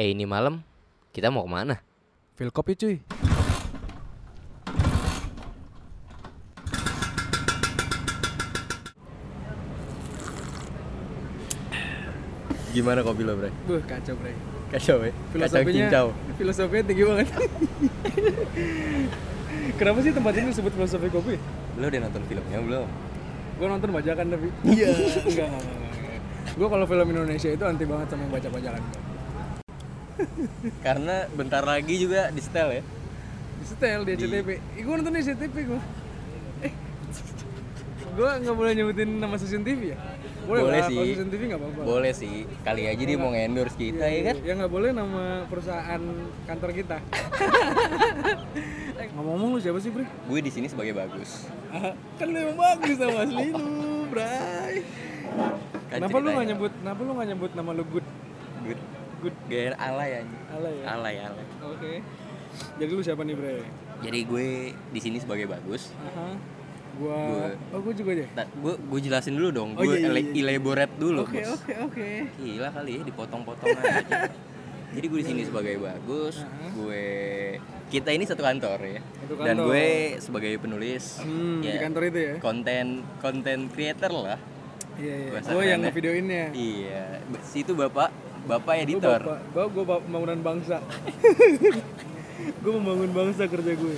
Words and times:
Eh 0.00 0.16
ini 0.16 0.24
malam 0.24 0.64
kita 1.12 1.28
mau 1.28 1.44
ke 1.44 1.52
mana? 1.52 1.76
Feel 2.32 2.48
kopi 2.48 2.72
cuy. 2.72 2.96
Gimana 12.72 13.04
kopi 13.04 13.28
lo 13.28 13.36
bre? 13.36 13.52
Buh 13.68 13.84
kacau 13.84 14.16
bre. 14.16 14.32
Kacau 14.72 15.04
ya? 15.04 15.12
Kacau 15.12 15.36
Filosofinya, 15.36 15.68
cincau 15.68 16.06
filosofinya 16.40 16.84
tinggi 16.88 17.04
banget. 17.04 17.28
Kenapa 19.84 19.98
sih 20.00 20.16
tempat 20.16 20.32
ini 20.32 20.48
disebut 20.48 20.72
filosofi 20.80 21.08
kopi? 21.12 21.36
Lo 21.76 21.92
udah 21.92 22.00
nonton 22.08 22.24
filmnya 22.24 22.56
belum? 22.56 22.88
Gue 23.60 23.68
nonton 23.68 23.88
bajakan 23.92 24.32
tapi. 24.32 24.48
Iya. 24.64 24.96
enggak, 25.28 25.44
enggak, 25.44 25.60
enggak. 25.60 25.92
enggak. 25.92 26.20
Gue 26.56 26.68
kalau 26.72 26.88
film 26.88 27.08
Indonesia 27.12 27.52
itu 27.52 27.64
anti 27.68 27.84
banget 27.84 28.06
sama 28.08 28.24
yang 28.24 28.32
baca-bajakan. 28.32 29.09
Karena 30.86 31.26
bentar 31.30 31.62
lagi 31.62 31.94
juga 31.96 32.28
di 32.28 32.40
setel 32.40 32.80
ya 32.80 32.82
Di 33.60 33.64
setel 33.66 34.00
di 34.04 34.12
SCTV. 34.16 34.48
Ih, 34.76 34.82
gue 34.82 34.94
nonton 34.94 35.12
di 35.12 35.20
SCTV 35.20 35.56
gue. 35.68 35.80
Eh, 36.64 36.72
gue 38.10 38.30
nggak 38.40 38.56
boleh 38.56 38.72
nyebutin 38.72 39.10
nama 39.16 39.36
stasiun 39.36 39.60
TV 39.60 39.92
ya? 39.92 39.98
Boleh, 40.48 40.62
Boleh 40.66 40.80
lah, 40.80 40.88
sih. 40.88 40.96
kalau 40.96 41.06
stasiun 41.12 41.28
TV 41.28 41.42
nggak 41.46 41.60
apa-apa. 41.60 41.80
Boleh 41.84 42.12
sih, 42.16 42.34
kali 42.64 42.82
aja 42.88 43.02
dia 43.04 43.18
mau 43.20 43.30
endorse 43.30 43.76
kita 43.76 44.02
ya 44.02 44.20
kan? 44.32 44.36
Ya 44.40 44.52
nggak 44.56 44.72
boleh 44.72 44.90
nama 44.90 45.44
perusahaan 45.46 46.02
kantor 46.48 46.70
kita. 46.72 46.96
Ngomong-ngomong 49.14 49.50
lu 49.56 49.60
siapa 49.60 49.78
sih, 49.78 49.92
Bre? 49.92 50.08
Gue 50.24 50.40
di 50.40 50.48
sini 50.48 50.66
sebagai 50.68 50.96
bagus 50.96 51.44
Ah, 51.68 51.92
kan 52.16 52.26
lu 52.32 52.36
emang 52.40 52.58
bagus 52.58 52.96
sama 52.96 53.28
asli 53.28 53.46
lu, 53.52 54.08
Bray. 54.08 54.74
Kan 55.92 56.00
kenapa 56.00 56.16
lu 56.16 56.28
nggak 56.32 56.48
nyebut, 56.48 56.72
kenapa 56.80 57.00
lu 57.04 57.10
nggak 57.12 57.28
nyebut 57.28 57.50
nama 57.52 57.70
lu 57.76 57.84
Good? 57.84 58.06
Good 58.64 58.80
Good. 59.20 59.34
Gaya 59.46 59.76
alay 59.76 60.10
aja 60.18 60.38
Alay 60.50 60.74
ya? 60.74 60.84
Alay 60.88 61.14
alay 61.20 61.46
Oke. 61.62 61.92
Jadi 62.76 62.90
lu 62.90 63.00
siapa 63.00 63.22
nih, 63.22 63.34
Bre? 63.34 63.60
Jadi 64.00 64.18
gue 64.22 64.48
di 64.72 65.00
sini 65.00 65.16
sebagai 65.16 65.44
bagus 65.46 65.92
Aha. 66.02 66.34
Gua, 66.92 67.16
Gua- 67.16 67.56
oh 67.70 67.80
gua 67.80 67.94
juga 67.94 68.10
deh. 68.12 68.28
Ta- 68.30 68.50
gue 68.50 68.74
gue 68.76 69.00
jelasin 69.00 69.32
dulu 69.32 69.48
dong, 69.50 69.70
Oh, 69.72 69.80
gue 69.80 69.94
iya, 69.94 70.10
iya, 70.10 70.20
iya. 70.20 70.42
elaborate 70.42 70.94
dulu 70.96 71.22
Oke, 71.22 71.46
oke, 71.46 71.72
oke. 71.82 72.08
Gila 72.36 72.68
kali 72.68 72.90
ya 72.92 73.02
dipotong-potong 73.06 73.68
aja. 73.72 74.26
Jadi 74.98 75.06
gue 75.06 75.18
di 75.18 75.26
sini 75.26 75.42
sebagai 75.44 75.78
bagus, 75.78 76.42
Aha. 76.42 76.66
gue 76.74 77.06
kita 77.88 78.10
ini 78.10 78.26
satu 78.26 78.42
kantor 78.42 78.78
ya. 78.82 79.00
Satu 79.22 79.32
Dan 79.38 79.46
kantor. 79.54 79.66
gue 79.68 79.86
sebagai 80.18 80.52
penulis, 80.58 81.04
Hmm, 81.20 81.62
ya, 81.62 81.72
di 81.72 81.78
kantor 81.78 82.02
itu 82.06 82.18
ya? 82.20 82.34
konten 82.38 82.86
konten 83.18 83.58
creator 83.68 84.10
lah. 84.12 84.38
Iya, 84.98 85.14
iya. 85.16 85.30
Bahasa 85.30 85.48
Gua 85.48 85.62
yang 85.62 85.80
ngevideoinnya. 85.80 86.44
Iya, 86.52 87.04
situ 87.40 87.72
bapak 87.72 88.10
bapak 88.48 88.74
editor. 88.86 89.20
bapak, 89.20 89.40
gua 89.52 89.84
bapak 89.84 89.98
pembangunan 90.06 90.40
bangsa. 90.40 90.76
gua 92.62 92.72
membangun 92.80 93.10
bangsa 93.12 93.44
kerja 93.48 93.72
gue. 93.76 93.96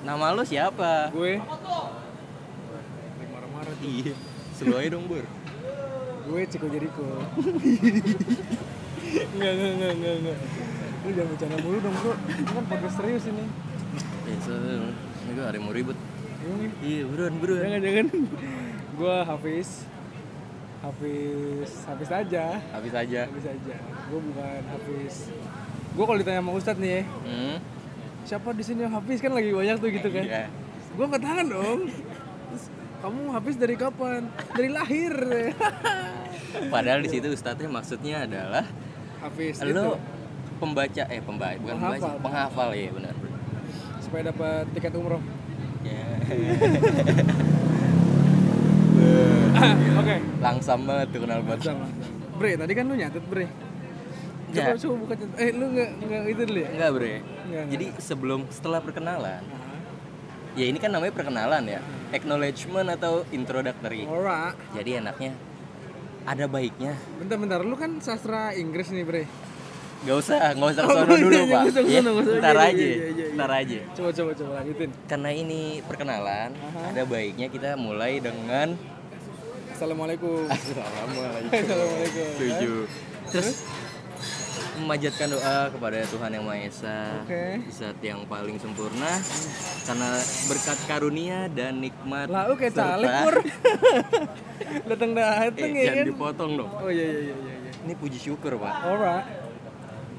Nama 0.00 0.32
lo 0.32 0.42
siapa? 0.46 1.12
Gue 1.12 1.36
marah-marah 3.28 3.74
tuh. 3.76 3.84
Iya, 3.84 4.14
aja 4.80 4.88
dong 4.96 5.04
bur. 5.04 5.24
Gue 6.30 6.40
Ciko 6.48 6.66
Jericho. 6.72 7.04
Enggak, 9.34 9.52
enggak, 9.56 9.70
enggak, 9.76 9.92
enggak, 9.92 10.14
enggak. 10.24 10.38
Lu 11.00 11.08
jangan 11.16 11.28
bercanda 11.32 11.56
mulu 11.64 11.78
dong, 11.80 11.96
Bro. 12.00 12.12
Ini 12.16 12.52
kan 12.52 12.64
podcast 12.68 12.96
serius 13.00 13.24
ini. 13.28 13.44
Ya, 14.28 14.36
so, 14.44 14.52
ini 14.56 15.30
gue 15.36 15.44
hari 15.44 15.58
mau 15.60 15.72
ribut. 15.72 15.96
Ini 16.40 16.66
Iya, 16.80 17.02
buruan, 17.08 17.34
buruan. 17.40 17.60
jangan 17.60 17.80
jangan. 17.84 18.06
Gue 18.96 19.16
Hafiz. 19.24 19.89
Hafiz, 20.80 21.70
Hafiz 21.84 22.10
aja. 22.10 22.44
Habis 22.72 22.92
aja. 22.94 23.20
Hafiz 23.28 23.46
aja. 23.46 23.76
Gue 24.08 24.20
bukan 24.22 24.60
Hafiz. 24.66 25.14
Gue 25.90 26.04
kalau 26.04 26.18
ditanya 26.18 26.40
sama 26.40 26.52
Ustadz 26.54 26.80
nih, 26.80 26.90
ya, 26.90 27.02
Hmm. 27.20 27.56
siapa 28.22 28.48
di 28.50 28.62
sini 28.62 28.80
yang 28.82 28.94
Hafiz 28.94 29.18
kan 29.18 29.30
lagi 29.30 29.50
banyak 29.50 29.76
tuh 29.76 29.90
gitu 29.90 30.08
kan. 30.08 30.24
Iya. 30.24 30.44
Gue 30.90 31.04
angkat 31.04 31.20
tangan 31.20 31.46
dong. 31.46 31.80
Terus, 31.86 32.64
kamu 32.98 33.20
Hafiz 33.30 33.56
dari 33.56 33.74
kapan? 33.74 34.22
Dari 34.50 34.68
lahir. 34.68 35.14
Padahal 36.74 37.00
di 37.00 37.08
situ 37.08 37.28
ustadznya 37.28 37.68
maksudnya 37.68 38.24
adalah 38.24 38.64
Hafiz 39.20 39.60
itu 39.60 39.70
lo 39.70 40.00
pembaca 40.58 41.04
eh 41.06 41.20
pembaca 41.20 41.54
bukan 41.56 41.72
Penghafal. 41.72 41.94
pembaca 41.94 42.20
penghafal 42.20 42.68
ya 42.74 42.90
benar 42.90 43.14
supaya 44.00 44.22
dapat 44.28 44.64
tiket 44.74 44.92
umroh. 44.92 45.22
Ya. 45.80 46.04
Oke. 49.96 50.16
Langsam 50.40 50.80
banget 50.84 51.06
tuh 51.10 51.20
kenal 51.20 51.40
banget. 51.42 51.60
Sama. 51.66 51.86
Bre, 52.34 52.56
tadi 52.56 52.72
kan 52.72 52.84
lu 52.84 52.94
nyatet, 52.94 53.24
Bre. 53.24 53.46
Coba 54.50 54.66
Ya. 54.66 54.74
coba 54.74 54.94
buka 54.98 55.14
catat. 55.14 55.36
Eh, 55.38 55.50
lu 55.52 55.64
enggak 55.68 55.90
enggak 56.00 56.22
itu 56.26 56.42
dulu 56.42 56.58
ya? 56.58 56.68
Enggak, 56.70 56.90
Bre. 56.92 57.14
Enggak, 57.20 57.64
Jadi 57.68 57.86
sebelum 57.98 58.40
setelah 58.48 58.80
perkenalan, 58.80 59.42
ya 60.52 60.64
ini 60.64 60.78
kan 60.78 60.90
namanya 60.90 61.12
perkenalan 61.12 61.62
ya. 61.68 61.80
Acknowledgement 62.10 62.88
atau 62.90 63.22
introductory. 63.30 64.02
Ora. 64.04 64.50
Jadi 64.72 64.98
enaknya 64.98 65.30
ada 66.22 66.44
baiknya. 66.44 66.98
Bentar-bentar, 67.16 67.62
lu 67.62 67.76
kan 67.76 68.00
sastra 68.00 68.50
Inggris 68.52 68.90
nih, 68.90 69.04
Bre. 69.04 69.24
Gak 70.00 70.16
usah, 70.16 70.56
gak 70.56 70.68
usah 70.72 70.82
Oh, 70.82 70.90
kesono 70.96 71.12
dulu, 71.14 71.28
iya, 71.30 71.44
Pak. 71.44 71.46
nggak 71.46 71.64
usah 71.68 71.82
Ya, 71.84 71.98
nggak 72.00 72.16
usah. 72.16 72.34
ntar 72.40 72.56
Iya, 72.56 72.64
aja, 72.66 72.86
iya, 72.88 73.26
ntar 73.36 73.50
aja. 73.52 73.78
Coba 73.92 74.10
coba 74.10 74.30
coba 74.32 74.50
lanjutin. 74.56 74.90
Karena 75.04 75.30
ini 75.30 75.60
perkenalan, 75.84 76.50
ada 76.88 77.02
baiknya 77.04 77.46
kita 77.46 77.70
mulai 77.76 78.16
dengan 78.16 78.68
Assalamualaikum. 79.80 80.44
Assalamualaikum. 80.52 81.56
Assalamualaikum. 81.56 82.26
Setuju. 82.36 82.72
Terus 83.32 83.64
memanjatkan 84.76 85.28
doa 85.32 85.56
kepada 85.72 85.98
Tuhan 86.04 86.30
yang 86.36 86.44
Maha 86.44 86.68
Esa, 86.68 87.00
Oke. 87.24 87.64
Zat 87.72 87.96
yang 88.04 88.28
paling 88.28 88.60
sempurna, 88.60 89.08
karena 89.88 90.08
berkat 90.52 90.78
karunia 90.84 91.48
dan 91.48 91.80
nikmat. 91.80 92.28
Lah, 92.28 92.52
kayak 92.52 92.76
serta- 92.76 93.00
caleg, 93.00 93.08
Pur. 93.24 93.36
Datang 94.92 95.10
datang 95.16 95.70
Eh, 95.72 95.72
ya 95.72 95.84
jangan 95.96 96.06
dipotong 96.12 96.50
dong. 96.60 96.70
Oh 96.76 96.92
iya 96.92 97.06
iya 97.08 97.32
iya 97.32 97.54
iya. 97.64 97.72
Ini 97.80 97.92
puji 97.96 98.20
syukur 98.20 98.60
pak. 98.60 98.84
Ora. 98.84 99.24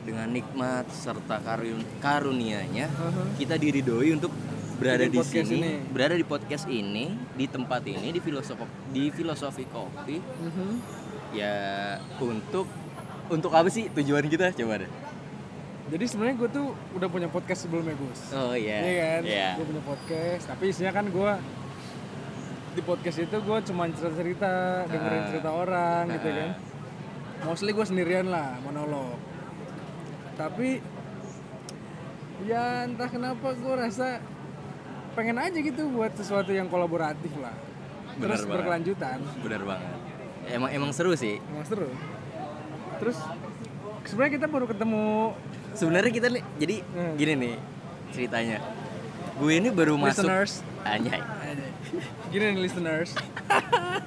Dengan 0.02 0.26
nikmat 0.34 0.90
serta 0.90 1.38
karun 1.46 1.86
karunianya, 2.02 2.90
Aha. 2.90 3.38
kita 3.38 3.62
diridoi 3.62 4.18
untuk 4.18 4.34
berada 4.82 5.06
di 5.06 5.14
podcast 5.14 5.48
sini, 5.48 5.62
ini. 5.62 5.74
berada 5.94 6.16
di 6.18 6.26
podcast 6.26 6.66
ini, 6.66 7.06
di 7.38 7.46
tempat 7.46 7.82
ini, 7.86 8.08
di 8.10 8.18
filosofi 8.18 8.66
di 8.90 9.04
filosofi 9.08 9.64
kopi. 9.70 10.18
Mhm. 10.18 10.70
Ya 11.32 11.56
untuk 12.18 12.66
untuk 13.30 13.54
apa 13.54 13.70
sih 13.70 13.88
tujuan 13.94 14.26
kita 14.26 14.50
coba 14.52 14.82
deh. 14.84 14.92
Jadi 15.92 16.06
sebenarnya 16.08 16.36
gue 16.40 16.50
tuh 16.50 16.68
udah 16.96 17.08
punya 17.08 17.28
podcast 17.28 17.68
sebelumnya, 17.68 17.94
Gus. 17.94 18.32
Oh 18.32 18.56
iya. 18.56 18.80
Iya 18.80 18.94
kan? 18.98 19.22
Iya. 19.24 19.50
Gue 19.60 19.66
punya 19.70 19.84
podcast, 19.84 20.44
tapi 20.48 20.64
isinya 20.72 20.92
kan 20.92 21.06
gue 21.06 21.32
di 22.72 22.82
podcast 22.82 23.18
itu 23.20 23.38
gue 23.38 23.58
cuma 23.62 23.84
cerita-cerita, 23.86 24.52
dengerin 24.88 25.22
Ah. 25.22 25.28
cerita 25.30 25.50
orang 25.52 26.04
gitu 26.10 26.28
Ah. 26.28 26.36
kan. 26.36 26.50
Mostly 27.44 27.72
gue 27.72 27.86
sendirian 27.86 28.28
lah, 28.32 28.56
monolog. 28.62 29.20
Tapi 30.34 30.80
ya 32.42 32.88
entah 32.88 33.06
kenapa 33.06 33.52
gue 33.52 33.74
rasa 33.76 34.24
pengen 35.12 35.38
aja 35.38 35.58
gitu 35.58 35.84
buat 35.90 36.12
sesuatu 36.14 36.50
yang 36.50 36.68
kolaboratif 36.68 37.32
lah. 37.38 37.54
Bener 38.14 38.20
Terus 38.28 38.40
banget. 38.42 38.54
berkelanjutan. 38.54 39.18
Benar 39.40 39.62
banget. 39.66 39.90
Emang 40.48 40.70
emang 40.70 40.92
seru 40.92 41.14
sih. 41.14 41.38
Emang 41.44 41.64
seru. 41.64 41.90
Terus 42.98 43.18
sebenarnya 44.04 44.34
kita 44.36 44.48
baru 44.48 44.66
ketemu 44.66 45.06
Sebenarnya 45.72 46.12
kita 46.12 46.28
nih 46.28 46.44
jadi 46.58 46.76
Hmm. 46.86 47.14
gini 47.16 47.34
nih 47.38 47.56
ceritanya. 48.12 48.58
Gue 49.40 49.58
ini 49.58 49.72
baru 49.72 49.96
masuk 49.96 50.22
listeners. 50.22 50.52
Anjay. 50.84 51.22
Gini 52.28 52.44
nih 52.52 52.60
listeners. 52.62 53.16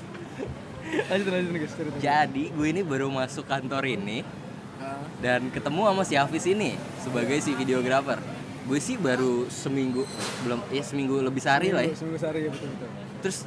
lanjut 1.11 1.27
lanjut 1.27 1.51
guys 1.57 1.75
cerita. 1.75 1.97
Jadi 1.99 2.45
gue 2.51 2.67
ini 2.67 2.83
baru 2.83 3.09
masuk 3.09 3.45
kantor 3.45 3.85
ini 3.89 4.23
Ah. 4.75 5.01
dan 5.19 5.49
ketemu 5.49 5.87
sama 5.87 6.03
si 6.03 6.15
Hafiz 6.15 6.45
ini 6.45 6.75
sebagai 7.01 7.39
si 7.39 7.55
videografer. 7.55 8.19
Gue 8.65 8.81
sih 8.81 8.97
baru 8.97 9.45
seminggu 9.47 10.09
belum 10.41 10.61
ya 10.69 10.81
seminggu 10.81 11.21
lebih 11.21 11.41
sehari 11.41 11.69
lah 11.69 11.85
ya. 11.85 11.93
Seminggu 11.93 12.17
sehari 12.17 12.49
ya 12.49 12.51
betul 12.51 12.69
betul. 12.71 12.89
Terus 13.21 13.39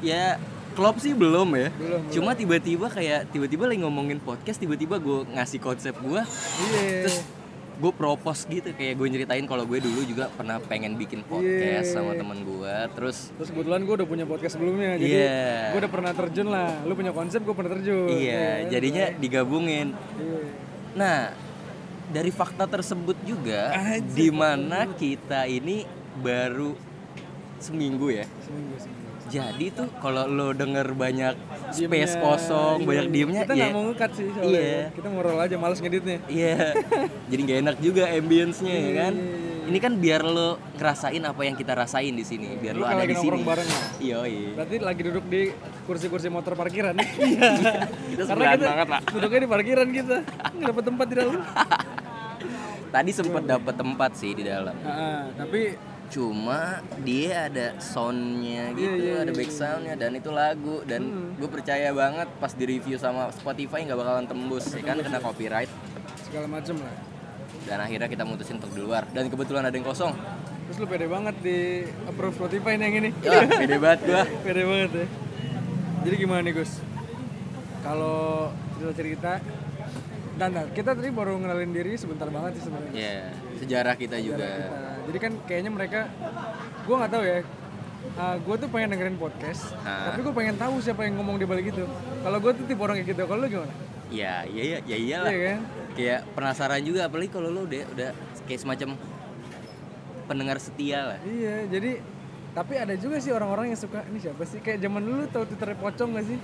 ya 0.00 0.24
klop 0.72 1.00
sih 1.00 1.16
belum 1.16 1.48
ya. 1.56 1.68
Belum, 1.72 2.00
Cuma 2.12 2.30
tiba-tiba 2.32 2.86
kayak 2.86 3.32
tiba-tiba 3.32 3.64
lagi 3.64 3.80
ngomongin 3.80 4.20
podcast, 4.20 4.60
tiba-tiba 4.60 5.00
gue 5.00 5.24
ngasih 5.32 5.56
konsep 5.56 5.96
gue, 5.96 6.20
Iya. 6.20 7.08
terus 7.08 7.24
gue 7.76 7.92
propose 7.92 8.44
gitu 8.44 8.72
kayak 8.72 8.96
gue 8.96 9.06
nyeritain 9.06 9.44
kalau 9.44 9.64
gue 9.64 9.80
dulu 9.80 10.00
juga 10.04 10.32
pernah 10.32 10.56
pengen 10.60 10.96
bikin 10.96 11.24
podcast 11.24 11.88
Iya. 11.88 11.96
sama 11.96 12.12
temen 12.12 12.40
gue, 12.40 12.76
terus 12.92 13.32
Terus 13.36 13.48
kebetulan 13.52 13.84
gue 13.84 13.94
udah 13.96 14.08
punya 14.08 14.24
podcast 14.24 14.56
sebelumnya, 14.56 15.00
jadi 15.00 15.08
Iya. 15.16 15.48
gue 15.72 15.80
udah 15.80 15.92
pernah 15.92 16.12
terjun 16.12 16.48
lah. 16.48 16.72
Lu 16.84 16.92
punya 16.92 17.12
konsep, 17.12 17.40
gue 17.40 17.54
pernah 17.56 17.72
terjun. 17.72 18.08
iya 18.12 18.36
kan? 18.60 18.68
jadinya 18.68 19.04
digabungin. 19.16 19.96
Iya. 19.96 20.40
Nah 20.92 21.16
dari 22.06 22.30
fakta 22.30 22.64
tersebut 22.64 23.16
juga 23.26 23.74
di 24.14 24.28
mana 24.30 24.86
kita 24.88 25.44
ini 25.44 25.82
baru 26.18 26.72
seminggu 27.58 28.08
ya 28.12 28.26
Seminggu 28.44 28.76
seminggu. 28.78 29.04
Jadi 29.26 29.74
tuh 29.74 29.90
kalau 29.98 30.22
lo 30.30 30.54
denger 30.54 30.94
banyak 30.94 31.34
space 31.74 32.14
Diemnya, 32.14 32.22
kosong, 32.22 32.76
iya, 32.78 32.86
banyak 32.86 33.06
diemnya, 33.10 33.42
Kita 33.42 33.54
ya 33.58 33.66
mau 33.74 33.82
ngekat 33.90 34.10
sih 34.14 34.26
soalnya. 34.30 34.54
Iya. 34.54 34.82
Kita 34.94 35.08
mau 35.10 35.22
roll 35.26 35.40
aja, 35.42 35.56
males 35.58 35.82
ngeditnya. 35.82 36.18
Iya. 36.30 36.78
Jadi 37.26 37.40
nggak 37.42 37.58
enak 37.66 37.76
juga 37.82 38.02
ambience-nya 38.06 38.70
ya 38.70 38.92
kan. 39.02 39.12
Iya, 39.18 39.26
iya, 39.26 39.38
iya. 39.42 39.66
Ini 39.66 39.78
kan 39.82 39.92
biar 39.98 40.22
lo 40.22 40.62
ngerasain 40.78 41.22
apa 41.26 41.42
yang 41.42 41.58
kita 41.58 41.74
rasain 41.74 42.14
di 42.14 42.22
sini, 42.22 42.54
biar 42.54 42.78
Lu 42.78 42.86
lo 42.86 42.86
kan 42.86 43.02
ada 43.02 43.10
di 43.10 43.18
sini. 43.18 43.42
bareng 43.42 43.66
ya? 43.66 43.82
Iya, 43.98 44.18
iya. 44.30 44.50
Berarti 44.62 44.74
lagi 44.78 45.00
duduk 45.02 45.24
di 45.26 45.42
kursi-kursi 45.90 46.30
motor 46.30 46.54
parkiran. 46.54 46.94
Iya. 46.94 47.50
Kita 48.14 48.22
Karena 48.30 48.44
kita 48.54 48.62
banget, 48.70 48.86
Pak. 48.94 49.00
duduknya 49.10 49.40
di 49.42 49.50
parkiran 49.50 49.88
kita. 49.90 50.16
Nggak 50.54 50.68
dapet 50.70 50.84
tempat 50.86 51.06
di 51.10 51.14
dalam. 51.18 51.34
Tadi 52.92 53.10
sempet 53.12 53.42
dapet 53.44 53.74
tempat 53.74 54.10
sih 54.16 54.32
di 54.32 54.44
dalam. 54.46 54.76
Nah, 54.84 55.30
tapi 55.36 55.76
Cuma 56.06 56.78
dia 57.02 57.50
ada 57.50 57.74
soundnya 57.82 58.70
gitu, 58.78 59.10
iya, 59.10 59.26
ada 59.26 59.32
iya, 59.34 59.38
back 59.42 59.50
soundnya 59.50 59.94
dan 59.98 60.14
itu 60.14 60.30
lagu 60.30 60.86
dan 60.86 61.34
gue 61.34 61.48
percaya 61.50 61.90
banget 61.90 62.30
pas 62.38 62.54
di 62.54 62.62
review 62.62 62.94
sama 62.94 63.34
Spotify 63.34 63.82
nggak 63.82 63.98
bakalan 63.98 64.26
tembus 64.30 64.70
ya 64.70 64.86
kan 64.86 65.02
kena 65.02 65.18
copyright 65.18 65.70
segala 66.22 66.46
macem 66.46 66.78
lah. 66.78 66.94
dan 67.66 67.82
akhirnya 67.82 68.06
kita 68.06 68.22
mutusin 68.22 68.62
untuk 68.62 68.70
di 68.70 68.80
luar 68.86 69.02
dan 69.10 69.26
kebetulan 69.26 69.66
ada 69.66 69.74
yang 69.74 69.86
kosong 69.86 70.14
Terus 70.66 70.82
lu 70.82 70.86
pede 70.90 71.06
banget 71.06 71.34
di 71.46 71.86
approve 72.10 72.34
Spotify 72.34 72.74
nih 72.74 72.84
yang 72.90 72.96
ini. 72.98 73.10
ya 73.22 73.38
pede 73.46 73.76
banget 73.78 74.00
gua 74.02 74.22
pede 74.46 74.62
banget 74.66 74.90
ya. 74.98 75.06
Jadi 76.06 76.14
gimana 76.18 76.40
nih 76.42 76.54
Gus? 76.58 76.82
Kalau 77.86 78.50
cerita-cerita 78.74 79.32
dan 79.38 79.65
dan 80.36 80.50
kita 80.70 80.92
tadi 80.92 81.08
baru 81.08 81.40
ngenalin 81.40 81.72
diri 81.72 81.96
sebentar 81.96 82.28
banget 82.28 82.60
sih 82.60 82.68
sebenarnya. 82.68 82.92
ya 82.92 83.16
sejarah 83.56 83.94
kita 83.96 84.16
juga 84.20 84.44
Kita. 84.44 84.84
Jadi 85.06 85.18
kan 85.22 85.32
kayaknya 85.46 85.70
mereka, 85.70 86.00
gue 86.82 86.94
nggak 86.94 87.12
tahu 87.12 87.24
ya. 87.24 87.38
gue 88.16 88.56
tuh 88.56 88.68
pengen 88.68 88.88
dengerin 88.92 89.16
podcast, 89.16 89.74
Hah? 89.82 90.10
tapi 90.12 90.22
gue 90.22 90.30
pengen 90.30 90.54
tahu 90.54 90.78
siapa 90.78 91.02
yang 91.04 91.18
ngomong 91.18 91.36
di 91.36 91.46
balik 91.46 91.70
itu. 91.70 91.82
Kalau 92.22 92.38
gue 92.38 92.52
tuh 92.52 92.64
tipe 92.64 92.78
orang 92.78 93.00
kayak 93.00 93.14
gitu. 93.14 93.22
Kalau 93.24 93.40
lu 93.40 93.48
gimana? 93.48 93.74
ya 94.06 94.46
iya 94.46 94.62
iya 94.62 94.78
ya 94.86 94.96
iyalah 94.96 95.32
Iya 95.34 95.42
kan? 95.42 95.60
kayak 95.98 96.20
penasaran 96.30 96.78
juga 96.78 97.10
apalagi 97.10 97.26
kalau 97.26 97.50
lo 97.50 97.66
udah 97.66 97.82
udah 97.90 98.10
kayak 98.46 98.60
semacam 98.62 98.94
pendengar 100.26 100.62
setia 100.62 101.14
lah 101.14 101.18
Iya, 101.26 101.66
jadi 101.66 101.90
tapi 102.54 102.72
ada 102.78 102.94
juga 102.94 103.18
sih 103.18 103.34
orang-orang 103.34 103.74
yang 103.74 103.80
suka 103.82 104.06
ini 104.06 104.16
siapa 104.16 104.46
sih? 104.46 104.62
Kayak 104.62 104.80
zaman 104.80 105.02
dulu 105.02 105.26
tahu 105.28 105.44
Twitter 105.44 105.76
pocong 105.76 106.10
gak 106.14 106.24
sih? 106.24 106.38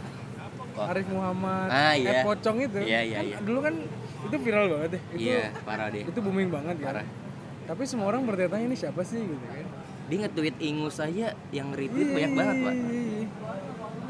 Arif 0.75 1.07
Muhammad, 1.07 1.69
Ah, 1.69 1.93
eh, 1.93 2.03
iya. 2.03 2.23
pocong 2.23 2.57
itu. 2.59 2.79
Iya, 2.79 3.01
iya, 3.03 3.17
Kan 3.17 3.25
iya. 3.27 3.37
Dulu 3.41 3.59
kan 3.61 3.75
itu 4.23 4.37
viral 4.39 4.67
banget 4.71 4.91
ya. 4.91 5.01
Itu 5.05 5.21
iya 5.21 5.43
parah 5.63 5.87
deh 5.89 6.03
itu 6.03 6.19
booming 6.19 6.49
banget 6.49 6.77
kan. 6.79 6.89
Parah. 6.95 7.07
Tapi 7.63 7.83
semua 7.85 8.07
orang 8.07 8.23
bertanya-tanya 8.23 8.65
ini 8.65 8.77
siapa 8.77 9.03
sih 9.03 9.21
gitu 9.21 9.45
kan. 9.45 9.67
dia 10.03 10.19
nge-tweet 10.21 10.57
ingus 10.59 10.99
aja 10.99 11.31
yang 11.51 11.71
retweet 11.71 12.11
banyak 12.11 12.33
banget 12.35 12.57
pak 12.59 12.75
Iya, 12.75 12.83
iya, 12.83 13.03
iya. 13.15 13.27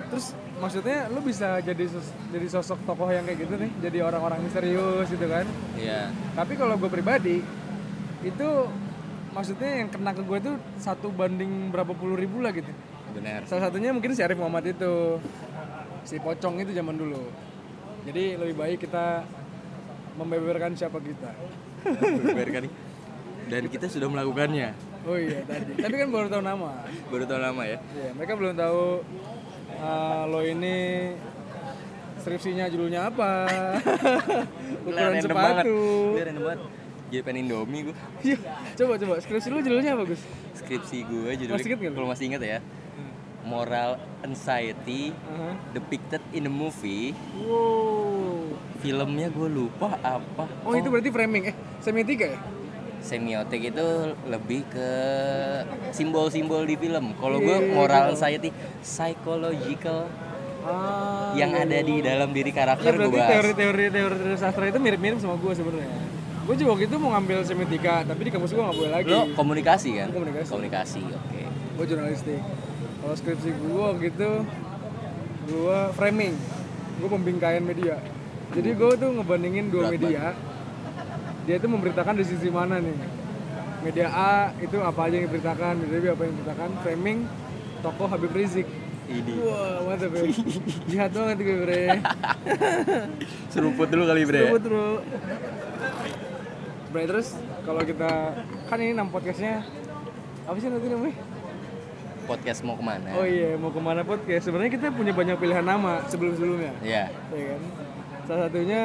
Terus 0.08 0.26
maksudnya 0.56 0.98
lu 1.08 1.20
bisa 1.20 1.48
jadi 1.58 1.84
sos- 1.84 2.14
jadi 2.28 2.46
sosok 2.48 2.78
tokoh 2.82 3.06
yang 3.06 3.22
kayak 3.22 3.38
gitu 3.40 3.54
nih, 3.56 3.70
jadi 3.78 3.98
orang-orang 4.02 4.40
misterius 4.40 5.06
gitu 5.06 5.26
kan. 5.26 5.44
iya 5.74 6.08
Tapi 6.32 6.52
kalau 6.54 6.74
gue 6.74 6.88
pribadi 6.88 7.44
itu 8.20 8.48
maksudnya 9.30 9.70
yang 9.78 9.88
kena 9.88 10.10
ke 10.10 10.22
gue 10.22 10.38
tuh 10.42 10.54
satu 10.76 11.08
banding 11.08 11.68
berapa 11.68 11.92
puluh 11.92 12.14
ribu 12.14 12.38
lah 12.38 12.50
gitu. 12.50 12.72
benar 13.12 13.44
Salah 13.44 13.68
satunya 13.68 13.90
mungkin 13.90 14.10
si 14.10 14.20
Arif 14.20 14.36
Muhammad 14.36 14.64
itu 14.66 15.20
si 16.02 16.19
pocong 16.19 16.62
itu 16.62 16.72
zaman 16.75 16.94
dulu. 16.99 17.22
Jadi 18.02 18.34
lebih 18.34 18.54
baik 18.58 18.78
kita 18.87 19.22
membeberkan 20.19 20.75
siapa 20.75 20.99
kita. 20.99 21.31
Beberkan 22.32 22.66
nih. 22.66 22.72
Dan 23.50 23.62
kita 23.69 23.87
sudah 23.90 24.08
melakukannya. 24.10 24.75
Oh 25.02 25.19
iya 25.19 25.43
tadi. 25.43 25.75
Tapi 25.78 25.94
kan 25.99 26.08
baru 26.10 26.26
tahu 26.31 26.43
nama. 26.43 26.87
Baru 27.10 27.25
tahun 27.26 27.43
lama 27.52 27.62
ya. 27.66 27.78
Iya, 27.82 28.10
mereka 28.14 28.32
belum 28.38 28.54
tahu 28.54 28.82
uh, 29.82 30.22
lo 30.31 30.40
ini 30.46 30.76
skripsinya 32.22 32.70
judulnya 32.70 33.10
apa. 33.10 33.32
Ukuran 34.87 35.19
sepatu. 35.19 35.78
Gila, 36.14 36.22
random 36.22 36.44
banget. 36.46 36.60
Jadi 37.12 37.22
pengen 37.28 37.44
Indomie 37.44 37.93
gue. 37.93 37.96
Iya, 38.25 38.38
coba 38.78 38.96
coba 38.96 39.14
skripsi 39.20 39.52
lu 39.52 39.60
judulnya 39.60 39.93
apa, 39.93 40.08
Gus? 40.08 40.22
Skripsi 40.56 41.05
gue 41.05 41.31
judulnya 41.37 41.60
Masih 41.60 41.69
inget 41.76 41.93
kalau 41.93 42.08
masih 42.08 42.25
inget 42.32 42.40
ya. 42.40 42.58
Moral 43.52 43.90
anxiety 44.22 45.12
Aha. 45.28 45.52
depicted 45.70 46.25
in 46.32 46.49
a 46.49 46.52
movie. 46.52 47.12
Wow. 47.37 48.49
Filmnya 48.81 49.28
gue 49.28 49.46
lupa 49.46 50.00
apa. 50.00 50.49
Oh, 50.64 50.72
itu 50.72 50.88
berarti 50.88 51.12
framing 51.12 51.52
eh 51.52 51.56
semiotika 51.78 52.25
ya? 52.26 52.40
semiotik 53.02 53.75
itu 53.75 53.87
lebih 54.25 54.62
ke 54.70 54.90
simbol-simbol 55.90 56.62
di 56.62 56.78
film. 56.78 57.19
Kalau 57.19 57.37
gue 57.37 57.50
Iya, 57.58 57.75
moral 57.75 58.14
anxiety 58.14 58.54
psychological 58.81 60.06
Ah. 60.62 61.34
yang 61.34 61.50
ada 61.50 61.82
di 61.82 61.98
dalam 61.98 62.31
diri 62.31 62.48
Iya 62.48 62.58
karakter 62.62 62.94
gue 62.94 63.02
berarti 63.02 63.19
bahas. 63.19 63.31
teori-teori 63.34 63.84
teori 63.90 64.14
sastra 64.38 64.70
itu 64.70 64.78
mirip-mirip 64.78 65.19
sama 65.19 65.34
gue 65.34 65.50
sebenarnya. 65.50 65.98
Gue 66.43 66.55
juga 66.55 66.70
waktu 66.72 66.87
itu 66.87 66.96
mau 66.96 67.10
ngambil 67.10 67.43
semiotika, 67.43 68.06
tapi 68.06 68.20
di 68.22 68.31
kampus 68.31 68.55
gue 68.55 68.62
nggak 68.62 68.78
boleh 68.78 68.93
lagi. 68.94 69.10
Lo 69.10 69.26
komunikasi 69.34 69.88
kan? 69.93 70.08
Komunikasi. 70.14 70.48
Komunikasi, 70.48 71.00
oke. 71.02 71.40
Gue 71.75 71.84
jurnalistik. 71.84 72.38
Kalau 73.02 73.14
skripsi 73.19 73.50
gue 73.50 73.82
waktu 73.82 74.14
itu 74.14 74.31
gue 75.50 75.78
framing, 75.99 76.38
gue 77.02 77.08
pembingkaian 77.10 77.58
media. 77.58 77.99
Jadi 78.54 78.70
gue 78.78 78.90
tuh 78.94 79.10
ngebandingin 79.19 79.75
dua 79.75 79.90
Berat 79.90 79.94
media. 79.99 80.25
Dia 81.43 81.58
itu 81.58 81.66
memberitakan 81.66 82.14
di 82.14 82.22
sisi 82.22 82.46
mana 82.46 82.78
nih? 82.78 82.94
Media 83.82 84.06
A 84.14 84.54
itu 84.62 84.78
apa 84.78 85.10
aja 85.10 85.19
yang 85.19 85.26
diberitakan, 85.26 85.75
media 85.82 85.99
B 85.99 86.04
apa 86.14 86.22
yang 86.22 86.32
diberitakan, 86.38 86.70
framing 86.87 87.19
tokoh 87.82 88.06
Habib 88.06 88.31
Rizik. 88.31 88.70
Ini. 89.10 89.34
Wah, 89.43 89.82
mantap 89.82 90.14
ya. 90.14 90.22
Jihad 90.87 91.10
banget 91.10 91.37
gue, 91.43 91.58
Bre. 91.58 91.84
Seruput 93.52 93.90
dulu 93.90 94.06
kali, 94.06 94.22
Bre. 94.22 94.46
Seruput, 94.46 94.62
bro. 94.62 94.88
Bre, 96.94 97.02
terus 97.10 97.34
kalau 97.66 97.82
kita 97.82 98.38
kan 98.70 98.78
ini 98.78 98.94
nam 98.94 99.10
podcastnya 99.10 99.66
apa 100.46 100.56
sih 100.62 100.70
nanti 100.70 100.87
namanya? 100.87 101.31
Podcast 102.22 102.62
mau 102.62 102.74
ke 102.74 102.82
mana? 102.82 103.08
Oh 103.12 103.24
iya, 103.24 103.54
mau 103.56 103.69
ke 103.69 103.78
mana 103.78 104.00
podcast? 104.02 104.46
Sebenarnya 104.46 104.72
kita 104.72 104.88
punya 104.88 105.10
banyak 105.10 105.36
pilihan 105.36 105.62
nama 105.62 106.06
sebelum-sebelumnya, 106.06 106.72
Iya, 106.80 107.10
ya 107.10 107.44
kan? 107.50 107.60
Salah 108.22 108.42
satunya 108.46 108.82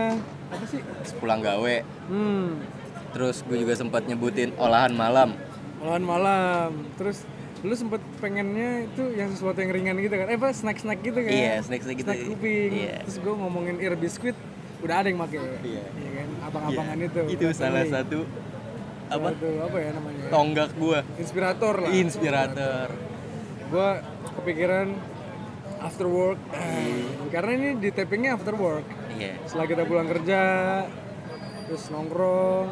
apa 0.47 0.65
sih? 0.65 0.81
sepulang 1.03 1.39
gawe. 1.39 1.75
Hmm, 2.07 2.65
Terus 3.07 3.41
gue 3.41 3.57
juga 3.57 3.73
sempat 3.73 4.03
nyebutin 4.03 4.51
olahan 4.57 4.91
malam. 4.91 5.37
olahan 5.77 6.03
malam. 6.03 6.69
Terus 6.95 7.23
lu 7.61 7.73
sempet 7.73 8.01
pengennya 8.17 8.85
itu 8.85 9.03
yang 9.13 9.29
sesuatu 9.29 9.57
yang 9.57 9.69
ringan 9.71 9.97
gitu 9.97 10.13
kan? 10.13 10.27
Eh 10.27 10.35
apa 10.35 10.49
snack-snack 10.51 10.99
gitu 11.01 11.17
kan? 11.17 11.31
Iya, 11.31 11.53
snack-snack 11.61 11.97
gitu. 11.97 12.09
Snack 12.09 12.25
kuping. 12.27 12.69
Iya. 12.75 12.95
Terus 13.05 13.17
gue 13.19 13.33
ngomongin 13.35 13.75
ear 13.79 13.93
biscuit, 13.93 14.33
udah 14.81 14.95
ada 14.99 15.07
yang 15.07 15.17
make. 15.17 15.37
Iya. 15.37 15.85
Iya 15.85 16.09
kan? 16.11 16.27
Abang-abangan 16.43 16.97
itu. 16.99 17.21
Itu 17.29 17.45
salah 17.53 17.85
satu 17.85 18.25
apa? 19.07 19.27
Satu 19.31 19.47
apa 19.61 19.77
ya 19.77 19.89
namanya? 19.93 20.23
Tonggak 20.27 20.69
gue. 20.73 20.99
Inspirator 21.15 21.75
lah. 21.79 21.89
Inspirator. 21.93 22.87
Gue 23.67 23.89
kepikiran 24.35 24.87
after 25.79 26.07
work. 26.07 26.39
Karena 27.33 27.51
ini 27.53 27.69
di 27.77 27.89
tappingnya 27.91 28.35
after 28.35 28.55
work. 28.55 28.85
Iya. 29.17 29.33
setelah 29.49 29.65
kita 29.65 29.83
pulang 29.83 30.05
kerja 30.05 30.39
terus 31.65 31.89
nongkrong. 31.89 32.69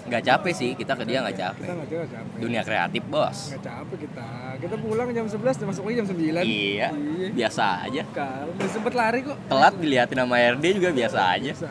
Nggak 0.00 0.22
capek 0.26 0.52
sih, 0.52 0.70
kita 0.74 0.98
ke 0.98 1.06
dia 1.06 1.22
nggak 1.22 1.38
kita 1.38 1.46
capek. 1.54 1.64
nggak 1.70 1.90
capek 2.10 2.34
Dunia 2.42 2.62
kreatif, 2.66 3.02
bos. 3.06 3.38
nggak 3.48 3.62
capek 3.62 3.96
kita. 4.10 4.28
Kita 4.58 4.74
pulang 4.74 5.08
jam 5.14 5.26
11 5.30 5.54
dan 5.54 5.66
masuk 5.70 5.82
lagi 5.86 5.96
jam 5.96 6.08
9 6.10 6.18
Iya, 6.18 6.42
iya. 6.42 6.88
biasa 7.30 7.64
aja. 7.86 8.02
kalau 8.10 8.66
sempet 8.66 8.92
lari 8.92 9.22
kok. 9.22 9.38
Telat 9.46 9.74
diliatin 9.78 10.18
sama 10.18 10.36
RD 10.36 10.64
juga 10.82 10.90
biasa 10.90 11.18
aja. 11.30 11.52
aja. 11.54 11.70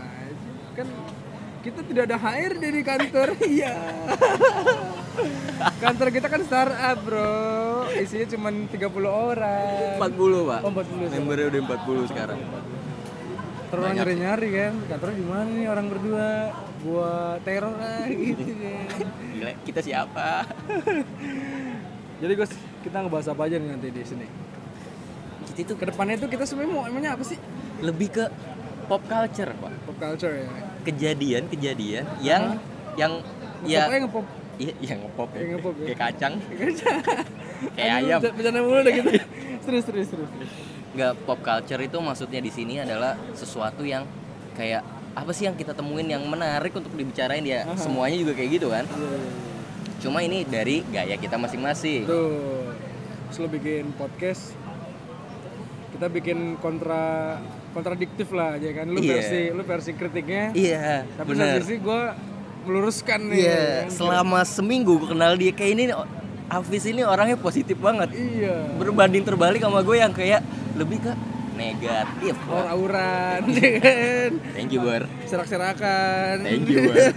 Kan 0.71 0.87
kita 1.59 1.79
tidak 1.83 2.03
ada 2.07 2.15
HRD 2.17 2.63
di 2.63 2.81
kantor. 2.81 3.27
Iya 3.49 3.73
kantor 5.83 6.07
kita 6.11 6.27
kan 6.31 6.41
startup 6.43 6.97
bro 7.03 7.88
isinya 7.97 8.27
cuma 8.31 8.49
30 8.51 8.79
orang 9.05 9.97
40, 9.99 10.49
Pak. 10.49 10.59
Oh, 10.63 10.71
40. 10.71 11.19
Membernya 11.19 11.47
udah 11.51 11.61
40 11.67 12.11
sekarang. 12.11 12.39
Terus 13.69 13.85
orang 13.85 13.95
nyari-nyari 14.01 14.47
kan, 14.49 14.73
kantornya 14.89 15.17
di 15.21 15.25
mana 15.29 15.45
nih 15.45 15.67
orang 15.69 15.85
berdua? 15.91 16.29
Gua 16.79 17.38
teror 17.45 17.75
lah 17.75 18.07
gitu 18.09 18.49
kan. 18.55 19.05
Gila, 19.35 19.51
kita 19.67 19.79
siapa? 19.83 20.47
Jadi 22.23 22.33
Gus, 22.35 22.51
kita 22.83 22.97
ngebahas 23.03 23.27
apa 23.31 23.41
aja 23.45 23.55
nih 23.61 23.69
nanti 23.69 23.88
di 23.93 24.03
sini? 24.03 24.27
Kita 25.53 25.59
itu 25.69 25.73
Ke 25.77 25.85
depannya 25.91 26.17
itu 26.17 26.27
kita 26.27 26.43
semua 26.47 26.65
mau 26.67 26.83
emangnya 26.88 27.13
apa 27.15 27.23
sih? 27.23 27.38
lebih 27.79 28.11
ke 28.11 28.25
pop 28.91 28.99
culture, 29.07 29.51
Pak. 29.55 29.71
Pop 29.88 29.97
culture 30.01 30.33
ya. 30.35 30.47
Kejadian-kejadian 30.83 32.03
yang 32.19 32.59
yang 32.99 33.23
ya 33.63 33.88
Ngepop 33.88 33.91
aja 33.91 33.99
ngepop. 34.03 34.25
Iya, 34.59 34.73
yang 34.83 34.99
ngepop 35.01 35.29
ya. 35.31 35.39
Yang 35.39 35.51
ngepop 35.55 35.73
ya. 35.73 35.85
Kayak 35.87 35.99
kacang, 36.01 36.33
kayak 37.73 37.93
ayam. 37.99 38.19
bercanda- 38.21 38.59
mulu 38.59 38.77
udah 38.77 38.93
gitu. 38.93 39.09
Terus 39.65 39.83
terus 39.85 40.07
terus. 40.09 40.29
Nggak 40.91 41.11
pop 41.23 41.39
culture 41.39 41.79
itu 41.79 41.97
maksudnya 41.97 42.39
di 42.39 42.49
sini 42.49 42.75
adalah 42.77 43.15
sesuatu 43.31 43.81
yang 43.81 44.03
kayak 44.53 44.81
apa 45.09 45.29
sih 45.29 45.45
yang 45.45 45.53
kita 45.53 45.71
temuin 45.71 46.05
yang 46.05 46.23
menarik 46.23 46.71
untuk 46.71 46.91
dibicarain 46.91 47.41
ya 47.41 47.63
semuanya 47.75 48.19
juga 48.19 48.33
kayak 48.33 48.49
gitu 48.51 48.67
kan 48.69 48.85
Iya, 48.85 48.95
iya, 48.95 49.09
iya. 49.11 49.31
cuma 49.99 50.19
ini 50.21 50.37
dari 50.41 50.81
gaya 50.85 51.15
kita 51.15 51.35
masing-masing 51.35 52.03
Tuh. 52.03 52.71
terus 53.25 53.37
lu 53.37 53.47
bikin 53.49 53.91
podcast 53.93 54.53
kita 55.91 56.07
bikin 56.07 56.37
kontra 56.57 57.35
kontradiktif 57.69 58.31
lah 58.31 58.55
ya 58.55 58.71
kan 58.71 58.85
lu 58.87 58.97
Iya. 58.97 59.11
versi 59.13 59.41
lu 59.49 59.61
versi 59.63 59.91
kritiknya 59.93 60.43
Iya, 60.51 61.03
tapi 61.11 61.27
benar. 61.29 61.45
satu 61.51 61.61
sisi 61.63 61.75
gue 61.77 62.01
meluruskan 62.69 63.19
nih 63.25 63.41
Iya, 63.41 63.57
kan? 63.57 63.89
selama 63.89 64.39
seminggu 64.43 64.93
gue 64.95 65.09
kenal 65.09 65.33
dia 65.33 65.49
kayak 65.49 65.71
ini 65.73 65.85
Hafiz 66.45 66.81
ini 66.83 67.01
orangnya 67.03 67.35
positif 67.35 67.77
banget. 67.77 68.09
iya 68.11 68.69
Berbanding 68.75 69.21
terbalik 69.21 69.57
sama 69.59 69.81
gue 69.81 69.97
yang 69.97 70.09
kayak 70.09 70.45
lebih 70.73 70.97
ke 70.99 71.13
negatif. 71.53 72.33
aura-auran 72.43 73.41
ya 73.57 73.69
kan 73.75 74.29
Thank 74.53 74.69
you, 74.71 74.79
Bor. 74.79 75.03
serak-serakan 75.25 76.41
Thank 76.41 76.65
you, 76.65 76.85
Bor. 76.85 76.95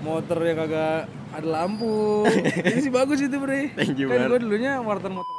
motornya 0.00 0.54
kagak 0.56 1.00
ada 1.30 1.46
lampu 1.46 2.24
ini 2.66 2.80
sih 2.80 2.90
bagus 2.90 3.20
itu 3.20 3.36
bre 3.36 3.70
Thank 3.72 3.96
you, 3.96 4.08
kan 4.08 4.16
Bar. 4.18 4.28
gue 4.30 4.40
dulunya 4.42 4.80
wartawan 4.80 5.14
motor 5.14 5.36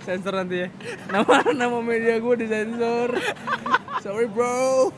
sensor 0.00 0.32
nanti 0.32 0.62
ya 0.62 0.68
nama 1.10 1.42
nama 1.50 1.78
media 1.80 2.16
gue 2.16 2.34
disensor 2.38 3.18
sorry 3.98 4.24
bro 4.24 4.92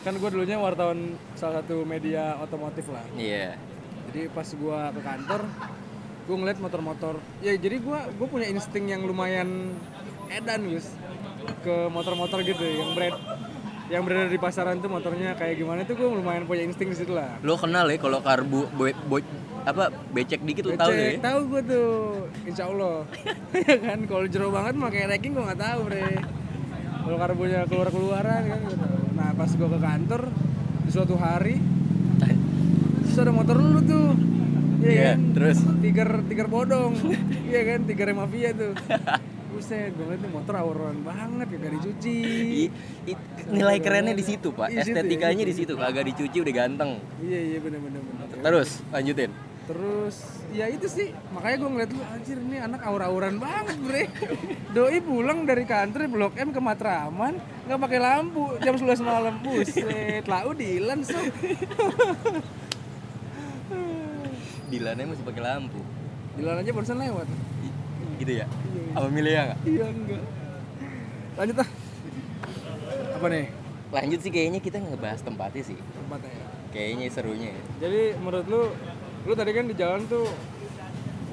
kan 0.00 0.16
gue 0.16 0.30
dulunya 0.32 0.56
wartawan 0.56 1.14
salah 1.36 1.60
satu 1.60 1.84
media 1.84 2.40
otomotif 2.40 2.88
lah. 2.88 3.04
Iya. 3.14 3.56
jadi 4.10 4.26
pas 4.32 4.48
gue 4.48 4.78
ke 4.90 5.00
kantor 5.00 5.40
gue 6.20 6.36
ngeliat 6.36 6.58
motor-motor. 6.58 7.14
Ya 7.42 7.52
jadi 7.54 7.76
gue 7.78 7.98
gue 8.16 8.26
punya 8.26 8.46
insting 8.48 8.88
yang 8.88 9.02
lumayan 9.02 9.74
edan 10.30 10.66
Gus 10.66 10.88
ke 11.60 11.90
motor-motor 11.90 12.40
gitu 12.42 12.62
yang 12.62 12.94
brand 12.94 13.16
yang 13.90 14.06
berada 14.06 14.30
di 14.30 14.38
pasaran 14.38 14.78
tuh 14.78 14.86
motornya 14.86 15.34
kayak 15.34 15.58
gimana 15.58 15.82
tuh 15.82 15.98
gue 15.98 16.06
lumayan 16.06 16.46
punya 16.46 16.62
insting 16.62 16.94
di 16.94 16.96
situ 16.96 17.10
lah. 17.10 17.36
Lo 17.42 17.58
kenal 17.58 17.90
ya 17.90 17.98
kalau 17.98 18.22
karbu 18.22 18.70
boy, 18.72 18.94
boy- 19.04 19.26
apa 19.60 19.92
becek 20.14 20.40
dikit 20.40 20.64
lo 20.64 20.78
tahu 20.78 20.94
ya? 20.94 21.18
tahu 21.20 21.38
gue 21.50 21.62
tuh. 21.66 21.90
Insya 22.46 22.70
Allah. 22.70 23.04
Ya 23.68 23.76
kan 23.76 23.98
kalau 24.06 24.24
jero 24.30 24.48
banget 24.48 24.74
mah 24.78 24.88
kayak 24.88 25.06
ranking 25.12 25.34
gue 25.36 25.44
nggak 25.44 25.60
tahu 25.60 25.80
bre. 25.90 26.06
Kalau 27.00 27.16
karbonya 27.18 27.60
keluar 27.66 27.88
keluaran 27.90 28.42
kan 28.46 28.60
tahu 28.64 28.99
nah 29.20 29.36
pas 29.36 29.50
gue 29.50 29.68
ke 29.68 29.78
kantor 29.78 30.22
di 30.80 30.90
suatu 30.90 31.14
hari 31.14 31.60
terus 33.04 33.16
ada 33.18 33.32
motor 33.34 33.56
lu 33.58 33.80
tuh. 33.82 34.08
Iya 34.80 34.88
Iya, 34.88 35.02
kan? 35.12 35.18
terus? 35.36 35.58
tiger 35.82 36.08
tiger 36.24 36.46
bodong. 36.48 36.92
Iya 37.50 37.60
kan? 37.66 37.78
Tiger 37.84 38.08
mafia 38.14 38.50
tuh. 38.54 38.72
Buset 39.50 39.92
gue 39.92 40.04
ngeliat 40.06 40.22
nih 40.22 40.30
motor 40.30 40.54
auran 40.56 40.96
banget 41.02 41.46
kagak 41.50 41.72
dicuci. 41.76 42.16
I- 42.64 42.72
i- 43.06 43.18
nilai 43.50 43.76
kerennya 43.76 44.14
di 44.14 44.22
situ 44.22 44.54
pak, 44.54 44.70
ya, 44.70 44.80
estetikanya 44.80 45.42
di 45.42 45.50
di 45.50 45.54
situ, 45.58 45.74
kagak 45.74 46.06
dicuci 46.06 46.38
udah 46.38 46.54
ganteng. 46.54 46.90
iya 47.20 47.40
iya 47.44 47.58
bener 47.58 47.82
bener 47.82 48.00
bener 48.00 48.26
Terus 48.40 48.80
lanjutin. 48.88 49.30
Terus 49.70 50.16
ya 50.50 50.66
itu 50.66 50.90
sih. 50.90 51.14
Makanya 51.30 51.56
gue 51.62 51.70
ngeliat 51.70 51.90
lu 51.94 52.02
anjir 52.02 52.38
ini 52.42 52.58
anak 52.58 52.82
aura-auran 52.82 53.38
banget 53.38 53.78
bre. 53.78 54.04
Doi 54.74 54.98
pulang 54.98 55.46
dari 55.46 55.62
kantor 55.62 56.10
Blok 56.10 56.34
M 56.34 56.50
ke 56.50 56.58
Matraman 56.58 57.38
nggak 57.70 57.78
pakai 57.78 57.98
lampu. 58.02 58.58
Jam 58.58 58.74
11 58.74 58.98
malam 58.98 59.38
buset. 59.38 60.26
Lau 60.26 60.50
dilan 60.50 61.06
so 61.06 61.14
Dilannya 64.70 65.14
masih 65.14 65.22
pakai 65.22 65.42
lampu. 65.42 65.80
Dilan 66.34 66.62
aja 66.62 66.70
barusan 66.74 66.98
lewat. 66.98 67.26
I- 67.62 67.78
Gitu 68.18 68.32
ya? 68.36 68.46
Apa 68.92 69.06
milih 69.06 69.32
ya 69.32 69.42
nggak? 69.48 69.58
iya 69.64 69.86
enggak. 69.86 70.22
Lanjut 71.38 71.56
ah. 71.62 71.68
Apa 73.16 73.26
nih? 73.30 73.46
Lanjut 73.90 74.18
sih 74.20 74.30
kayaknya 74.30 74.60
kita 74.60 74.76
ngebahas 74.82 75.22
tempatnya 75.22 75.62
sih. 75.64 75.78
tempatnya 75.78 76.30
ya? 76.30 76.44
Kayaknya 76.70 77.06
serunya 77.10 77.50
ya. 77.50 77.62
jadi 77.82 78.14
menurut 78.22 78.46
lu 78.46 78.62
lu 79.26 79.32
tadi 79.36 79.50
kan 79.52 79.64
di 79.68 79.74
jalan 79.76 80.00
tuh 80.08 80.26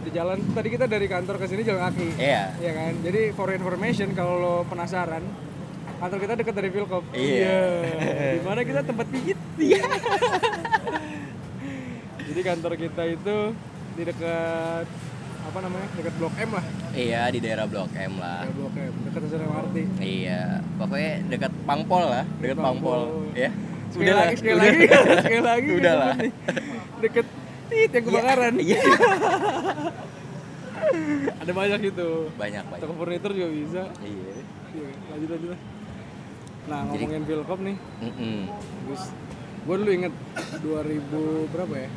di 0.04 0.12
jalan 0.16 0.40
tadi 0.56 0.68
kita 0.72 0.86
dari 0.88 1.08
kantor 1.08 1.36
ke 1.36 1.46
sini 1.52 1.68
jalan 1.68 1.92
kaki 1.92 2.08
Iya. 2.16 2.44
Iya 2.64 2.72
kan? 2.76 2.94
Jadi 3.04 3.22
for 3.36 3.52
information 3.52 4.16
kalau 4.16 4.40
lo 4.40 4.56
penasaran, 4.64 5.20
kantor 6.00 6.20
kita 6.24 6.34
dekat 6.40 6.56
dari 6.56 6.70
Vilkop. 6.72 7.04
Iya. 7.12 7.60
Di 8.40 8.44
mana 8.48 8.64
kita 8.64 8.82
tempat 8.88 9.08
pijit. 9.12 9.36
Iya. 9.60 9.84
Jadi 12.28 12.42
kantor 12.44 12.72
kita 12.80 13.04
itu 13.08 13.36
di 14.00 14.04
dekat 14.08 14.88
apa 15.48 15.60
namanya? 15.64 15.88
Dekat 15.96 16.14
Blok 16.20 16.36
M 16.40 16.50
lah. 16.56 16.66
Iya 16.96 17.22
di 17.32 17.40
daerah 17.44 17.66
Blok 17.68 17.92
M 17.92 18.14
lah. 18.20 18.48
Ya, 18.48 18.52
Blok 18.56 18.76
M, 18.80 18.94
dekat 19.12 19.20
stasiun 19.28 19.44
MRT. 19.48 19.76
Iya, 20.00 20.42
pokoknya 20.80 21.12
dekat 21.32 21.52
Pangpol 21.68 22.04
lah, 22.08 22.24
dekat 22.40 22.58
Pangpol. 22.60 23.00
Pangpol. 23.12 23.36
Ya. 23.36 23.52
Sekali 23.88 24.12
lagi, 24.12 24.36
sekali 24.40 24.56
lagi, 24.56 24.80
sekali 25.24 25.44
lagi. 25.44 25.70
Udah 25.80 25.94
lah. 25.96 26.14
Deket 27.00 27.28
tit 27.68 27.90
yang 27.92 28.06
kebakaran. 28.06 28.54
Iya. 28.58 28.80
Ada 31.42 31.52
banyak 31.52 31.80
gitu. 31.84 32.32
Banyak 32.36 32.64
banyak. 32.68 32.82
Toko 32.82 32.94
furnitur 32.96 33.32
juga 33.34 33.50
bisa. 33.50 33.84
Iya. 34.00 34.34
Iya, 34.74 34.90
lanjut 35.10 35.30
lanjut. 35.32 35.50
lah. 35.52 35.60
Nah, 36.68 36.80
Jadi- 36.84 37.00
ngomongin 37.00 37.24
Vilkop 37.24 37.60
nih. 37.64 37.78
Mm-mm. 38.04 38.40
Terus 38.86 39.04
gue 39.68 39.76
dulu 39.76 39.92
inget 39.92 40.14
2000 40.62 41.52
berapa 41.52 41.74
ya? 41.76 41.90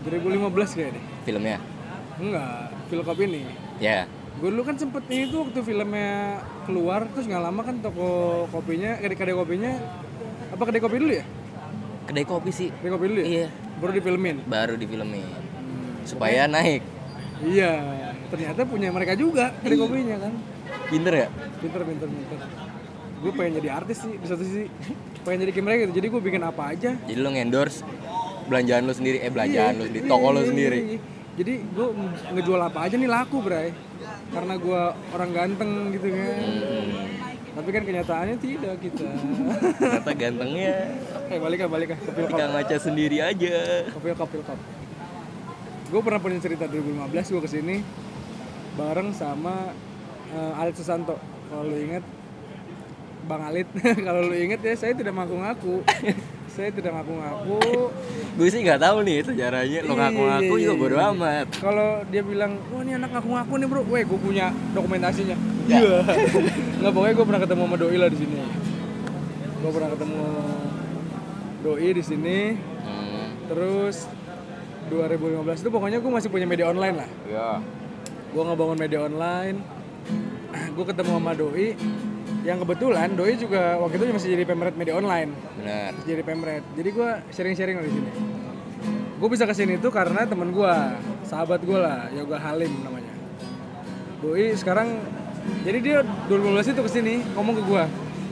2015 0.00 0.76
kayak 0.76 0.90
deh. 0.96 1.04
Filmnya. 1.24 1.58
Enggak, 2.16 2.68
Vilkop 2.88 3.18
ini. 3.20 3.42
Ya. 3.80 4.04
Gue 4.40 4.48
dulu 4.48 4.62
kan 4.64 4.76
sempet 4.76 5.04
ini 5.08 5.28
tuh 5.28 5.44
waktu 5.44 5.60
filmnya 5.60 6.40
keluar 6.64 7.04
terus 7.12 7.28
nggak 7.28 7.44
lama 7.44 7.60
kan 7.60 7.76
toko 7.80 8.08
kopinya, 8.48 8.96
kedai 8.96 9.16
kedai 9.18 9.36
kopinya 9.36 9.72
apa 10.50 10.62
kedai 10.64 10.80
kopi 10.80 10.96
dulu 10.96 11.12
ya? 11.12 11.24
Kedai 12.10 12.26
kopi 12.26 12.50
sih. 12.50 12.74
Kedai 12.74 12.90
kopi 12.90 13.06
dulu 13.06 13.20
ya? 13.22 13.26
Iya. 13.30 13.46
Baru 13.78 13.92
difilmin. 13.94 14.36
Baru 14.42 14.74
difilmin. 14.74 15.22
Supaya 16.02 16.50
naik. 16.50 16.82
Iya, 17.38 17.70
ternyata 18.34 18.66
punya 18.66 18.90
mereka 18.90 19.14
juga 19.14 19.54
kedai 19.62 19.78
Iya. 19.78 19.84
kopinya 19.86 20.16
kan. 20.18 20.32
Pinter 20.90 21.14
ya? 21.14 21.28
Pinter, 21.62 21.80
pinter, 21.86 22.08
pinter. 22.10 22.38
Gue 23.22 23.30
pengen 23.30 23.62
jadi 23.62 23.68
artis 23.78 24.02
sih 24.02 24.18
di 24.18 24.26
satu 24.26 24.42
sisi. 24.42 24.66
pengen 25.22 25.46
jadi 25.46 25.52
kayak 25.54 25.66
mereka 25.70 25.80
gitu. 25.86 25.94
Jadi 26.02 26.06
gue 26.10 26.22
bikin 26.26 26.42
apa 26.42 26.62
aja. 26.74 26.90
Jadi 26.98 27.18
lo 27.22 27.30
ngendorse 27.30 27.86
belanjaan 28.50 28.82
lo 28.90 28.92
sendiri, 28.96 29.22
eh 29.22 29.30
belanjaan 29.30 29.78
lo 29.78 29.84
sendiri, 29.86 30.02
Iya, 30.02 30.10
toko 30.10 30.26
lo 30.34 30.40
iya, 30.42 30.48
sendiri. 30.50 30.78
iya, 30.82 30.90
iya. 30.90 31.00
Jadi 31.38 31.52
gue 31.62 31.86
ngejual 32.34 32.60
apa 32.66 32.78
aja 32.90 32.94
nih 32.98 33.06
laku, 33.06 33.38
Bray. 33.38 33.70
Karena 34.34 34.54
gue 34.58 34.80
orang 35.14 35.30
ganteng 35.30 35.94
gitu 35.94 36.10
kan. 36.10 36.34
Hmm. 36.42 37.19
Tapi 37.50 37.68
kan 37.74 37.82
kenyataannya 37.82 38.36
tidak 38.38 38.74
kita. 38.78 39.08
Ternyata 39.74 40.12
gantengnya 40.14 40.72
eh 41.30 41.38
balik 41.38 41.66
ah, 41.66 41.70
balik 41.70 41.88
ah. 41.94 41.98
Pilkop. 41.98 42.30
tinggal 42.30 42.48
ngaca 42.54 42.76
sendiri 42.78 43.18
aja. 43.18 43.54
Ke 43.90 43.98
Pilkop, 43.98 44.28
Pilkop. 44.30 44.58
Gue 45.90 46.00
pernah 46.06 46.20
punya 46.22 46.38
cerita 46.38 46.70
2015 46.70 47.32
gue 47.34 47.42
ke 47.42 47.50
sini 47.50 47.76
bareng 48.78 49.10
sama 49.10 49.74
eh, 50.30 50.60
Alit 50.62 50.78
Susanto. 50.78 51.18
Kalau 51.50 51.66
lu 51.66 51.74
inget, 51.74 52.04
Bang 53.26 53.42
Alit. 53.42 53.66
Kalau 54.06 54.30
lu 54.30 54.34
inget 54.38 54.62
ya, 54.62 54.74
saya 54.78 54.94
tidak 54.94 55.18
ngaku-ngaku. 55.18 55.82
Saya 56.50 56.68
tidak 56.74 56.90
ngaku-ngaku. 56.98 57.58
Gue 58.36 58.48
sih 58.50 58.60
nggak 58.66 58.80
tahu 58.82 58.96
nih 59.06 59.18
sejarahnya. 59.22 59.80
Lo 59.86 59.94
Iya, 59.94 60.00
ngaku-ngaku 60.02 60.54
iya, 60.58 60.62
juga 60.66 60.74
iya, 60.74 60.82
bodo 60.82 60.96
iya. 60.96 61.10
amat. 61.14 61.46
Kalau 61.62 61.90
dia 62.10 62.22
bilang, 62.26 62.52
wah 62.74 62.82
ini 62.82 62.92
anak 62.98 63.10
ngaku-ngaku 63.14 63.52
nih 63.54 63.66
bro, 63.70 63.82
weh 63.86 64.02
gue 64.02 64.18
punya 64.18 64.46
dokumentasinya. 64.74 65.36
Ya. 65.70 65.78
Iya. 65.78 65.96
Nggak 66.82 66.92
pokoknya 66.92 67.14
gue 67.14 67.26
pernah 67.26 67.42
ketemu 67.46 67.62
sama 67.66 67.76
Doi 67.78 67.96
lah 67.96 68.08
di 68.10 68.18
sini. 68.18 68.36
Gue 69.60 69.70
pernah 69.70 69.90
ketemu 69.94 70.24
Doi 71.62 71.88
di 71.94 72.02
sini. 72.02 72.38
Hmm. 72.82 73.28
Terus 73.46 73.96
2015 74.90 75.62
itu 75.62 75.70
pokoknya 75.70 75.98
gue 76.02 76.10
masih 76.10 76.28
punya 76.32 76.46
media 76.50 76.66
online 76.66 76.96
lah. 76.98 77.08
Ya. 77.30 77.50
Gue 78.34 78.42
ngebangun 78.42 78.78
media 78.78 79.00
online. 79.06 79.56
gue 80.76 80.84
ketemu 80.84 81.10
sama 81.14 81.32
Doi. 81.38 81.78
Yang 82.40 82.58
kebetulan 82.64 83.08
Doi 83.12 83.36
juga 83.36 83.76
waktu 83.76 84.00
itu 84.00 84.04
masih 84.16 84.28
jadi 84.32 84.44
pemret 84.48 84.74
media 84.76 84.96
online. 84.96 85.30
Benar. 85.60 85.92
Jadi 86.08 86.22
pemret. 86.24 86.64
Jadi 86.72 86.88
gue 86.88 87.10
sharing-sharing 87.36 87.76
di 87.84 87.92
sini. 87.92 88.10
Gue 89.20 89.28
bisa 89.28 89.44
ke 89.44 89.52
sini 89.52 89.76
tuh 89.76 89.92
karena 89.92 90.24
temen 90.24 90.48
gue, 90.48 90.74
sahabat 91.28 91.60
gue 91.60 91.76
lah, 91.76 92.08
Yoga 92.16 92.40
Halim 92.40 92.72
namanya. 92.80 93.12
Doi 94.24 94.56
sekarang, 94.56 94.96
jadi 95.60 95.78
dia 95.84 95.98
2015 96.32 96.72
itu 96.72 96.80
ke 96.80 96.90
sini 96.92 97.14
ngomong 97.36 97.60
ke 97.60 97.62
gue, 97.68 97.84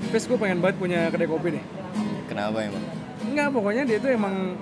Fes 0.08 0.24
gue 0.24 0.40
pengen 0.40 0.64
banget 0.64 0.80
punya 0.80 1.12
kedai 1.12 1.28
kopi 1.28 1.60
nih. 1.60 1.64
Kenapa 2.24 2.64
emang? 2.64 2.80
Enggak, 3.20 3.48
pokoknya 3.52 3.84
dia 3.84 4.00
tuh 4.00 4.08
emang 4.16 4.56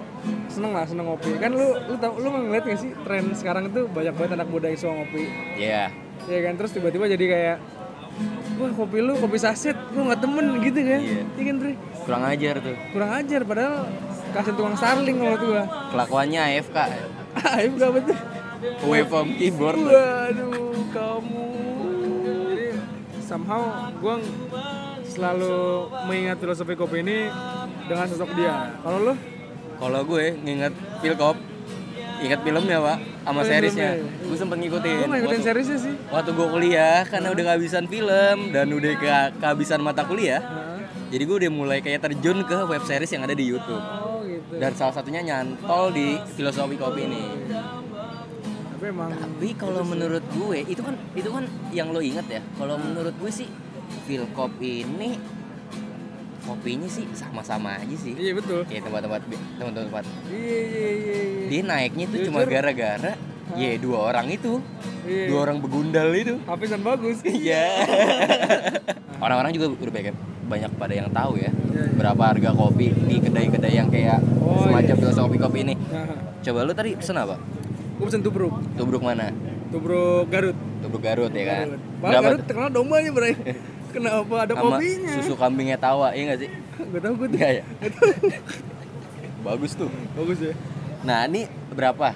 seneng 0.50 0.74
lah, 0.74 0.82
seneng 0.82 1.06
ngopi. 1.06 1.38
Kan 1.38 1.54
lu 1.54 1.78
lu 1.86 1.94
tau, 2.02 2.18
lu 2.18 2.26
ngeliat 2.26 2.66
gak 2.66 2.78
sih 2.82 2.90
tren 3.06 3.30
sekarang 3.30 3.70
tuh 3.70 3.86
banyak 3.86 4.14
banget 4.18 4.34
anak 4.34 4.48
muda 4.50 4.66
yang 4.66 4.80
suka 4.82 4.98
ngopi. 4.98 5.30
Iya. 5.54 5.94
Ya 6.26 6.38
kan, 6.42 6.58
terus 6.58 6.74
tiba-tiba 6.74 7.06
jadi 7.06 7.24
kayak, 7.30 7.56
wah 8.56 8.70
kopi 8.72 8.98
lu 9.04 9.12
kopi 9.20 9.36
saset, 9.36 9.76
gua 9.92 10.12
nggak 10.12 10.20
temen 10.24 10.46
gitu 10.64 10.80
kan. 10.80 11.00
Iya. 11.00 11.22
Iya 11.26 11.42
kan, 11.44 11.56
Tri? 11.60 11.72
Kurang 12.06 12.22
ajar 12.24 12.54
tuh. 12.62 12.76
Kurang 12.92 13.10
ajar, 13.12 13.40
padahal 13.44 13.76
kasih 14.32 14.52
tukang 14.56 14.76
starling 14.76 15.16
kalau 15.20 15.36
tuh 15.36 15.48
gua. 15.52 15.64
Kelakuannya 15.92 16.40
AFK. 16.56 16.78
Gak 17.76 17.90
betul. 17.92 18.16
Away 18.88 19.02
from 19.04 19.26
keyboard. 19.36 19.76
Waduh, 19.76 20.72
kamu. 20.88 21.46
Jadi 22.24 22.68
somehow 23.20 23.92
gue 23.92 24.14
selalu 25.04 25.56
mengingat 26.08 26.36
filosofi 26.40 26.72
kopi 26.72 27.04
ini 27.04 27.28
dengan 27.84 28.06
sosok 28.08 28.30
dia. 28.32 28.72
Kalau 28.80 29.12
lo? 29.12 29.14
Kalau 29.76 30.00
gue 30.08 30.24
nginget 30.40 30.72
Philcop, 31.04 31.36
inget 32.18 32.40
filmnya 32.40 32.78
pak. 32.78 32.96
sama 33.22 33.40
Oh, 33.40 33.44
seriesnya. 33.44 33.90
Gue 33.98 34.34
sempet 34.34 34.56
ngikutin. 34.58 34.96
gue 34.98 35.08
ngikutin 35.08 35.26
Waktu- 35.32 35.44
seriesnya 35.44 35.78
sih 35.78 35.94
Waktu 36.06 36.30
gue 36.32 36.46
kuliah 36.48 37.00
karena 37.04 37.28
udah 37.28 37.44
kehabisan 37.46 37.84
film 37.86 38.36
dan 38.50 38.66
udah 38.68 38.92
ke- 38.94 39.32
kehabisan 39.36 39.80
mata 39.80 40.02
kuliah. 40.02 40.40
Hah? 40.40 40.78
Jadi 41.06 41.22
gue 41.22 41.36
udah 41.38 41.52
mulai 41.52 41.78
kayak 41.78 42.02
terjun 42.02 42.42
ke 42.42 42.58
web 42.64 42.82
series 42.82 43.08
yang 43.08 43.22
ada 43.22 43.32
di 43.32 43.44
YouTube. 43.44 43.78
oh 43.78 44.20
gitu 44.22 44.52
Dan 44.56 44.72
salah 44.72 44.90
satunya 44.92 45.22
nyantol 45.22 45.90
di 45.90 46.06
filosofi 46.32 46.74
kopi 46.74 47.00
ini. 47.04 47.22
tapi 48.68 48.84
emang 48.86 49.08
Tapi 49.08 49.48
kalau 49.54 49.80
menurut 49.82 50.20
gue 50.28 50.58
itu 50.62 50.80
kan 50.80 50.94
itu 51.12 51.26
kan 51.26 51.44
yang 51.70 51.88
lo 51.88 52.00
inget 52.00 52.26
ya. 52.28 52.40
Kalau 52.52 52.76
menurut 52.76 53.14
gue 53.14 53.30
sih 53.30 53.48
Philcop 54.04 54.52
ini 54.58 55.16
kopinya 56.46 56.86
sih 56.86 57.04
sama-sama 57.12 57.74
aja 57.74 57.96
sih. 57.96 58.14
iya 58.14 58.32
betul 58.32 58.62
Kayak 58.62 58.86
tempat-tempat 58.86 59.20
tempat-tempat. 59.58 60.04
iya 60.26 60.38
iya 60.62 60.90
iya 60.94 61.18
iya. 61.20 61.46
Dia 61.46 61.60
naiknya 61.62 62.04
tuh 62.06 62.18
cuma 62.24 62.38
Jujur. 62.40 62.52
gara-gara 62.52 63.12
ya 63.52 63.70
dua 63.76 63.98
orang 64.04 64.26
itu. 64.28 64.62
Iya. 65.02 65.24
Dua 65.28 65.38
orang 65.40 65.58
begundal 65.58 66.08
itu. 66.12 66.34
Hafisan 66.42 66.80
bagus 66.80 67.22
Iya. 67.22 67.66
Orang-orang 69.16 69.50
juga 69.50 69.72
udah 69.72 69.92
banyak 69.92 70.14
banyak 70.46 70.70
pada 70.76 70.94
yang 70.94 71.10
tahu 71.10 71.34
ya 71.36 71.50
Iya, 71.50 71.82
iya. 71.82 71.90
berapa 71.92 72.22
harga 72.24 72.50
kopi 72.52 72.94
di 72.94 73.16
kedai-kedai 73.18 73.74
yang 73.74 73.88
kayak 73.88 74.18
Oh, 74.38 74.62
semacam 74.62 74.86
iya. 74.88 75.00
filosofi 75.00 75.36
kopi 75.36 75.58
ini. 75.62 75.74
Coba 76.40 76.62
lu 76.62 76.72
tadi 76.72 76.94
pesen 76.94 77.16
apa? 77.16 77.34
gue 77.96 78.04
pesen 78.04 78.20
tubruk 78.20 78.52
Tubruk 78.76 79.00
mana? 79.00 79.32
tubruk 79.66 80.28
Garut 80.28 80.52
Tubruk 80.78 81.00
Garut 81.00 81.32
ya 81.32 81.44
kan? 81.44 81.58
Garut. 81.66 81.80
Malah 81.98 82.20
Garut 82.20 82.40
terkenal 82.44 82.70
dombanya 82.70 83.10
bro 83.10 83.26
kenapa 83.96 84.34
ada 84.38 84.52
Sama 84.52 84.76
kopinya 84.76 85.12
susu 85.16 85.34
kambingnya 85.34 85.78
tawa, 85.78 86.12
iya 86.12 86.24
gak 86.28 86.38
sih? 86.38 86.50
gak 86.92 87.00
tau 87.00 87.12
gue 87.14 87.28
tuh 87.28 87.40
ya. 87.40 87.64
Bagus 89.42 89.72
tuh. 89.72 89.90
bagus 90.12 90.38
ya 90.42 90.52
Nah 91.02 91.24
ini 91.24 91.42
berapa? 91.70 92.12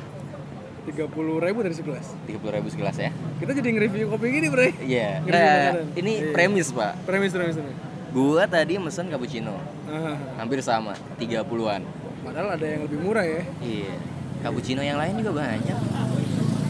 tiga 0.80 1.04
puluh 1.06 1.36
ribu 1.38 1.60
dari 1.60 1.72
segelas 1.72 2.08
30.000 2.24 2.40
ribu 2.50 2.68
segelas 2.68 2.96
ya? 2.96 3.12
kita 3.36 3.52
jadi 3.52 3.68
nge-review 3.70 4.08
kopi 4.08 4.26
gini 4.32 4.48
bro 4.48 4.64
Iya. 4.80 5.20
Nah 5.22 5.28
makanan. 5.76 5.86
ini 5.94 6.12
Iya. 6.18 6.32
premis 6.32 6.68
pak. 6.70 6.92
premis 7.04 7.30
premis 7.30 7.54
premis 7.54 7.76
Gua 8.10 8.42
tadi 8.44 8.74
mesen 8.74 9.06
cappuccino, 9.06 9.54
Ah, 9.86 10.18
hampir 10.36 10.58
sama, 10.60 10.98
30-an. 11.14 11.84
padahal 12.20 12.48
ada 12.52 12.66
yang 12.66 12.82
lebih 12.84 12.98
murah 12.98 13.22
ya 13.22 13.44
Iya. 13.60 13.92
Cappuccino 14.40 14.80
yang 14.80 14.96
lain 14.96 15.14
juga 15.16 15.36
banyak. 15.38 15.78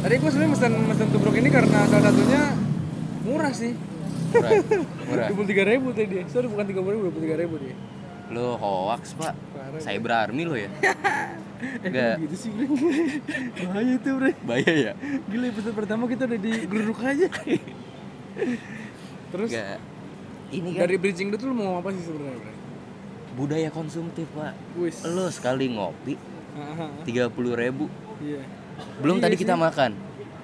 tadi 0.01 0.15
gue 0.17 0.29
sebenarnya 0.29 0.51
mesen 0.51 0.73
mesen 0.85 1.07
tubruk 1.09 1.35
ini 1.35 1.49
karena 1.49 1.79
salah 1.87 2.05
satunya 2.07 2.43
murah 3.23 3.53
sih 3.53 3.73
Murah. 4.31 4.51
Murah. 5.05 5.27
dua 5.27 5.37
puluh 5.37 5.49
tiga 5.49 5.65
ribu 5.65 5.89
tadi 5.91 6.07
dia 6.09 6.23
sorry 6.27 6.47
bukan 6.47 6.65
tiga 6.65 6.81
puluh 6.81 6.95
ribu 6.95 7.03
dua 7.05 7.13
puluh 7.13 7.25
tiga 7.25 7.37
ribu 7.39 7.57
dia 7.59 7.77
Lo 8.31 8.55
hoax 8.55 9.19
pak. 9.19 9.35
Parah. 9.35 9.83
Cyber 9.83 10.13
army 10.17 10.43
lo 10.45 10.55
ya? 10.55 10.71
Enggak. 11.85 12.23
gitu 12.23 12.37
sih 12.39 12.51
bro 12.51 12.73
bahaya 13.67 13.93
itu 13.93 14.09
bro 14.09 14.31
Bahaya 14.41 14.73
ya? 14.73 14.93
gila 15.27 15.45
episode 15.47 15.75
pertama 15.75 16.07
kita 16.07 16.25
udah 16.25 16.39
digeruduk 16.39 16.99
aja 17.01 17.27
terus 19.31 19.51
Enggak. 19.51 19.79
Ini 20.51 20.69
kan 20.73 20.81
dari 20.81 20.97
bridging 20.97 21.31
itu 21.31 21.45
lu 21.45 21.55
mau 21.55 21.79
apa 21.79 21.91
sih 21.91 22.01
sebenarnya 22.01 22.39
bro 22.39 22.55
budaya 23.33 23.69
konsumtif 23.69 24.27
pak. 24.31 24.55
wis 24.75 25.03
Lo 25.05 25.27
sekali 25.29 25.67
ngopi 25.69 26.15
ah. 26.55 26.91
30.000 27.03 27.31
ribu. 27.57 27.87
iya 28.21 28.43
Belum 28.99 29.17
Iya 29.17 29.23
tadi 29.23 29.35
sih. 29.35 29.43
kita 29.43 29.55
makan. 29.55 29.91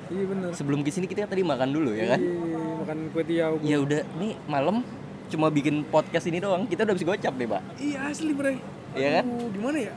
Iya 0.09 0.25
bener 0.25 0.51
Sebelum 0.53 0.81
ke 0.81 0.91
sini 0.91 1.05
kita 1.05 1.25
tadi 1.25 1.43
makan 1.43 1.69
dulu 1.69 1.91
ya 1.91 2.15
kan? 2.15 2.21
Iya, 2.21 2.39
makan 2.79 2.99
kue 3.11 3.23
tiaw. 3.23 3.53
Ya 3.61 3.77
udah, 3.79 4.01
nih 4.17 4.39
malam 4.45 4.87
cuma 5.27 5.49
bikin 5.49 5.83
podcast 5.85 6.25
ini 6.25 6.39
doang. 6.39 6.65
Kita 6.65 6.83
udah 6.83 6.95
bisa 6.95 7.05
gocap 7.05 7.35
deh, 7.35 7.45
Pak. 7.45 7.63
iya 7.77 7.99
asli 8.07 8.31
bro 8.31 8.55
Iya 8.93 9.09
kan? 9.17 9.25
Gimana 9.51 9.79
ya 9.81 9.93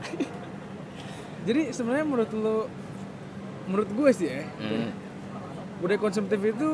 jadi 1.47 1.71
sebenarnya 1.71 2.03
menurut 2.03 2.31
lo 2.33 2.57
menurut 3.65 3.89
gue 3.89 4.09
sih 4.11 4.27
ya 4.27 4.43
Hmm, 4.57 4.91
budaya 5.77 5.95
konsumtif 5.97 6.35
itu 6.37 6.69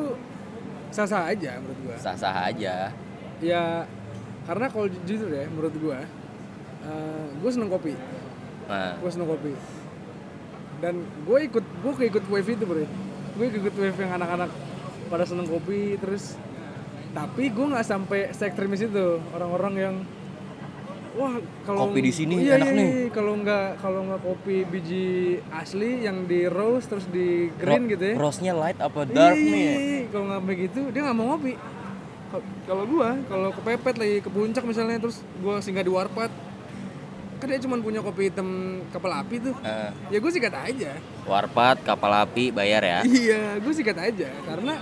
sah-sah 0.88 1.28
aja 1.28 1.54
menurut 1.56 1.78
gue 1.82 1.96
sah-sah 1.96 2.34
aja. 2.44 2.90
ya 3.38 3.86
karena 4.42 4.66
kalau 4.66 4.88
ju- 4.88 5.02
jujur 5.04 5.28
ya 5.28 5.46
menurut 5.46 5.70
gue 5.72 5.98
uh, 6.82 7.26
gue 7.32 7.50
seneng 7.52 7.68
kopi 7.68 7.94
Nah, 8.66 8.98
gue 8.98 9.06
seneng 9.08 9.28
kopi 9.28 9.54
dan 10.76 10.98
gue 10.98 11.38
ikut 11.44 11.62
gue 11.62 11.92
keikut 11.96 12.24
wave 12.26 12.50
itu 12.50 12.64
bro 12.64 12.82
gue 13.36 13.46
ikut 13.52 13.74
wave 13.76 13.98
yang 14.00 14.12
anak-anak 14.16 14.50
pada 15.06 15.24
seneng 15.28 15.46
kopi 15.46 16.00
terus 16.00 16.34
tapi 17.12 17.48
gue 17.48 17.66
nggak 17.68 17.86
sampai 17.86 18.20
se 18.32 18.44
ekstremis 18.44 18.84
itu 18.84 19.20
orang-orang 19.32 19.74
yang 19.76 19.94
wah 21.16 21.32
kalau 21.64 21.88
Kopi 21.88 22.00
di 22.04 22.12
sini 22.12 22.44
iya, 22.44 22.60
enak 22.60 22.68
iya, 22.68 22.76
nih. 22.76 22.88
iya. 22.92 23.04
kalau 23.08 23.32
nggak 23.40 23.66
kalau 23.80 24.00
nggak 24.04 24.20
kopi 24.20 24.56
biji 24.68 25.06
asli 25.48 26.04
yang 26.04 26.28
di 26.28 26.44
roast 26.44 26.92
terus 26.92 27.08
di 27.08 27.48
green 27.56 27.88
ro- 27.88 27.90
gitu 27.96 28.04
ya 28.04 28.14
Rose-nya 28.20 28.52
light 28.52 28.76
apa 28.76 29.00
dark 29.08 29.36
iya, 29.36 29.48
nih? 29.48 29.64
ya? 29.64 29.76
iya. 29.80 30.00
kalau 30.12 30.24
nggak 30.28 30.42
begitu 30.44 30.80
dia 30.92 31.00
nggak 31.08 31.16
mau 31.16 31.26
ngopi 31.32 31.52
Kal- 32.26 32.50
kalau 32.68 32.84
gua 32.84 33.10
kalau 33.32 33.48
kepepet 33.56 33.96
lagi 33.96 34.16
ke 34.20 34.28
puncak 34.28 34.64
misalnya 34.68 34.96
terus 35.00 35.24
gua 35.40 35.64
singgah 35.64 35.84
di 35.86 35.92
warpat 35.92 36.28
kan 37.36 37.46
dia 37.46 37.58
cuma 37.58 37.76
punya 37.78 38.00
kopi 38.00 38.28
hitam 38.28 38.48
kapal 38.88 39.12
api 39.14 39.36
tuh 39.40 39.54
Eh, 39.60 39.90
ya 40.08 40.18
gue 40.18 40.30
sikat 40.30 40.54
aja 40.54 40.92
warpat, 41.22 41.80
kapal 41.80 42.12
api, 42.18 42.48
bayar 42.50 42.80
ya. 42.80 42.98
iya 43.04 43.56
gue 43.56 43.72
sikat 43.72 43.96
aja 43.96 44.28
karena 44.42 44.74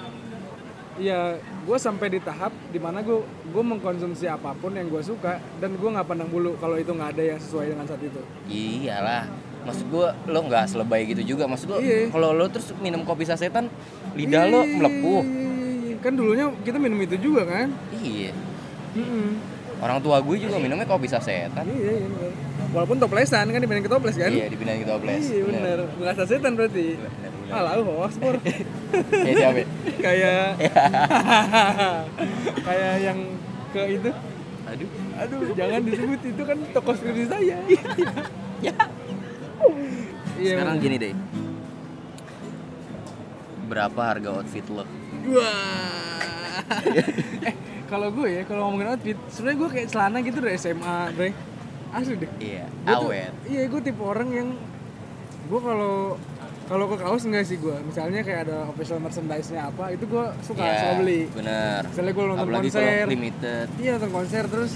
ya 0.95 1.35
gue 1.37 1.75
sampai 1.77 2.07
di 2.09 2.21
tahap 2.21 2.55
di 2.69 2.79
mana 2.79 3.01
gue 3.01 3.19
gue 3.45 3.65
mengkonsumsi 3.65 4.25
apa 4.25 4.55
pun 4.55 4.71
yang 4.71 4.87
gue 4.87 5.03
suka 5.03 5.43
dan 5.59 5.75
gue 5.75 5.89
nggak 5.89 6.07
pandang 6.07 6.29
bulu 6.29 6.55
kalau 6.57 6.75
itu 6.75 6.89
nggak 6.89 7.11
ada 7.13 7.23
yang 7.27 7.41
sesuai 7.41 7.67
dengan 7.69 7.85
saat 7.85 7.99
itu 8.01 8.21
Iyalah. 8.47 9.27
Maksud 9.65 9.89
gua 9.89 10.13
lo 10.29 10.45
nggak 10.45 10.69
selebay 10.69 11.09
gitu 11.09 11.25
juga. 11.25 11.49
Maksud 11.49 11.67
lo 11.67 11.81
Iya. 11.81 12.13
kalau 12.13 12.31
lo 12.31 12.45
terus 12.47 12.77
minum 12.79 13.01
kopi 13.01 13.25
sasetan 13.25 13.73
lidah 14.13 14.45
lo 14.45 14.61
Iya, 14.61 14.77
melepuh. 14.77 15.23
kan 15.99 16.13
dulunya 16.13 16.53
kita 16.61 16.77
minum 16.77 17.01
itu 17.01 17.17
juga 17.17 17.49
kan 17.49 17.73
Iya. 17.97 18.37
Mm-mm. 18.93 19.41
Orang 19.83 19.99
tua 20.01 20.19
gue 20.23 20.37
juga 20.39 20.57
minumnya 20.59 20.85
kopi 20.85 21.07
sasetan. 21.07 21.65
iya 21.67 22.03
iya 22.03 22.07
bener. 22.07 22.33
walaupun 22.75 22.99
toplesan 22.99 23.47
kan 23.55 23.61
dibanding 23.63 23.87
ke 23.87 23.93
toples 23.93 24.19
kan 24.19 24.31
Iya, 24.35 24.51
dipindahin 24.51 24.83
ke 24.83 24.89
toples. 24.91 25.25
Iya 25.25 25.43
bener, 25.47 25.79
nggak 25.95 26.15
sasetan 26.19 26.53
berarti. 26.59 26.87
Alah, 27.55 27.79
hoax 27.79 28.13
pur. 28.19 28.35
Kayak 29.15 29.37
siapa? 29.39 29.59
ya? 29.63 29.67
kayak 30.01 30.47
kayak 32.67 32.95
yang 32.99 33.19
ke 33.71 33.83
itu. 33.95 34.11
Aduh. 34.65 34.89
Aduh, 35.15 35.39
jangan 35.55 35.81
disebut 35.87 36.21
itu 36.25 36.43
kan 36.43 36.59
toko 36.75 36.91
skripsi 36.99 37.25
saya. 37.31 37.57
Ya. 38.59 38.75
Iya. 40.35 40.55
Sekarang 40.59 40.77
gini 40.83 40.97
deh. 40.99 41.15
Berapa 43.71 44.01
harga 44.03 44.29
outfit 44.35 44.67
lo? 44.67 44.83
Wah. 45.31 46.34
eh, 47.47 47.55
kalau 47.85 48.09
gue 48.11 48.29
ya, 48.31 48.43
kalau 48.43 48.63
ngomongin 48.67 48.89
outfit, 48.91 49.19
sebenarnya 49.29 49.59
gue 49.59 49.69
kayak 49.71 49.87
celana 49.89 50.19
gitu 50.21 50.39
dari 50.39 50.55
SMA, 50.55 50.97
bre. 51.13 51.31
Asli 51.91 52.15
deh. 52.17 52.31
Iya, 52.39 52.65
Gua 52.83 52.95
tuh- 52.97 53.09
awet. 53.09 53.33
Iya, 53.45 53.63
gue 53.67 53.81
tipe 53.81 54.03
orang 54.03 54.29
yang 54.29 54.49
gue 55.45 55.61
kalau 55.61 56.19
kalau 56.65 56.89
ke 56.89 56.97
kaos 56.97 57.23
enggak 57.23 57.45
sih 57.45 57.57
gue. 57.57 57.77
Misalnya 57.83 58.21
kayak 58.21 58.41
ada 58.45 58.67
official 58.67 58.99
merchandise-nya 58.99 59.69
apa, 59.69 59.93
itu 59.93 60.05
gue 60.05 60.25
suka 60.43 60.61
Iya, 60.61 60.75
suka 60.75 60.93
beli. 60.99 61.21
Bener. 61.31 61.81
Misalnya 61.87 62.13
gue 62.13 62.25
nonton 62.27 62.47
Apalagi 62.47 62.69
konser, 62.69 63.05
limited. 63.07 63.67
iya 63.77 63.91
nonton 63.95 64.13
konser 64.13 64.45
terus 64.47 64.73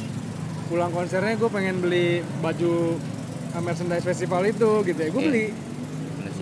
pulang 0.64 0.92
konsernya 0.92 1.33
gue 1.35 1.48
pengen 1.48 1.81
beli 1.81 2.09
baju 2.38 3.01
merchandise 3.59 4.05
festival 4.05 4.44
itu 4.44 4.70
gitu 4.85 5.01
ya, 5.01 5.09
gue 5.09 5.18
Iya. 5.18 5.27
beli. 5.27 5.46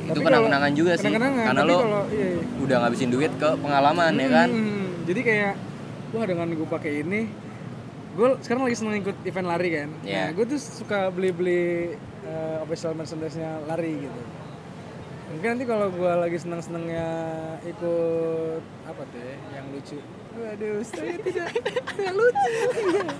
Tapi 0.07 0.13
Itu 0.13 0.21
kenang-kenangan 0.21 0.73
juga 0.73 0.93
sih. 0.95 1.03
kenang-kenangan, 1.05 1.45
Karena 1.49 1.61
tapi 1.61 1.73
lo 1.73 1.79
iya, 2.09 2.27
iya. 2.29 2.43
udah 2.61 2.77
ngabisin 2.81 3.11
duit 3.11 3.33
ke 3.33 3.49
pengalaman 3.57 4.13
ya 4.15 4.29
kan. 4.29 4.49
Hmm, 4.49 4.76
jadi 5.07 5.21
kayak 5.23 5.53
wah 6.11 6.27
dengan 6.27 6.51
gue 6.51 6.69
pakai 6.69 7.01
ini 7.01 7.31
gue 8.17 8.29
sekarang 8.41 8.65
lagi 8.65 8.77
seneng 8.77 8.97
ikut 9.01 9.17
event 9.23 9.47
lari 9.47 9.69
kan 9.71 9.89
Iya. 10.03 10.17
nah 10.19 10.29
gue 10.33 10.45
tuh 10.49 10.59
suka 10.59 11.09
beli-beli 11.09 11.95
uh, 12.25 12.65
official 12.65 12.93
merchandise-nya 12.93 13.61
lari 13.65 14.03
gitu 14.03 14.23
mungkin 15.27 15.49
nanti 15.53 15.65
kalau 15.65 15.91
gue 15.91 16.13
lagi 16.17 16.39
seneng-senengnya 16.39 17.09
ikut 17.67 18.63
apa 18.87 19.03
tuh 19.05 19.21
ya, 19.21 19.35
yang 19.55 19.67
lucu 19.69 19.99
waduh 20.33 20.79
saya 20.83 21.17
tidak 21.19 21.49
tidak 21.93 22.15
lucu 22.15 22.51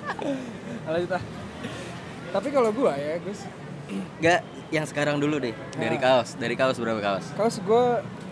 lanjut 0.87 1.11
ah 1.13 1.23
tapi 2.33 2.49
kalau 2.51 2.71
gue 2.71 2.93
ya 2.93 3.15
Gus 3.21 3.41
Gak, 4.19 4.43
yang 4.75 4.83
sekarang 4.83 5.23
dulu 5.23 5.39
deh. 5.39 5.55
Dari 5.79 5.95
Nah. 5.95 6.03
kaos, 6.19 6.35
dari 6.35 6.59
kaos 6.59 6.75
berapa 6.75 6.99
kaos? 6.99 7.31
kaos 7.39 7.63
gue 7.63 7.85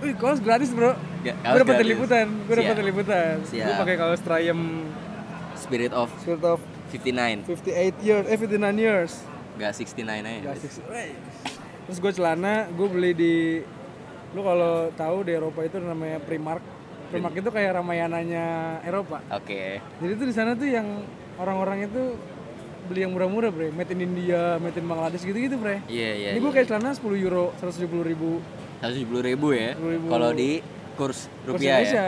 wih 0.04 0.14
kaos 0.20 0.38
gratis 0.38 0.70
bro 0.70 0.92
Ya, 1.24 1.32
gue 1.40 1.64
dari 1.64 1.96
liputan 1.96 2.28
gue 2.44 2.52
dari 2.52 2.84
liputan 2.84 3.40
gue 3.48 3.74
pakai 3.80 3.96
kaos 3.96 4.20
Triumph 4.20 4.92
Spirit 5.56 5.92
of 5.96 6.12
Spirit 6.20 6.44
of 6.44 6.60
59. 6.94 7.50
58 7.50 8.06
years, 8.06 8.24
eh 8.30 8.38
59 8.38 8.78
years. 8.78 9.12
Gak 9.58 9.72
69 9.74 10.22
aja. 10.22 10.40
Gak 10.46 10.56
six- 10.62 10.82
wey. 10.86 11.10
Terus 11.90 11.98
gue 11.98 12.12
celana, 12.14 12.70
gue 12.70 12.86
beli 12.86 13.10
di 13.12 13.34
lu 14.34 14.40
kalau 14.42 14.90
tahu 14.94 15.26
di 15.26 15.34
Eropa 15.34 15.66
itu 15.66 15.82
namanya 15.82 16.22
Primark. 16.22 16.62
Primark 17.10 17.34
itu 17.34 17.50
kayak 17.50 17.82
Ramayananya 17.82 18.78
Eropa. 18.86 19.22
Oke. 19.30 19.82
Jadi 20.02 20.12
tuh 20.18 20.26
di 20.26 20.34
sana 20.34 20.54
tuh 20.54 20.70
yang 20.70 21.02
orang-orang 21.38 21.86
itu 21.90 22.14
beli 22.86 23.00
yang 23.06 23.12
murah-murah, 23.14 23.50
Bre. 23.50 23.68
Made 23.74 23.90
in 23.94 24.00
India, 24.06 24.58
made 24.62 24.78
in 24.78 24.86
Bangladesh 24.86 25.22
gitu-gitu, 25.26 25.58
Bre. 25.58 25.82
Iya, 25.90 26.10
iya. 26.14 26.28
Ini 26.34 26.38
gue 26.40 26.50
iya. 26.50 26.56
kayak 26.62 26.68
celana 26.70 26.94
10 26.94 27.14
euro, 27.26 27.50
170 27.58 28.06
ribu. 28.06 28.38
170 28.86 29.00
ribu 29.24 29.46
ya 29.50 29.72
170.000. 29.72 30.06
kalau 30.06 30.30
di 30.30 30.50
kurs 30.94 30.94
Kurs 30.94 31.20
rupiah 31.48 31.68
ya 31.74 31.78
Indonesia. 31.80 32.06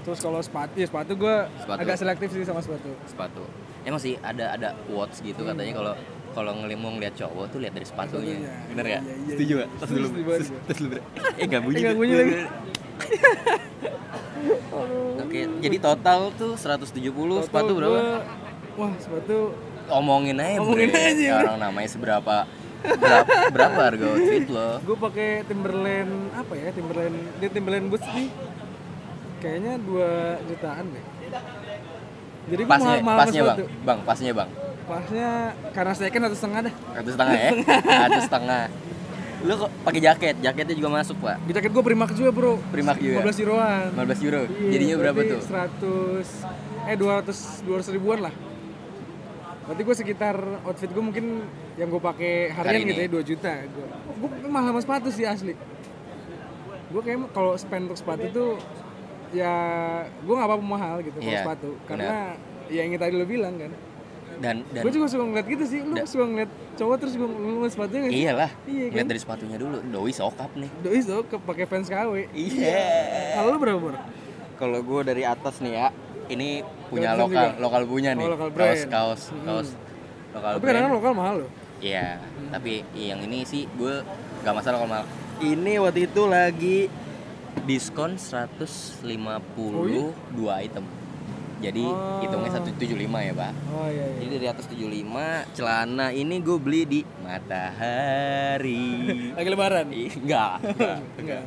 Terus 0.00 0.16
kalau 0.18 0.40
sepatu, 0.40 0.72
ya 0.74 0.86
sepatu 0.86 1.12
gue 1.14 1.36
Sepatu. 1.56 1.78
agak 1.78 1.96
selektif 1.96 2.28
sih 2.30 2.42
sama 2.42 2.58
sepatu. 2.58 2.88
sepatu 3.04 3.42
emang 3.80 3.96
sih 3.98 4.16
ada 4.18 4.52
ada 4.52 4.68
quotes 4.84 5.20
gitu 5.20 5.40
Hmm. 5.40 5.50
katanya 5.50 5.72
kalau 5.74 5.92
kalau 6.30 6.52
ngelimung 6.54 6.96
lihat 6.96 7.14
cowok 7.14 7.48
tuh 7.48 7.58
lihat 7.58 7.72
dari 7.72 7.84
sepatunya 7.84 8.36
bener 8.66 8.86
ya 8.86 8.90
Iya, 8.96 9.14
iya, 9.18 9.28
setuju 9.30 9.52
gak 9.56 9.68
tos 9.76 9.90
dulu 9.90 10.06
tos 10.62 10.78
dulu 10.78 10.96
eh 11.34 11.44
nggak 11.44 11.60
bunyi 11.60 11.80
tuh. 11.84 11.96
bunyi 11.96 12.14
lagi. 12.14 12.32
oke 15.20 15.40
jadi 15.60 15.76
total 15.78 16.20
tuh 16.32 16.52
170 16.54 16.96
sepatu 17.42 17.42
Total 17.42 17.66
berapa 17.74 17.98
gua- 17.98 18.24
wah, 18.78 18.92
sepatu 18.96 19.36
omongin 19.90 20.36
aja 20.38 20.58
Omongin 20.60 20.88
Bre. 20.88 21.02
aja, 21.08 21.28
orang 21.40 21.56
namanya 21.60 21.88
seberapa 21.88 22.36
berapa, 22.80 23.32
berapa 23.50 23.80
harga 23.80 24.04
outfit 24.08 24.46
lo 24.48 24.70
gue 24.80 24.96
pakai 24.98 25.28
Timberland 25.44 26.12
apa 26.32 26.52
ya? 26.54 26.68
Timberland 26.72 27.16
dia 27.36 27.48
Timberland 27.48 27.86
boots 27.88 28.08
nih. 28.10 28.28
Kayaknya 29.40 29.72
2 29.80 30.48
jutaan 30.52 30.84
deh. 30.92 31.04
Jadi 32.50 32.62
gue 32.62 32.70
pasnya 32.70 32.94
mahal, 33.00 33.18
pasnya 33.20 33.42
bang 33.42 33.58
bang 33.84 33.98
pasnya 34.04 34.32
bang 34.34 34.50
Pasnya 34.84 35.28
karena 35.70 35.92
second 35.94 36.22
atau 36.26 36.36
setengah 36.36 36.60
dah. 36.66 36.74
satu 36.98 37.10
setengah 37.14 37.34
ya 37.38 37.50
satu 38.02 38.20
setengah 38.26 38.62
lu 39.40 39.52
kok 39.56 39.70
pakai 39.80 40.00
jaket 40.04 40.34
jaketnya 40.36 40.74
juga 40.76 40.88
masuk 40.92 41.16
pak 41.16 41.40
Di 41.48 41.52
jaket 41.56 41.70
gue 41.72 41.80
Primark 41.80 42.12
juga 42.12 42.28
bro. 42.28 42.52
Primark 42.68 43.00
juga 43.00 43.24
15 43.24 43.40
euroan. 43.40 43.84
15 43.96 44.26
euro 44.28 44.40
Iya, 44.44 44.68
jadinya 44.68 44.96
berapa 45.00 45.20
tuh 45.24 45.40
100 45.40 46.90
eh 46.90 46.96
200 47.00 47.64
200 47.64 47.96
ribuan 47.96 48.18
lah. 48.20 48.34
Berarti 49.70 49.82
gue 49.84 49.96
sekitar 49.96 50.34
outfit 50.60 50.90
gue 50.90 50.98
mungkin 51.00 51.46
yang 51.76 51.86
gue 51.88 52.02
pakai 52.02 52.50
harian 52.50 52.74
Hari 52.76 52.90
gitu 52.90 53.00
ya 53.00 53.08
2 53.08 53.22
juta. 53.24 53.52
Gue 54.18 54.28
gue 54.34 54.50
mahal 54.50 54.66
sama 54.68 54.80
sepatu 54.82 55.08
sih 55.08 55.22
asli. 55.22 55.54
Gue 56.90 57.00
kayak 57.00 57.30
kalau 57.30 57.54
spend 57.54 57.86
untuk 57.86 57.94
sepatu 57.96 58.26
tuh 58.28 58.50
ya 59.30 59.54
gue 60.02 60.34
nggak 60.34 60.48
apa-apa 60.48 60.64
mahal 60.64 60.94
gitu 61.00 61.14
kalau 61.16 61.30
Iya, 61.30 61.40
sepatu 61.40 61.70
karena 61.86 62.34
ya 62.66 62.82
yang 62.82 62.98
tadi 62.98 63.14
lo 63.14 63.22
bilang 63.24 63.54
kan. 63.56 63.70
dan 64.40 64.66
dan 64.66 64.82
Gue 64.82 64.90
juga 64.90 65.06
suka 65.06 65.22
ngeliat 65.22 65.46
gitu 65.46 65.64
sih. 65.64 65.80
Lu 65.80 65.94
Da- 65.94 66.02
suka 66.04 66.24
ngeliat 66.24 66.50
cowok 66.74 66.96
terus 66.98 67.14
gue 67.14 67.28
ngeliat 67.28 67.70
sepatunya 67.70 68.00
nggak 68.00 68.10
sih? 68.10 68.20
iyalah 68.20 68.50
Iya 68.64 68.84
kan? 68.84 68.94
lihat 68.96 69.06
dari 69.06 69.20
sepatunya 69.20 69.56
dulu 69.56 69.76
doi 69.86 70.10
sokap 70.10 70.50
nih 70.56 70.70
Doi 70.80 70.98
so 70.98 71.22
ke 71.22 71.36
pakai 71.38 71.64
fans 71.64 71.86
KW. 71.86 72.26
iya 72.32 72.74
Kalau 73.36 73.48
lu 73.52 73.58
berapa 73.60 73.78
bro? 73.78 73.94
kalau 74.56 74.78
gue 74.82 75.00
dari 75.04 75.22
atas 75.22 75.62
nih 75.62 75.72
ya 75.72 75.86
ini 76.28 76.66
punya 76.90 77.08
Johnson 77.08 77.22
lokal 77.22 77.46
juga? 77.46 77.58
lokal 77.58 77.82
punya 77.86 78.10
nih 78.12 78.20
Oh, 78.20 78.30
lokal 78.30 78.48
kaos 78.48 78.58
brand. 78.58 78.88
kaos 78.88 79.22
Hmm. 79.28 79.44
kaos 79.44 79.68
lokal 80.30 80.50
Tapi 80.52 80.64
kadang-kadang 80.64 80.94
lokal 80.94 81.12
mahal 81.12 81.34
loh. 81.38 81.50
Iya, 81.80 82.20
tapi 82.50 82.84
yang 82.92 83.18
ini 83.22 83.42
sih 83.42 83.64
gue 83.70 84.02
gak 84.40 84.52
masalah 84.52 84.76
kalau 84.76 84.90
mahal. 84.90 85.06
Ini 85.38 85.72
waktu 85.78 86.04
itu 86.04 86.22
lagi 86.24 86.76
diskon 87.62 88.14
150 88.14 89.72
Oh, 89.72 89.86
iya? 89.86 90.02
dua 90.30 90.52
item. 90.60 90.84
Jadi 91.58 91.82
Oh. 91.82 92.20
hitungnya 92.20 92.50
175 92.54 93.18
ya, 93.18 93.32
Pak. 93.32 93.52
Oh 93.70 93.86
iya 93.86 94.06
iya. 94.06 94.16
Jadi 94.18 94.30
dari 94.30 94.46
atas 94.46 94.64
75 94.66 95.46
celana 95.50 96.10
ini 96.10 96.38
gue 96.38 96.56
beli 96.56 96.82
di 96.84 97.00
Matahari. 97.20 98.82
Lagi 99.32 99.46
lebaran. 99.46 99.84
Enggak, 99.88 100.52
enggak, 100.64 100.98
Enggak. 101.16 101.42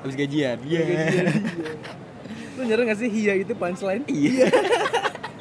Habis 0.00 0.14
gajian. 0.16 0.56
Iya. 0.60 0.80
Lu 2.54 2.62
nyadar 2.62 2.84
gak 2.86 2.98
sih 2.98 3.08
Hia 3.08 3.34
itu 3.36 3.52
punchline? 3.52 4.04
Iya. 4.06 4.46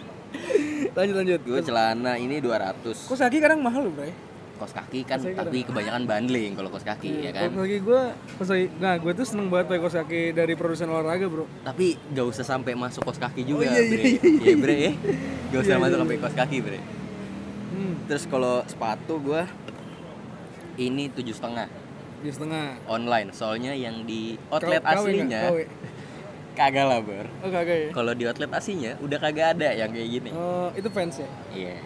lanjut 0.98 1.16
lanjut. 1.16 1.42
Gue 1.44 1.60
celana 1.62 2.14
ini 2.16 2.38
200. 2.38 2.86
Kos 3.06 3.20
kaki 3.20 3.38
kadang 3.40 3.60
mahal 3.60 3.86
loh, 3.86 3.94
Bray. 3.94 4.14
Kos 4.54 4.70
kaki 4.72 5.02
kan 5.02 5.18
Saya 5.18 5.34
kira. 5.34 5.44
tapi 5.44 5.62
kebanyakan 5.62 6.04
bundling 6.04 6.54
kalau 6.54 6.70
kos 6.70 6.82
kaki 6.84 7.10
ya 7.24 7.32
kan. 7.32 7.50
Kos 7.50 7.58
kaki 7.60 7.78
gue, 7.80 8.02
kos 8.38 8.48
kaki, 8.48 8.66
nah 8.78 8.94
gue 8.96 9.12
tuh 9.12 9.26
seneng 9.26 9.48
banget 9.48 9.66
pakai 9.68 9.82
kos 9.82 9.96
kaki 9.96 10.22
dari 10.32 10.54
produsen 10.54 10.88
olahraga, 10.88 11.26
bro. 11.26 11.46
Tapi 11.64 11.98
gak 12.08 12.26
usah 12.28 12.46
sampai 12.48 12.74
masuk 12.74 13.02
kos 13.04 13.18
kaki 13.18 13.42
juga, 13.44 13.66
iya, 13.66 13.74
iya, 13.76 13.90
bre. 13.90 14.04
iya, 14.04 14.22
Iya, 14.40 14.56
bre 14.56 14.76
ya. 14.80 14.92
Gak 15.50 15.60
usah 15.60 15.72
Iya, 15.72 15.82
masuk 15.82 15.92
iya, 15.92 16.04
sampai 16.04 16.18
kos 16.20 16.36
kaki, 16.36 16.58
bre. 16.62 16.80
Hmm, 17.70 17.94
Terus 18.06 18.24
kalau 18.26 18.62
sepatu 18.64 19.18
gua 19.20 19.50
ini 20.76 21.10
tujuh 21.10 21.32
setengah 21.32 21.66
di 22.20 22.30
setengah. 22.30 22.78
online. 22.86 23.30
Soalnya 23.32 23.74
yang 23.74 24.06
di 24.06 24.38
outlet 24.48 24.80
Kau- 24.80 25.02
KW 25.02 25.02
aslinya 25.04 25.42
KW. 25.44 25.58
Kagak 26.54 26.86
lah, 26.86 27.00
ber. 27.02 27.26
Oh 27.42 27.50
kagak 27.50 27.78
ya? 27.78 27.90
Kalau 27.92 28.14
di 28.14 28.24
outlet 28.26 28.52
aslinya 28.54 28.98
udah 29.02 29.18
kagak 29.18 29.58
ada 29.58 29.70
yang 29.74 29.90
kayak 29.90 30.10
gini. 30.10 30.30
Oh, 30.32 30.70
itu 30.74 30.88
fans 30.90 31.18
ya? 31.18 31.30
Iya. 31.52 31.78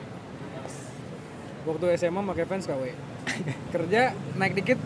Waktu 1.63 1.86
SMA 1.95 2.21
pakai 2.23 2.45
fans 2.47 2.63
KW. 2.63 2.84
Kerja 3.75 4.12
naik 4.36 4.53
dikit 4.56 4.80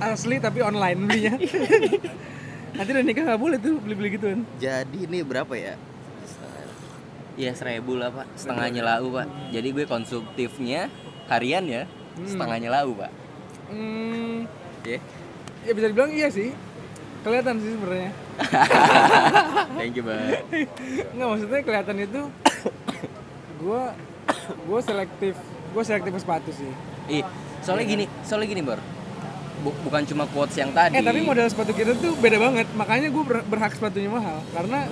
asli 0.00 0.40
tapi 0.40 0.64
online 0.64 0.96
belinya. 0.96 1.34
Nanti 2.76 2.90
udah 2.96 3.04
nikah 3.04 3.22
nggak 3.26 3.40
boleh 3.40 3.58
tuh 3.60 3.76
beli-beli 3.82 4.16
gituan. 4.16 4.40
Jadi 4.56 5.04
ini 5.04 5.20
berapa 5.20 5.52
ya? 5.52 5.76
Iya 7.40 7.56
seribu 7.56 7.96
lah 7.96 8.12
pak, 8.12 8.26
setengahnya 8.36 8.84
lau 8.84 9.16
pak. 9.16 9.26
Jadi 9.48 9.68
gue 9.72 9.84
konsumtifnya 9.88 10.92
harian 11.24 11.64
ya, 11.64 11.82
setengahnya 12.28 12.68
lau 12.68 12.92
pak. 12.92 13.08
Hmm, 13.70 14.44
Ya, 14.80 14.96
ya 15.64 15.72
bisa 15.72 15.88
dibilang 15.92 16.12
iya 16.12 16.28
sih. 16.28 16.52
Kelihatan 17.20 17.60
sih 17.60 17.76
sebenarnya. 17.76 18.10
thank 19.78 19.94
you 19.94 20.04
pak. 20.04 20.44
Nggak 21.12 21.28
maksudnya 21.28 21.60
kelihatan 21.62 21.96
itu 22.00 22.20
gua 23.60 23.92
gua 24.64 24.80
selektif 24.80 25.34
gua 25.70 25.82
selektif 25.82 26.12
sepatu 26.16 26.50
sih. 26.50 26.70
Ih, 27.10 27.24
soalnya 27.60 27.86
gini, 27.86 28.04
soalnya 28.22 28.48
gini 28.48 28.62
bor. 28.62 28.80
Bu- 29.60 29.76
bukan 29.84 30.02
cuma 30.08 30.24
quotes 30.30 30.56
yang 30.56 30.72
tadi. 30.72 30.96
Eh 30.96 31.04
tapi 31.04 31.20
model 31.20 31.44
sepatu 31.46 31.76
kita 31.76 31.92
tuh 31.96 32.16
beda 32.16 32.40
banget. 32.40 32.66
Makanya 32.72 33.08
gua 33.10 33.24
ber- 33.24 33.46
berhak 33.46 33.72
sepatunya 33.76 34.08
mahal 34.08 34.40
karena 34.50 34.88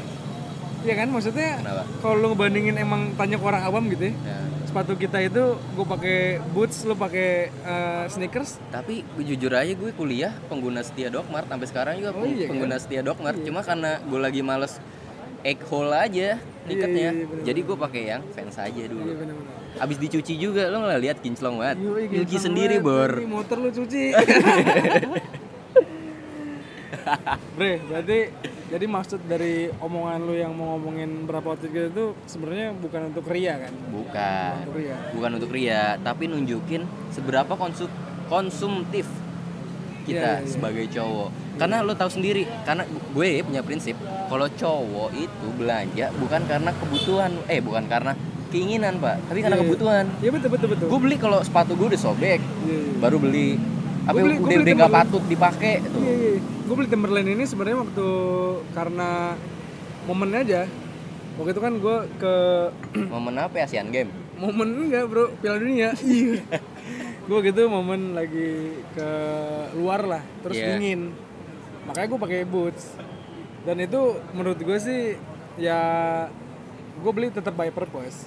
ya 0.87 0.94
kan 0.94 1.09
maksudnya 1.11 1.59
kalau 1.98 2.14
lu 2.14 2.27
ngebandingin 2.33 2.79
emang 2.79 3.11
tanya 3.18 3.35
ke 3.37 3.44
orang 3.44 3.62
awam 3.64 3.90
gitu 3.90 4.12
ya. 4.12 4.14
Ya. 4.14 4.38
Sepatu 4.68 4.92
kita 4.94 5.16
itu 5.24 5.57
gue 5.57 5.87
pakai 5.88 6.44
boots, 6.52 6.85
lu 6.85 6.92
pakai 6.92 7.48
eh, 7.48 8.04
sneakers. 8.12 8.61
Tapi 8.68 9.00
jujur 9.16 9.48
aja 9.50 9.72
gue 9.72 9.90
kuliah 9.96 10.37
pengguna 10.52 10.85
setia 10.85 11.09
Dokmart 11.09 11.48
sampai 11.48 11.66
sekarang 11.66 11.94
juga 11.96 12.12
Oh 12.12 12.28
iya 12.28 12.44
kan? 12.44 12.52
pengguna 12.52 12.76
setia 12.76 13.00
Dokmart. 13.00 13.40
Cuma 13.40 13.64
karena 13.64 13.96
gue 14.04 14.20
lagi 14.20 14.44
males 14.44 14.76
egg 15.40 15.57
hole 15.72 15.96
aja 15.96 16.37
ikatnya. 16.68 17.00
iya, 17.00 17.24
bener-bener. 17.24 17.44
Jadi 17.48 17.61
gue 17.64 17.76
pakai 17.81 18.02
yang 18.12 18.22
fans 18.37 18.61
aja 18.61 18.83
dulu. 18.85 19.09
Iya 19.09 19.16
benar-benar. 19.16 19.81
Abis 19.81 19.96
dicuci 19.96 20.35
juga 20.37 20.68
lo 20.68 20.85
nggak 20.85 21.00
lihat 21.00 21.16
kinclong 21.24 21.57
banget. 21.57 21.76
Cuci 21.81 22.04
ganteng 22.28 22.44
sendiri 22.44 22.76
banget. 22.76 22.92
bor. 22.92 23.12
Ini 23.16 23.28
motor 23.33 23.57
lu 23.57 23.70
cuci. 23.72 24.04
Bre, 27.57 27.81
berarti 27.88 28.18
jadi 28.68 28.85
maksud 28.85 29.20
dari 29.24 29.72
omongan 29.81 30.18
lu 30.22 30.35
yang 30.37 30.52
mau 30.52 30.76
ngomongin 30.76 31.24
berapa 31.24 31.57
outfit 31.57 31.72
gitu 31.72 31.88
tuh 31.90 32.09
sebenarnya 32.28 32.76
bukan 32.76 33.00
untuk 33.09 33.24
ria 33.26 33.54
kan? 33.57 33.72
Bukan. 33.88 34.52
Untuk 34.61 34.76
ria. 34.76 34.96
Bukan 35.16 35.31
untuk 35.40 35.50
ria, 35.50 35.85
tapi 35.98 36.28
nunjukin 36.28 36.85
seberapa 37.09 37.57
konsum 37.57 37.88
konsumtif 38.28 39.09
kita 40.04 40.40
Iya, 40.40 40.44
iya. 40.44 40.48
sebagai 40.48 40.85
cowok. 40.88 41.28
Karena 41.57 41.81
lo 41.81 41.92
tahu 41.92 42.11
sendiri, 42.12 42.44
karena 42.62 42.85
gue 42.88 43.28
punya 43.42 43.64
prinsip 43.64 43.96
kalau 44.28 44.48
cowok 44.48 45.11
itu 45.16 45.46
belanja 45.57 46.12
bukan 46.20 46.44
karena 46.44 46.70
kebutuhan, 46.76 47.31
eh 47.48 47.61
bukan 47.61 47.85
karena 47.88 48.12
keinginan 48.48 48.96
pak, 49.00 49.16
tapi 49.28 49.44
karena 49.44 49.57
Iya. 49.57 49.64
kebutuhan. 49.64 50.04
Iya 50.20 50.31
betul 50.33 50.50
betul 50.52 50.68
betul. 50.72 50.87
Gue 50.88 51.00
beli 51.00 51.16
kalau 51.16 51.40
sepatu 51.40 51.72
gue 51.72 51.92
udah 51.92 52.00
sobek, 52.00 52.40
Iya, 52.40 52.68
iya. 52.68 53.00
baru 53.00 53.16
beli. 53.16 53.57
Apa 54.09 54.16
beli- 54.16 54.40
udah 54.40 54.57
udah 54.59 54.75
nggak 54.75 54.94
patut 54.94 55.23
dipakai 55.23 55.73
tuh. 55.85 56.01
Iya, 56.01 56.12
iya. 56.14 56.31
Gue 56.64 56.75
beli 56.75 56.88
Timberland 56.88 57.29
ini 57.29 57.44
sebenarnya 57.44 57.79
waktu 57.79 58.09
karena 58.73 59.37
momennya 60.05 60.40
aja. 60.42 60.62
Waktu 61.37 61.51
itu 61.53 61.61
kan 61.61 61.75
gue 61.77 61.97
ke 62.16 62.35
Momen 63.12 63.37
apa 63.37 63.55
ya 63.59 63.64
Asian 63.64 63.88
Game? 63.88 64.11
momen 64.38 64.87
enggak 64.87 65.05
bro 65.05 65.35
Piala 65.37 65.59
Dunia. 65.59 65.90
Iya. 66.01 66.38
gue 67.29 67.38
gitu 67.44 67.68
momen 67.68 68.14
lagi 68.14 68.73
ke 68.94 69.09
luar 69.75 70.01
lah, 70.01 70.23
terus 70.40 70.57
Iya. 70.57 70.66
dingin. 70.73 71.12
Makanya 71.85 72.07
gue 72.07 72.21
pakai 72.23 72.40
boots. 72.42 72.94
Dan 73.62 73.77
itu 73.79 74.01
menurut 74.33 74.57
gue 74.57 74.79
sih 74.79 75.18
ya 75.59 75.81
gue 76.97 77.12
beli 77.12 77.29
tetap 77.29 77.53
by 77.53 77.68
purpose. 77.68 78.25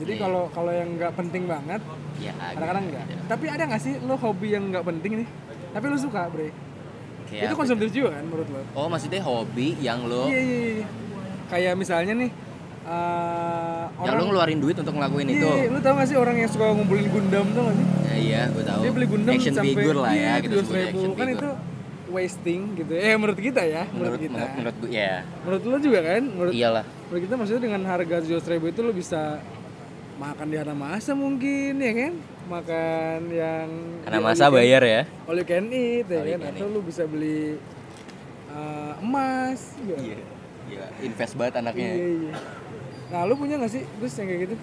Jadi 0.00 0.12
Iya. 0.12 0.20
kalau 0.22 0.42
kalau 0.48 0.72
yang 0.72 0.88
nggak 0.96 1.12
penting 1.12 1.44
banget, 1.44 1.80
Ya 2.18 2.32
kadang-kadang 2.34 2.84
enggak. 2.86 3.04
Tapi 3.26 3.44
ada 3.46 3.62
nggak 3.64 3.80
sih 3.80 3.94
lo 3.98 4.14
hobi 4.14 4.48
yang 4.50 4.64
nggak 4.68 4.84
penting 4.86 5.12
nih? 5.20 5.28
Tapi 5.70 5.84
lo 5.86 5.96
suka, 5.96 6.22
bre? 6.26 6.48
Kayak 7.26 7.42
itu 7.46 7.54
konsumtif 7.54 7.88
juga 7.90 8.08
kan 8.12 8.24
menurut 8.24 8.48
lo? 8.48 8.60
Oh 8.74 8.86
maksudnya 8.86 9.20
hobi 9.20 9.76
yang 9.78 10.04
lo, 10.04 10.26
Iya, 10.26 10.40
iya, 10.40 10.58
iya. 10.74 10.86
Kayak 11.46 11.72
misalnya 11.76 12.14
nih 12.16 12.30
uh, 12.82 13.84
yang 14.00 14.16
lo 14.16 14.24
ngeluarin 14.26 14.58
duit 14.58 14.74
untuk 14.74 14.92
ngelakuin 14.92 15.26
Iya, 15.26 15.36
itu. 15.36 15.48
iya, 15.48 15.64
lu 15.68 15.78
tau 15.78 15.94
gak 15.94 16.08
sih 16.08 16.16
orang 16.16 16.36
yang 16.36 16.48
suka 16.48 16.64
ngumpulin 16.70 17.06
Gundam 17.06 17.46
tuh 17.50 17.62
gak 17.62 17.74
sih? 17.74 17.86
Ya, 17.86 18.14
iya, 18.16 18.40
gue 18.48 18.64
tahu. 18.66 18.80
Dia 18.82 18.92
beli 18.92 19.06
Gundam 19.06 19.32
action 19.32 19.54
sampai 19.54 19.70
figure 19.70 19.98
lah 19.98 20.10
ya, 20.10 20.16
iya, 20.16 20.32
kita 20.38 20.52
200 20.54 20.60
sebut 20.60 20.74
ribu. 20.74 20.88
action 20.90 21.10
Kan 21.10 21.16
figure. 21.22 21.36
itu 21.36 21.48
wasting 22.10 22.60
gitu. 22.74 22.92
Eh 22.92 23.14
menurut 23.14 23.38
kita 23.38 23.62
ya, 23.62 23.82
menurut, 23.86 23.94
menurut 23.94 24.20
kita. 24.20 24.40
menurut, 24.50 24.74
menurut 24.76 24.76
ya. 24.92 25.12
Menurut 25.40 25.62
lu 25.62 25.76
juga 25.80 26.00
kan? 26.02 26.22
Menurut, 26.26 26.52
Iyalah. 26.52 26.84
menurut 27.06 27.22
kita 27.22 27.34
maksudnya 27.36 27.62
dengan 27.62 27.82
harga 27.86 28.16
200 28.18 28.50
ribu 28.50 28.64
itu 28.66 28.80
lu 28.80 28.92
bisa 28.92 29.22
makan 30.20 30.46
di 30.52 30.56
Hanamasa 30.60 31.16
mungkin 31.16 31.80
ya 31.80 31.92
kan? 31.96 32.14
Makan 32.50 33.20
yang 33.32 33.68
karena 34.04 34.18
can- 34.36 34.52
bayar 34.52 34.82
ya. 34.84 35.02
all 35.24 35.38
you 35.38 35.46
can 35.48 35.64
eat 35.72 36.04
ya 36.04 36.20
All 36.20 36.28
kan 36.28 36.40
atau 36.52 36.66
lu 36.68 36.80
bisa 36.84 37.08
beli 37.08 37.56
uh, 38.52 39.00
emas 39.00 39.80
ya. 39.80 39.96
iya 39.96 40.18
iya. 40.68 40.84
Invest 41.00 41.40
banget 41.40 41.64
anaknya. 41.64 41.88
Iya 41.96 42.06
iya. 42.28 42.34
Nah 43.10 43.20
lu 43.24 43.34
punya 43.40 43.56
nggak 43.56 43.72
sih 43.72 43.82
Gus 43.96 44.12
yang 44.20 44.28
kayak 44.28 44.40
gitu? 44.44 44.56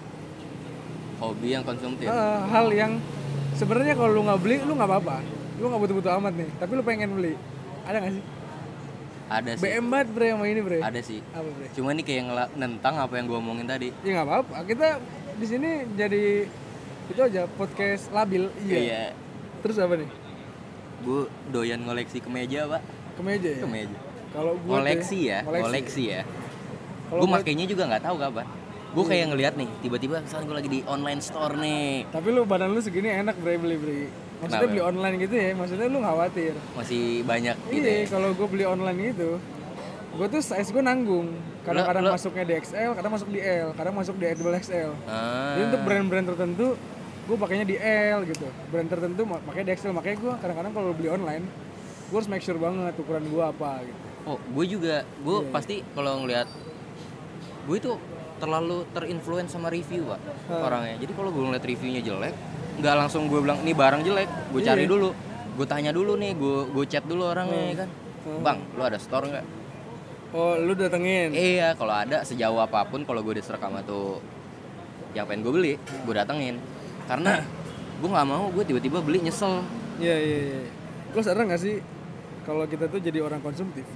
Hobi 1.18 1.48
yang 1.50 1.64
konsumtif. 1.66 2.06
Ah, 2.06 2.46
hal 2.46 2.70
yang 2.70 3.02
sebenarnya 3.58 3.98
kalau 3.98 4.14
lu 4.14 4.22
nggak 4.22 4.40
beli 4.40 4.56
lu 4.62 4.78
nggak 4.78 4.88
apa-apa. 4.94 5.18
Lu 5.58 5.66
nggak 5.66 5.82
butuh-butuh 5.82 6.12
amat 6.22 6.32
nih. 6.38 6.48
Tapi 6.62 6.72
lu 6.78 6.82
pengen 6.86 7.10
beli. 7.18 7.34
Ada 7.82 7.96
nggak 7.98 8.14
sih? 8.14 8.24
Ada 9.28 9.50
sih. 9.58 9.62
BM 9.66 9.86
banget 9.92 10.08
bre 10.14 10.28
sama 10.32 10.44
ini 10.46 10.60
bre. 10.62 10.78
Ada 10.80 11.00
sih. 11.02 11.20
Apa 11.34 11.48
bre? 11.50 11.66
Cuma 11.74 11.88
ini 11.92 12.02
kayak 12.06 12.22
nentang 12.54 12.94
apa 12.96 13.12
yang 13.18 13.26
gua 13.26 13.42
omongin 13.42 13.66
tadi. 13.66 13.90
Ya 14.06 14.22
nggak 14.22 14.26
apa-apa. 14.30 14.56
Kita 14.64 14.88
di 15.38 15.46
sini 15.46 15.70
jadi 15.94 16.44
itu 17.08 17.20
aja 17.22 17.46
podcast 17.56 18.10
labil. 18.12 18.50
Iya, 18.66 19.14
terus 19.62 19.78
apa 19.78 19.94
nih? 19.96 20.10
Gue 21.06 21.30
doyan 21.54 21.80
ngoleksi 21.86 22.18
kemeja 22.18 22.66
pak. 22.66 22.82
Kemeja 23.16 23.48
ya? 23.48 23.62
Kemeja. 23.62 23.98
Kalau 24.28 24.52
gua 24.60 24.84
koleksi 24.84 25.18
ya 25.32 25.40
koleksi, 25.40 26.02
ya. 26.12 26.22
Kalau 27.08 27.24
gue 27.24 27.28
gua- 27.30 27.40
makainya 27.40 27.64
juga 27.64 27.88
nggak 27.88 28.04
tahu 28.04 28.18
kapan 28.20 28.46
gue 28.88 29.04
kayak 29.04 29.26
ngeliat 29.36 29.54
nih 29.60 29.68
tiba-tiba 29.84 30.16
misalnya 30.24 30.44
gue 30.48 30.56
lagi 30.64 30.70
di 30.72 30.80
online 30.88 31.20
store 31.20 31.54
nih. 31.60 32.08
Tapi 32.08 32.28
lu 32.32 32.48
badan 32.48 32.72
lu 32.72 32.80
segini 32.80 33.12
enak 33.12 33.36
bre 33.36 33.60
beli 33.60 33.76
beli. 33.76 34.02
Maksudnya 34.40 34.64
Kenapa? 34.64 34.72
beli 34.72 34.82
online 34.82 35.14
gitu 35.20 35.34
ya 35.36 35.48
maksudnya 35.52 35.86
lu 35.92 36.00
khawatir. 36.00 36.54
Masih 36.72 37.02
banyak 37.28 37.56
gitu 37.68 37.84
iya 37.84 38.00
ya. 38.00 38.04
kalau 38.08 38.32
gue 38.32 38.48
beli 38.48 38.64
online 38.64 38.98
gitu 39.12 39.36
gue 40.10 40.26
tuh 40.26 40.40
size 40.40 40.68
gue 40.68 40.80
nanggung 40.80 41.28
kadang-kadang 41.62 42.02
Lo- 42.02 42.08
lo- 42.08 42.14
masuknya 42.14 42.44
di 42.44 42.54
XL 42.58 42.90
kadang 42.92 43.12
masuk 43.12 43.28
di 43.28 43.40
L 43.40 43.68
kadang 43.72 43.94
masuk 43.94 44.14
di 44.14 44.24
double 44.30 44.56
XL 44.56 44.90
ah, 45.04 45.52
Jadi 45.52 45.62
untuk 45.66 45.80
brand-brand 45.82 46.26
tertentu 46.26 46.66
gue 47.24 47.36
pakainya 47.36 47.62
di 47.62 47.76
L 47.76 48.24
gitu. 48.24 48.48
Brand 48.66 48.88
tertentu 48.88 49.20
mak- 49.22 49.44
makanya 49.44 49.66
di 49.66 49.74
XL. 49.74 49.92
Makanya 49.92 50.16
gue 50.16 50.32
kadang-kadang 50.38 50.72
kalau 50.72 50.90
beli 50.90 51.08
online 51.08 51.44
gue 52.08 52.16
harus 52.16 52.24
make 52.26 52.40
sure 52.40 52.56
banget 52.56 52.96
ukuran 52.96 53.20
gue 53.22 53.42
apa 53.42 53.84
gitu. 53.84 54.00
oh 54.24 54.38
gue 54.40 54.64
juga 54.66 54.96
gue 55.18 55.36
Iya. 55.38 55.50
pasti 55.50 55.74
kalau 55.90 56.12
ngeliat 56.18 56.48
gue 57.62 57.76
itu 57.76 57.92
terlalu 58.38 58.88
terinfluence 58.88 59.50
sama 59.50 59.68
review 59.68 60.06
pak 60.06 60.20
orangnya 60.48 60.96
jadi 60.96 61.12
kalau 61.12 61.28
gue 61.28 61.42
ngeliat 61.42 61.60
reviewnya 61.62 62.00
jelek 62.00 62.32
nggak 62.78 62.94
langsung 62.96 63.26
gue 63.26 63.36
bilang 63.38 63.60
ini 63.60 63.72
barang 63.72 64.00
jelek 64.02 64.24
gue 64.48 64.60
cari 64.62 64.82
Iya. 64.82 64.90
dulu 64.90 65.08
gue 65.52 65.66
tanya 65.66 65.90
dulu 65.90 66.12
nih 66.14 66.32
gue 66.32 66.58
gue 66.70 66.84
chat 66.86 67.04
dulu 67.04 67.22
orangnya 67.26 67.60
ya 67.66 67.76
kan 67.78 67.90
Hmm. 68.18 68.40
bang 68.40 68.58
lu 68.70 68.82
ada 68.82 68.96
store 68.96 69.24
nggak 69.26 69.44
Oh 70.36 70.60
lu 70.60 70.76
datengin. 70.76 71.32
Iya, 71.32 71.72
kalau 71.72 71.94
ada 71.96 72.20
sejauh 72.20 72.60
apa 72.60 72.84
pun 72.84 73.00
kalau 73.08 73.24
gue 73.24 73.40
diserak 73.40 73.64
sama 73.64 73.80
tuh 73.80 74.20
yang 75.16 75.24
pengen 75.24 75.40
gue 75.48 75.52
beli, 75.56 75.72
gue 75.80 76.14
datengin. 76.14 76.60
Karena 77.08 77.40
gue 77.98 78.08
nggak 78.08 78.28
mau 78.28 78.52
gue 78.52 78.64
tiba-tiba 78.68 79.00
beli 79.00 79.24
nyesel. 79.24 79.64
Iya 79.96 80.16
iya 80.20 80.38
iya. 80.52 80.60
Lo 81.16 81.20
sadar 81.24 81.48
gak 81.48 81.62
sih 81.64 81.80
kalau 82.44 82.68
kita 82.68 82.92
tuh 82.92 83.00
jadi 83.00 83.24
orang 83.24 83.40
konsumtif? 83.40 83.88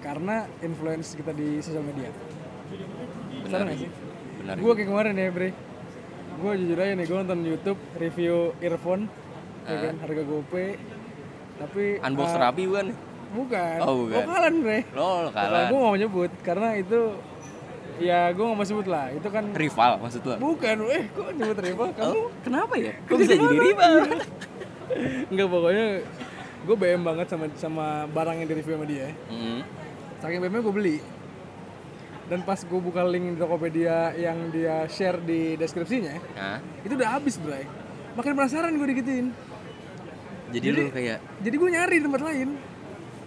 Karena 0.00 0.48
influence 0.64 1.12
kita 1.12 1.36
di 1.36 1.60
sosial 1.60 1.84
media. 1.84 2.08
Sadar 3.44 3.68
gak 3.68 3.78
sih? 3.84 3.90
Benar. 4.40 4.56
Gue 4.64 4.72
kayak 4.72 4.88
kemarin 4.88 5.12
ya 5.20 5.28
bre. 5.28 5.50
Gue 6.40 6.52
jujur 6.56 6.78
aja 6.80 6.92
nih 6.96 7.04
gue 7.04 7.18
nonton 7.20 7.40
YouTube 7.44 7.80
review 8.00 8.56
earphone. 8.64 9.12
Ya 9.68 9.92
kan 9.92 9.96
harga 10.00 10.22
gope. 10.24 10.80
Tapi 11.54 11.84
Unbox 12.02 12.28
eh, 12.32 12.34
terapi 12.34 12.62
bukan? 12.66 12.86
Bukan. 13.34 13.76
Oh, 13.80 13.94
bukan. 14.00 14.14
Lokalan 14.20 14.54
bre. 14.60 14.78
Lo 14.90 15.02
lo 15.20 15.28
Kalau 15.28 15.30
kalah. 15.34 15.66
gue 15.66 15.78
mau 15.80 15.94
nyebut 15.94 16.30
karena 16.40 16.68
itu 16.74 17.00
ya 17.96 18.26
gue 18.28 18.42
gak 18.42 18.54
mau 18.54 18.64
sebut 18.64 18.86
lah 18.86 19.06
itu 19.08 19.28
kan 19.28 19.44
Rival 19.52 19.92
maksud 19.98 20.22
lo? 20.24 20.34
bukan 20.36 20.76
eh 20.88 21.06
kok 21.08 21.30
nyebut 21.32 21.58
rival 21.60 21.88
kamu 21.92 22.10
Oh, 22.12 22.26
kenapa 22.40 22.74
ya? 22.74 22.90
Kok 23.00 23.16
bisa 23.16 23.32
di 23.32 23.44
jadi 23.44 23.58
rival? 23.64 23.92
Enggak 25.30 25.48
pokoknya 25.52 25.86
gue 26.64 26.76
BM 26.76 27.02
banget 27.02 27.26
sama 27.28 27.46
sama 27.54 27.86
barang 28.08 28.34
yang 28.36 28.48
di 28.48 28.56
review 28.56 28.74
sama 28.74 28.86
dia 28.88 29.14
Hmm. 29.26 29.62
saking 30.18 30.40
BM 30.40 30.58
gue 30.60 30.74
beli 30.74 30.96
dan 32.24 32.40
pas 32.40 32.58
gue 32.58 32.80
buka 32.80 33.04
link 33.04 33.36
Tokopedia 33.36 34.10
yang 34.16 34.48
dia 34.48 34.88
share 34.88 35.20
di 35.20 35.54
deskripsinya 35.54 36.18
Nah, 36.34 36.58
itu 36.80 36.94
udah 36.94 37.10
habis 37.12 37.36
bray 37.36 37.62
makin 38.12 38.32
penasaran 38.32 38.74
gue 38.74 38.88
digituin 38.88 39.30
jadi, 40.50 40.66
Jadi- 40.66 40.80
lu 40.80 40.90
kayak 40.90 41.18
jadi 41.40 41.56
gue 41.56 41.70
nyari 41.70 41.94
di 41.94 42.02
tempat 42.02 42.22
lain 42.24 42.48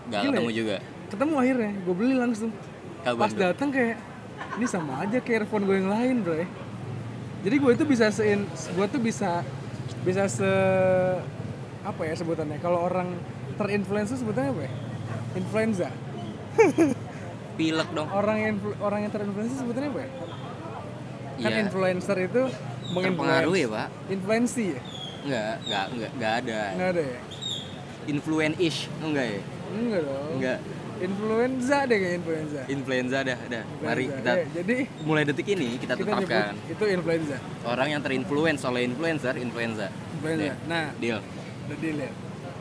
gak 0.08 0.22
Gila 0.22 0.32
ketemu 0.32 0.50
ya? 0.50 0.56
juga. 0.56 0.76
ketemu 1.08 1.34
akhirnya 1.36 1.72
gue 1.78 1.96
beli 1.96 2.16
langsung 2.16 2.50
Kapan 3.00 3.18
pas 3.18 3.32
datang 3.32 3.70
kayak 3.70 3.98
ini 4.56 4.66
sama 4.66 4.94
aja 5.00 5.18
kayak 5.18 5.38
earphone 5.42 5.64
gue 5.64 5.76
yang 5.76 5.88
lain 5.88 6.16
bro 6.22 6.36
jadi 7.40 7.56
gue 7.56 7.72
itu 7.72 7.86
bisa 7.86 8.06
se 8.10 8.24
gue 8.68 8.86
tuh 8.88 9.00
bisa 9.00 9.46
bisa 10.02 10.24
se 10.26 10.52
apa 11.82 12.02
ya 12.04 12.14
sebutannya 12.14 12.58
kalau 12.58 12.82
orang 12.82 13.16
terinfluencer 13.56 14.16
sebutannya 14.16 14.52
apa 14.52 14.62
ya 14.62 14.72
influenza 15.34 15.88
Pilek 17.58 17.90
dong. 17.90 18.06
orang 18.12 18.38
yang 18.40 18.56
orang 18.78 19.00
yang 19.02 19.12
terinfluencer 19.12 19.58
sebutannya 19.58 19.90
apa 19.90 20.02
ya 20.02 20.10
kan 21.38 21.52
Iya. 21.54 21.58
influencer 21.64 22.18
itu 22.20 22.42
Terpengaruh 22.88 23.54
ya, 23.54 23.68
Pak? 23.68 23.88
influensi 24.10 24.66
ya 24.70 24.82
Enggak, 25.22 25.54
enggak, 25.62 25.86
enggak, 25.88 26.12
enggak 26.14 26.34
ada. 26.36 26.60
nggak 26.74 26.90
ada 26.90 27.04
ya 27.04 27.20
Influen-ish, 28.08 28.80
enggak 29.02 29.26
ya? 29.28 29.42
Enggak 29.70 30.02
dong. 30.04 30.32
Enggak. 30.36 30.60
influenza 30.98 31.86
deh 31.86 31.94
kayak 31.96 32.16
influenza. 32.18 32.62
Influenza 32.68 33.18
dah, 33.22 33.38
dah. 33.46 33.64
Mari 33.80 34.10
kita 34.10 34.32
Ya, 34.34 34.46
jadi 34.52 34.76
mulai 35.00 35.24
detik 35.24 35.46
ini 35.48 35.78
kita 35.78 35.94
kita 35.94 36.10
tetapkan. 36.18 36.58
itu 36.66 36.86
influenza. 36.90 37.38
Orang 37.64 37.88
yang 37.88 38.02
terinfluence 38.02 38.62
oleh 38.64 38.82
influencer 38.84 39.38
influenza. 39.38 39.94
Influenza. 40.12 40.42
Deh, 40.48 40.58
nah 40.66 40.90
deal. 40.98 41.22
udah 41.64 41.78
deal 41.78 41.98
ya. 42.00 42.12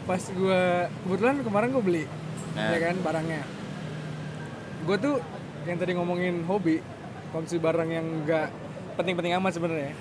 Pas 0.05 0.21
gue 0.21 0.61
kebetulan 1.03 1.37
kemarin 1.40 1.69
gue 1.71 1.81
beli 1.83 2.05
Nah. 2.53 2.71
ya 2.71 2.79
kan 2.83 2.97
barangnya. 3.01 3.42
Gue 4.83 4.97
tuh 4.99 5.16
yang 5.64 5.77
tadi 5.77 5.92
ngomongin 5.92 6.45
hobi 6.45 6.85
konsumsi 7.31 7.57
barang 7.57 7.88
yang 7.88 8.05
enggak 8.21 8.53
penting-penting 8.95 9.33
amat 9.35 9.53
sebenarnya. 9.55 9.97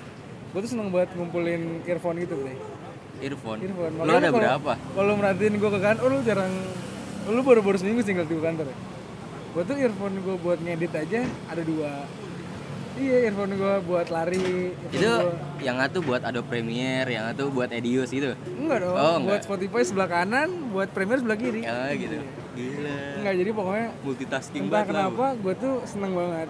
Gue 0.52 0.60
tuh 0.60 0.70
seneng 0.70 0.88
banget 0.88 1.08
ngumpulin 1.14 1.80
earphone 1.84 2.20
gitu 2.20 2.36
deh 2.38 2.56
earphone, 3.18 3.60
earphone. 3.60 3.92
Makanya 3.96 4.12
ada 4.14 4.28
kalau- 4.28 4.36
berapa? 4.38 4.72
kalau 4.92 5.12
merhatiin 5.16 5.54
gue 5.56 5.70
ke 5.70 5.80
kantor 5.80 6.06
lu 6.06 6.20
jarang 6.20 6.52
lu 7.26 7.40
baru-baru 7.42 7.76
seminggu 7.76 8.02
tinggal 8.02 8.24
di 8.24 8.34
kantor 8.34 8.66
ya? 8.66 8.76
Gue 9.50 9.62
tuh 9.64 9.76
earphone 9.76 10.16
gue 10.18 10.36
buat 10.36 10.58
ngedit 10.58 10.92
aja 10.92 11.20
ada 11.48 11.62
dua. 11.62 12.04
Iya 12.96 13.28
earphone 13.28 13.52
gue 13.54 13.74
buat 13.82 14.08
lari 14.08 14.72
itu 14.72 14.96
gua- 14.98 15.36
yang 15.58 15.76
satu 15.78 15.98
buat 16.00 16.22
Adobe 16.22 16.48
Premiere 16.48 17.08
yang 17.10 17.24
satu 17.26 17.50
buat 17.50 17.68
Edios 17.68 18.08
gitu? 18.08 18.32
Enggak 18.54 18.78
dong 18.80 18.92
Oh, 18.92 19.00
buat 19.18 19.20
enggak. 19.36 19.40
Spotify 19.42 19.80
sebelah 19.82 20.08
kanan 20.08 20.48
buat 20.70 20.88
Premiere 20.88 21.20
sebelah 21.20 21.36
kiri. 21.36 21.60
Ya 21.60 21.92
gitu. 21.92 22.16
Gila. 22.54 22.96
Enggak 23.20 23.34
jadi 23.36 23.50
pokoknya 23.52 23.86
multitasking 24.00 24.62
entah 24.62 24.72
banget 24.80 24.88
kenapa 24.94 25.24
gue 25.34 25.54
tuh 25.56 25.74
seneng 25.84 26.12
banget. 26.14 26.48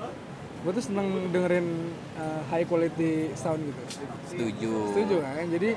Gue 0.57 0.73
tuh 0.73 0.85
seneng 0.85 1.07
dengerin 1.31 1.67
uh, 2.15 2.41
high 2.49 2.63
quality 2.65 3.13
sound 3.35 3.63
gitu. 3.63 3.83
Setuju. 4.29 4.73
Setuju 4.93 5.17
kan? 5.21 5.45
Jadi 5.49 5.71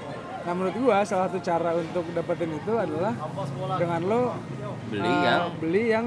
nah 0.50 0.58
menurut 0.58 0.82
gue 0.82 0.98
salah 1.06 1.30
satu 1.30 1.38
cara 1.46 1.78
untuk 1.78 2.10
dapetin 2.10 2.50
itu 2.58 2.74
adalah 2.74 3.14
dengan 3.78 4.02
lo 4.02 4.34
beli 4.90 5.14
uh, 5.14 5.22
yang 5.22 5.42
beli 5.62 5.84
yang 5.94 6.06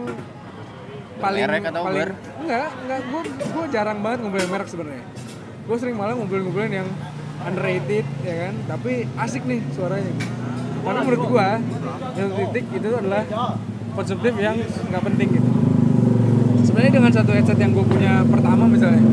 paling 1.22 1.42
Bermerek 1.46 1.62
atau 1.70 1.82
paling 1.86 2.02
ber? 2.02 2.10
enggak 2.42 2.68
enggak. 2.74 3.00
Gue 3.06 3.22
gue 3.38 3.64
jarang 3.70 3.98
banget 4.02 4.18
ngumpulin 4.26 4.50
merek 4.50 4.66
sebenarnya. 4.66 5.06
Gue 5.70 5.76
sering 5.78 5.94
malah 5.94 6.18
ngumpulin 6.18 6.42
ngumpulin 6.50 6.72
yang 6.74 6.88
underrated 7.46 8.02
ya 8.26 8.34
kan? 8.34 8.54
Tapi 8.66 9.06
asik 9.14 9.46
nih 9.46 9.62
suaranya. 9.78 10.10
Karena 10.82 11.00
menurut 11.06 11.22
gue 11.22 11.48
yang 12.18 12.30
titik 12.34 12.64
itu 12.82 12.88
adalah 12.98 13.22
konsumtif 13.94 14.34
yang 14.42 14.58
nggak 14.58 15.02
penting 15.06 15.28
gitu. 15.38 15.50
Sebenarnya 16.66 16.92
dengan 16.98 17.12
satu 17.14 17.30
headset 17.30 17.62
yang 17.62 17.70
gue 17.78 17.86
punya 17.86 18.26
pertama 18.26 18.66
misalnya 18.66 19.06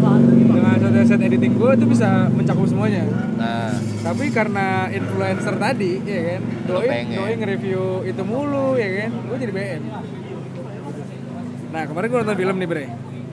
dengan 0.00 0.76
satu 0.80 0.96
headset 0.96 1.20
editing 1.20 1.52
gue 1.54 1.70
itu 1.76 1.86
bisa 1.86 2.08
mencakup 2.32 2.66
semuanya. 2.66 3.04
Nah. 3.36 3.72
Tapi 4.00 4.32
karena 4.32 4.88
influencer 4.88 5.54
tadi 5.54 6.00
ya 6.02 6.20
kan 6.34 6.40
doi 6.64 6.88
doi 7.12 7.32
nge-review 7.36 7.82
itu 8.04 8.22
mulu 8.24 8.74
ya 8.74 8.88
kan 9.04 9.10
gue 9.12 9.36
jadi 9.38 9.52
BM 9.52 9.82
nah 11.70 11.86
kemarin 11.86 12.06
gue 12.10 12.18
nonton 12.26 12.38
film 12.38 12.56
nih 12.58 12.66
bre. 12.66 12.86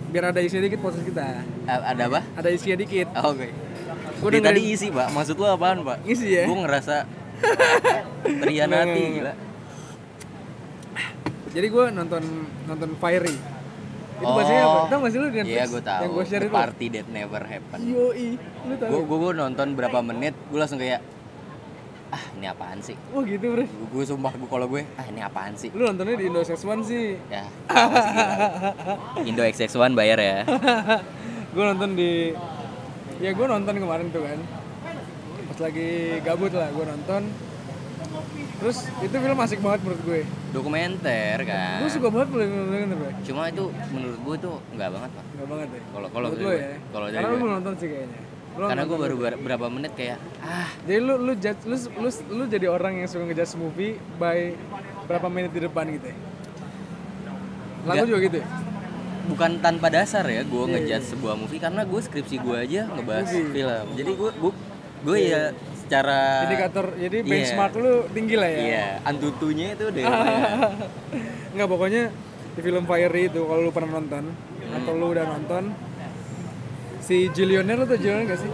Biar 0.08 0.30
ada 0.30 0.40
isinya 0.40 0.64
dikit 0.64 0.80
podcast 0.80 1.04
kita. 1.04 1.42
Ada 1.66 2.04
apa? 2.06 2.22
Ada 2.38 2.54
isinya 2.54 2.78
dikit. 2.78 3.10
Oh, 3.18 3.34
oke. 3.34 3.50
Dia 3.50 4.40
tadi 4.40 4.62
dengerin- 4.62 4.74
isi 4.78 4.88
pak. 4.94 5.10
Maksud 5.10 5.36
lu 5.36 5.46
apaan 5.50 5.82
pak? 5.82 6.06
Ngisi 6.06 6.28
ya? 6.32 6.46
gue 6.46 6.58
ngerasa 6.62 6.96
terian 8.46 8.70
Enggak, 8.70 8.86
hati 8.88 9.02
enggak, 9.02 9.16
gila. 9.18 9.34
Jadi 11.50 11.68
gue 11.68 11.86
nonton 11.90 12.24
nonton 12.70 12.90
Fiery 13.02 13.36
itu 14.18 14.32
bahasanya 14.34 14.64
apa? 14.66 14.80
Tau 14.90 14.98
gak 15.06 15.12
sih 15.14 15.20
lu 15.22 15.28
di 15.30 15.38
Netflix? 15.38 15.58
Iya 15.58 15.66
gue 15.70 15.82
tahu. 15.86 16.02
Yang 16.02 16.12
gue 16.12 16.26
share 16.26 16.42
The 16.42 16.50
itu 16.50 16.58
Party 16.58 16.86
That 16.90 17.08
Never 17.14 17.42
Happened. 17.46 17.84
Yoi 17.86 18.28
Lu 18.40 18.74
tau? 18.78 18.90
Gue 18.98 19.18
gue 19.22 19.32
nonton 19.38 19.68
berapa 19.78 20.00
menit, 20.02 20.34
gue 20.50 20.60
langsung 20.60 20.80
kayak 20.82 21.02
ah 22.08 22.24
ini 22.40 22.48
apaan 22.48 22.80
sih? 22.80 22.96
Oh 23.12 23.20
gitu 23.20 23.52
bre 23.52 23.68
Gue 23.68 24.04
sumpah 24.08 24.32
gue 24.32 24.48
kalau 24.48 24.66
gue 24.72 24.88
ah 24.96 25.06
ini 25.12 25.20
apaan 25.20 25.54
sih? 25.60 25.70
Lu 25.76 25.86
nontonnya 25.86 26.16
di 26.16 26.32
Indo 26.32 26.40
One 26.42 26.84
sih 26.88 27.20
Ya. 27.28 27.44
Indo 29.28 29.44
XX1 29.44 29.92
bayar 29.92 30.18
ya. 30.18 30.38
gue 31.54 31.64
nonton 31.64 31.90
di 31.98 32.32
ya 33.18 33.34
gue 33.34 33.46
nonton 33.50 33.74
kemarin 33.82 34.08
tuh 34.14 34.22
kan 34.22 34.40
pas 35.50 35.60
lagi 35.66 36.22
gabut 36.22 36.54
lah 36.54 36.70
gue 36.70 36.86
nonton 36.86 37.22
terus 38.62 38.78
itu 39.02 39.16
film 39.18 39.38
asik 39.42 39.60
banget 39.62 39.82
menurut 39.82 40.02
gue 40.06 40.22
dokumenter 40.58 41.38
kan. 41.44 41.78
Gue 41.80 41.90
suka 41.90 42.08
banget 42.08 42.28
film 42.28 42.50
dokumenter 42.50 42.96
bro 42.96 43.10
cuma 43.22 43.42
itu 43.46 43.64
menurut 43.90 44.20
gue 44.20 44.36
tuh 44.42 44.56
nggak 44.74 44.90
banget 44.90 45.12
pak. 45.12 45.24
Enggak 45.28 45.48
banget 45.48 45.68
ya? 45.70 45.82
Kalau 45.88 46.08
kalau 46.10 46.28
ya? 46.34 46.68
kalau 46.90 47.08
dari 47.08 47.16
karena 47.20 47.36
gue 47.36 47.50
nonton 47.52 47.74
sih 47.76 47.88
kayaknya. 47.88 48.20
Lu 48.58 48.66
karena 48.66 48.84
gue 48.84 48.98
baru 48.98 49.16
ber- 49.16 49.40
berapa 49.40 49.66
menit 49.68 49.92
kayak 49.94 50.18
ah. 50.40 50.70
Jadi 50.84 51.00
lu 51.00 51.14
lu 51.16 51.34
judge 51.34 51.62
lu, 51.64 51.76
lu 51.96 52.10
lu 52.10 52.44
jadi 52.48 52.66
orang 52.68 52.94
yang 52.96 53.08
suka 53.08 53.24
ngejudge 53.24 53.54
movie 53.56 53.94
by 54.16 54.58
berapa 55.06 55.28
menit 55.28 55.52
di 55.52 55.62
depan 55.62 55.86
gitu 55.88 56.06
ya? 56.06 56.18
Lagu 57.86 57.94
Nggak. 57.96 58.08
juga 58.08 58.20
gitu 58.20 58.38
ya? 58.42 58.48
Bukan 59.28 59.52
tanpa 59.60 59.88
dasar 59.88 60.24
ya 60.26 60.42
gue 60.42 60.64
Iya, 60.64 60.72
ngejudge 60.74 61.08
sebuah 61.10 61.36
movie 61.36 61.60
karena 61.60 61.82
gue 61.84 62.00
skripsi 62.00 62.36
gue 62.38 62.56
aja 62.58 62.82
ngebahas 62.90 63.28
Movie. 63.28 63.52
film. 63.54 63.86
Jadi 63.94 64.12
gue 64.14 64.30
gue 64.34 64.52
gue 64.98 65.18
ya 65.22 65.42
secara 65.88 66.44
indikator 66.52 66.86
jadi 67.00 67.18
iya. 67.24 67.32
benchmark 67.32 67.74
lu 67.80 67.94
tinggi 68.12 68.36
lah 68.36 68.50
ya 68.52 68.60
iya 68.60 68.86
antutunya 69.08 69.72
itu 69.72 69.88
deh 69.88 70.04
Enggak 71.56 71.68
pokoknya 71.74 72.04
di 72.54 72.62
film 72.62 72.84
Fiery 72.84 73.32
itu 73.32 73.42
kalau 73.48 73.62
lu 73.64 73.72
pernah 73.72 73.98
nonton 73.98 74.36
Hmm. 74.68 74.84
atau 74.84 74.92
lu 75.00 75.16
udah 75.16 75.24
nonton 75.24 75.64
si 77.00 77.32
Gillionaire 77.32 77.80
lu 77.80 77.86
tuh 77.88 77.96
Gillionaire 77.96 78.36
gak 78.36 78.40
sih? 78.44 78.52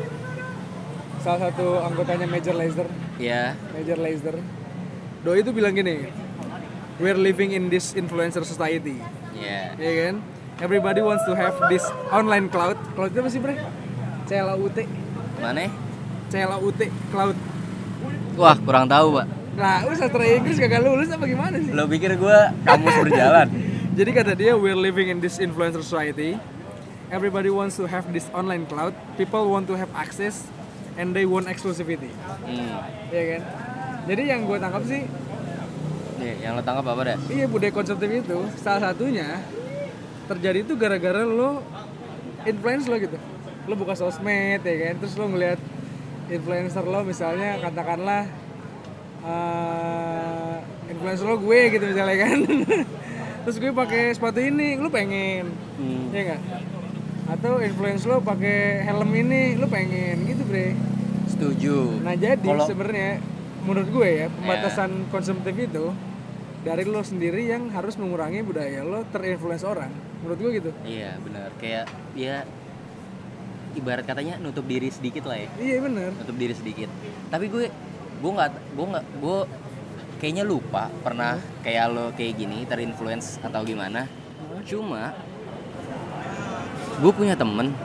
Salah 1.26 1.50
satu 1.50 1.82
anggotanya 1.82 2.28
Major 2.30 2.54
Lazer, 2.54 2.86
ya 3.18 3.58
Major 3.74 3.98
Lazer. 3.98 4.36
Doi 5.24 5.40
itu 5.40 5.56
bilang 5.56 5.72
gini, 5.72 6.12
we're 7.00 7.18
living 7.18 7.56
in 7.56 7.72
this 7.72 7.96
influencer 7.96 8.44
society, 8.44 9.00
ya 9.34 9.72
ya 9.80 9.92
kan? 10.06 10.16
Everybody 10.62 11.02
wants 11.02 11.24
to 11.26 11.34
have 11.34 11.56
this 11.72 11.82
online 12.14 12.52
cloud. 12.52 12.78
Cloud 12.94 13.10
itu 13.10 13.20
apa 13.24 13.30
sih 13.32 13.40
bre? 13.42 13.56
CLAUT, 14.28 14.78
mana 15.42 15.72
CLAUT, 16.34 16.80
cloud. 17.10 17.38
wah 18.34 18.58
kurang 18.58 18.90
tahu 18.90 19.16
pak 19.16 19.28
Nah, 19.54 19.86
lu 19.86 19.94
sastra 19.94 20.26
Inggris 20.26 20.58
kagak 20.58 20.82
lulus 20.82 21.14
apa 21.14 21.30
gimana 21.30 21.56
sih? 21.56 21.70
lo 21.70 21.86
pikir 21.86 22.18
gue 22.18 22.38
kamus 22.64 22.96
berjalan 23.00 23.48
Jadi 23.98 24.10
kata 24.10 24.34
dia 24.34 24.58
we're 24.58 24.74
living 24.74 25.06
in 25.06 25.22
this 25.22 25.38
influencer 25.38 25.86
society. 25.86 26.34
Everybody 27.08 27.54
wants 27.54 27.78
to 27.78 27.86
have 27.86 28.10
this 28.10 28.26
online 28.34 28.66
cloud. 28.66 28.90
People 29.14 29.46
want 29.46 29.70
to 29.70 29.78
have 29.78 29.86
access 29.94 30.50
and 30.96 31.14
they 31.14 31.30
want 31.30 31.46
exclusivity. 31.46 32.10
hmm. 32.42 32.74
Iya 33.14 33.24
kan? 33.30 33.42
Jadi 34.04 34.22
yang 34.26 34.50
gue 34.50 34.58
tangkap 34.58 34.82
sih, 34.84 35.06
Nih, 36.18 36.34
yang 36.42 36.58
lo 36.58 36.62
tangkap 36.62 36.86
apa 36.88 37.02
dah 37.06 37.18
iya 37.30 37.46
budaya 37.46 37.70
konsumtif 37.70 38.10
itu 38.10 38.38
salah 38.58 38.90
satunya 38.90 39.46
terjadi 40.26 40.62
itu 40.62 40.74
gara-gara 40.74 41.22
lo 41.22 41.62
influence 42.44 42.90
lo 42.90 42.98
gitu. 42.98 43.22
Lo 43.64 43.78
buka 43.78 43.94
sosmed 43.94 44.60
ya 44.60 44.76
kan, 44.84 44.94
terus 44.98 45.14
lo 45.14 45.30
ngeliat 45.30 45.62
influencer 46.28 46.84
lo 46.84 47.04
misalnya 47.04 47.60
katakanlah 47.60 48.24
eh, 49.24 50.56
influencer 50.92 51.26
lo 51.26 51.38
gue 51.40 51.60
gitu 51.72 51.84
misalnya 51.86 52.18
kan. 52.20 52.38
terus 53.44 53.58
gue 53.60 53.72
pakai 53.72 54.16
sepatu 54.16 54.40
ini, 54.40 54.80
lo 54.80 54.88
pengen. 54.88 55.52
hmm. 55.80 56.16
Iya 56.16 56.22
nggak? 56.30 56.42
Atau 57.34 57.60
influence 57.60 58.04
lo 58.04 58.20
pakai 58.20 58.84
helm 58.84 59.12
ini, 59.12 59.56
lo 59.56 59.68
pengen 59.68 60.24
gitu 60.24 60.44
bre. 60.44 60.76
setuju 61.24 62.04
Nah 62.04 62.14
jadi 62.14 62.44
Kalau- 62.44 62.68
sebenarnya 62.68 63.18
menurut 63.64 63.90
gue 63.90 64.10
ya 64.12 64.28
pembatasan 64.30 65.08
konsumtif 65.08 65.56
itu 65.56 65.96
dari 66.62 66.84
lo 66.84 67.00
sendiri 67.00 67.48
yang 67.48 67.72
harus 67.72 67.96
mengurangi 67.96 68.44
budaya 68.44 68.84
lo 68.84 69.04
terinfluence 69.10 69.64
orang. 69.64 69.92
Menurut 70.22 70.40
gue 70.40 70.52
gitu. 70.62 70.72
iya 70.84 71.16
benar 71.20 71.52
kayak 71.58 71.88
ya 72.14 72.44
ibarat 73.76 74.06
katanya 74.06 74.40
nutup 74.40 74.66
diri 74.66 74.90
sedikit 74.90 75.30
lah 75.30 75.38
ya. 75.38 75.50
Iya 75.60 75.78
bener. 75.84 76.10
nutup 76.14 76.38
diri 76.38 76.54
sedikit. 76.56 76.90
Tapi 77.30 77.46
gue 77.50 77.66
gue 78.24 78.32
nggak 78.32 78.50
gue 78.78 78.86
nggak 78.94 79.06
gue 79.20 79.38
kayaknya 80.24 80.44
lupa 80.48 80.88
pernah 81.04 81.36
kayak 81.62 81.86
lo 81.92 82.06
kayak 82.16 82.34
gini 82.40 82.64
terinfluence 82.64 83.42
atau 83.44 83.62
gimana. 83.66 84.08
Cuma 84.64 85.12
gue 87.02 87.12
punya 87.12 87.36
temen. 87.36 87.76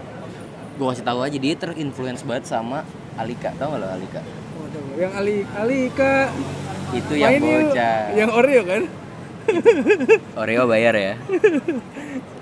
Gue 0.79 0.87
kasih 0.95 1.03
tahu 1.03 1.27
aja 1.27 1.39
dia 1.39 1.55
terinfluence 1.59 2.23
banget 2.23 2.45
sama 2.47 2.87
Alika. 3.19 3.51
Tau 3.59 3.75
gak 3.75 3.83
lo 3.83 3.89
Alika? 3.91 4.23
Waduh, 4.63 4.95
yang 4.95 5.13
Ali 5.19 5.43
Alika. 5.59 6.31
Itu 6.95 7.13
yang 7.19 7.43
bocah. 7.43 8.15
Yang 8.15 8.31
Oreo 8.31 8.63
kan? 8.63 8.83
Oreo 10.37 10.69
bayar 10.69 10.95
ya 10.97 11.15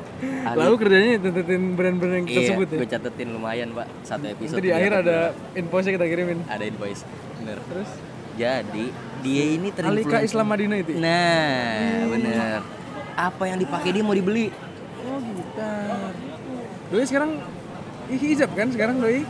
Lalu 0.54 0.74
kerjanya 0.78 1.10
tentuin 1.18 1.64
brand-brand 1.74 2.14
yang 2.22 2.26
kita 2.30 2.40
iya, 2.44 2.48
sebut 2.54 2.68
ya. 2.70 2.78
gue 2.78 2.88
catetin 2.88 3.28
lumayan 3.34 3.68
pak 3.74 3.86
satu 4.06 4.30
episode 4.30 4.62
Nanti 4.62 4.68
di 4.68 4.70
akhir 4.70 4.92
ada 5.02 5.18
invoice 5.58 5.88
kita 5.90 6.06
kirimin. 6.06 6.38
ada 6.46 6.62
invoice 6.62 7.02
bener 7.42 7.58
Terus 7.66 7.90
jadi 8.36 8.84
dia 9.24 9.44
ini 9.56 9.68
Alika 9.72 9.80
terinfluence 9.80 10.26
Islam 10.28 10.46
Madinah 10.46 10.76
itu. 10.78 10.90
ya? 10.92 11.00
Nah, 11.00 12.04
bener. 12.12 12.60
Apa 13.16 13.42
yang 13.48 13.58
dipakai 13.58 13.90
dia 13.96 14.04
mau 14.04 14.12
dibeli? 14.12 14.52
Oh 15.08 15.18
gitar. 15.18 16.12
Doi 16.92 17.04
sekarang 17.08 17.30
ih, 18.12 18.20
hijab 18.20 18.52
kan 18.52 18.68
sekarang 18.70 19.00
doi? 19.00 19.24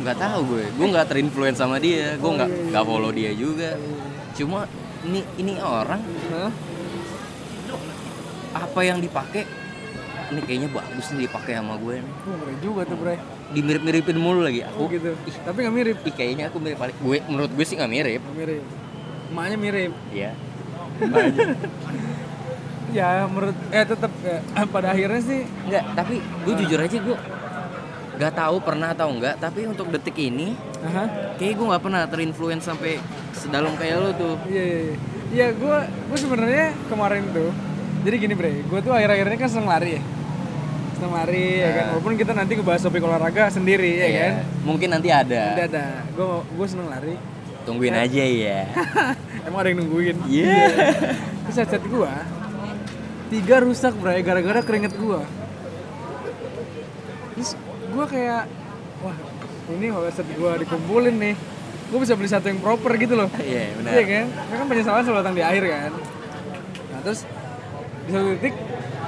Nggak 0.00 0.16
tahu 0.16 0.40
gue. 0.54 0.64
Gue 0.78 0.86
nggak 0.94 1.06
terinfluence 1.10 1.58
sama 1.58 1.82
dia. 1.82 2.14
Gue 2.16 2.30
nggak 2.30 2.48
iya, 2.48 2.56
iya, 2.62 2.68
nggak 2.70 2.84
follow 2.86 3.10
dia 3.10 3.30
juga. 3.34 3.70
Cuma 4.38 4.70
ini 5.04 5.20
ini 5.36 5.52
orang 5.60 6.00
Hah? 6.30 6.52
apa 8.54 8.80
yang 8.86 9.02
dipakai? 9.02 9.44
Ini 10.24 10.40
kayaknya 10.40 10.68
bagus 10.68 11.06
nih 11.10 11.20
dipakai 11.24 11.52
sama 11.54 11.74
gue 11.76 11.94
nih. 12.00 12.12
Oh, 12.24 12.34
ngeri 12.34 12.56
juga 12.58 12.82
tuh 12.84 12.96
bre. 12.96 13.16
Dimirip-miripin 13.50 14.16
mulu 14.16 14.40
lagi 14.40 14.64
Oh 14.64 14.68
aku. 14.84 14.84
gitu. 14.90 15.10
Tapi 15.44 15.58
nggak 15.60 15.74
mirip. 15.74 15.96
Ih 16.02 16.14
kayaknya 16.14 16.44
aku 16.48 16.58
mirip 16.58 16.78
paling 16.78 16.96
gue 16.96 17.18
menurut 17.26 17.50
gue 17.50 17.64
sih 17.64 17.76
nggak 17.76 17.92
mirip. 17.92 18.20
Nggak 18.20 18.36
mirip. 18.36 18.64
Emaknya 19.28 19.56
mirip. 19.58 19.92
Iya. 20.10 20.30
Ya 22.94 23.26
menurut 23.26 23.58
eh 23.74 23.82
tetap 23.82 24.12
ya, 24.22 24.38
pada 24.74 24.94
akhirnya 24.94 25.18
sih 25.18 25.42
Enggak, 25.66 25.84
tapi 25.98 26.22
gue 26.22 26.54
jujur 26.62 26.78
aja 26.78 26.94
gue 26.94 27.16
nggak 28.14 28.34
tahu 28.38 28.56
pernah 28.62 28.94
atau 28.94 29.10
enggak 29.10 29.42
tapi 29.42 29.66
untuk 29.66 29.90
detik 29.90 30.14
ini 30.14 30.54
Aha. 30.78 31.34
kayak 31.34 31.58
gue 31.58 31.66
nggak 31.66 31.82
pernah 31.82 32.06
terinfluence 32.06 32.62
sampai 32.62 33.02
sedalam 33.34 33.74
kayak 33.74 33.96
lo 33.98 34.10
tuh 34.14 34.34
Iya 34.46 34.62
iya 34.62 34.78
iya. 34.78 34.96
Iya 35.34 35.46
gue 35.58 35.76
gue 35.82 36.18
sebenarnya 36.20 36.66
kemarin 36.86 37.26
tuh. 37.34 37.50
Jadi 38.04 38.16
gini 38.20 38.34
bre, 38.36 38.62
gue 38.62 38.78
tuh 38.78 38.92
akhir-akhir 38.92 39.26
ini 39.26 39.38
kan 39.40 39.48
seneng 39.50 39.66
lari 39.66 39.98
ya. 39.98 40.02
Seneng 41.04 41.20
lari 41.20 41.60
ya 41.60 41.68
kan. 41.70 41.84
Walaupun 41.92 42.12
kita 42.16 42.32
nanti 42.32 42.52
ngebahas 42.56 42.80
topik 42.80 43.04
olahraga 43.04 43.52
sendiri 43.52 43.92
ya 43.92 44.06
Iya, 44.06 44.16
kan. 44.16 44.32
mungkin 44.64 44.88
nanti 44.88 45.12
ada 45.12 45.52
Nanti 45.52 45.64
ada. 45.68 45.84
Gue 46.10 46.24
gue 46.48 46.66
seneng 46.66 46.88
lari. 46.88 47.16
tungguin 47.64 47.92
aja 47.92 48.24
ya 48.24 48.60
Emang 49.44 49.60
ada 49.60 49.68
yang 49.68 49.84
nungguin. 49.84 50.16
Iya. 50.24 50.64
Terus 51.44 51.56
headset 51.58 51.84
gue 51.84 52.12
tiga 53.26 53.56
rusak 53.60 53.92
bre 53.94 54.16
gara-gara 54.20 54.60
keringet 54.60 54.92
gue. 54.94 55.20
Terus 57.34 57.52
gue 57.86 58.04
kayak 58.06 58.48
wah 59.00 59.16
ini 59.70 59.86
headset 59.90 60.24
gue 60.26 60.52
dikumpulin 60.58 61.16
nih, 61.18 61.34
gue 61.88 61.98
bisa 62.00 62.12
beli 62.14 62.28
satu 62.28 62.48
yang 62.48 62.60
proper 62.60 62.96
gitu 62.96 63.12
loh. 63.14 63.28
iya 63.38 63.72
benar 63.74 63.92
Iya 63.92 64.02
kan? 64.06 64.26
Karena 64.32 64.56
kan 64.56 64.66
penyesalan 64.66 65.02
selalu 65.02 65.18
datang 65.20 65.34
di 65.34 65.42
akhir 65.42 65.64
kan. 65.66 65.90
Nah 66.88 67.00
terus 67.02 67.20
di 68.04 68.10
satu 68.10 68.28
titik 68.34 68.54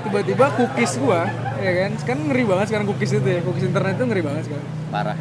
tiba-tiba 0.02 0.46
cookies 0.54 0.92
gua, 0.96 1.28
ya 1.58 1.72
kan? 1.76 1.90
Sekarang 1.96 2.22
ngeri 2.26 2.44
banget 2.44 2.66
sekarang 2.68 2.86
cookies 2.86 3.12
itu 3.12 3.28
ya, 3.28 3.40
cookies 3.40 3.64
internet 3.64 3.92
itu 3.94 4.04
ngeri 4.04 4.22
banget 4.22 4.42
sekarang. 4.46 4.68
parah 4.88 5.18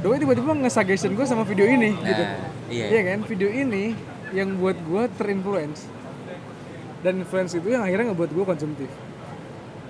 Doi 0.00 0.16
tiba-tiba 0.16 0.52
nge-suggestion 0.56 1.12
gua 1.12 1.24
sama 1.24 1.44
video 1.44 1.64
ini 1.64 1.92
nah 1.92 2.00
gitu. 2.02 2.22
iya 2.70 2.84
Iya 2.88 3.00
kan? 3.06 3.18
Video 3.24 3.48
ini 3.48 3.92
yang 4.30 4.56
buat 4.56 4.80
gua 4.82 5.10
terinfluence. 5.10 5.84
Dan 7.00 7.20
influence 7.20 7.52
itu 7.52 7.68
yang 7.68 7.80
akhirnya 7.80 8.08
ngebuat 8.08 8.30
gua 8.30 8.44
konsumtif. 8.46 8.88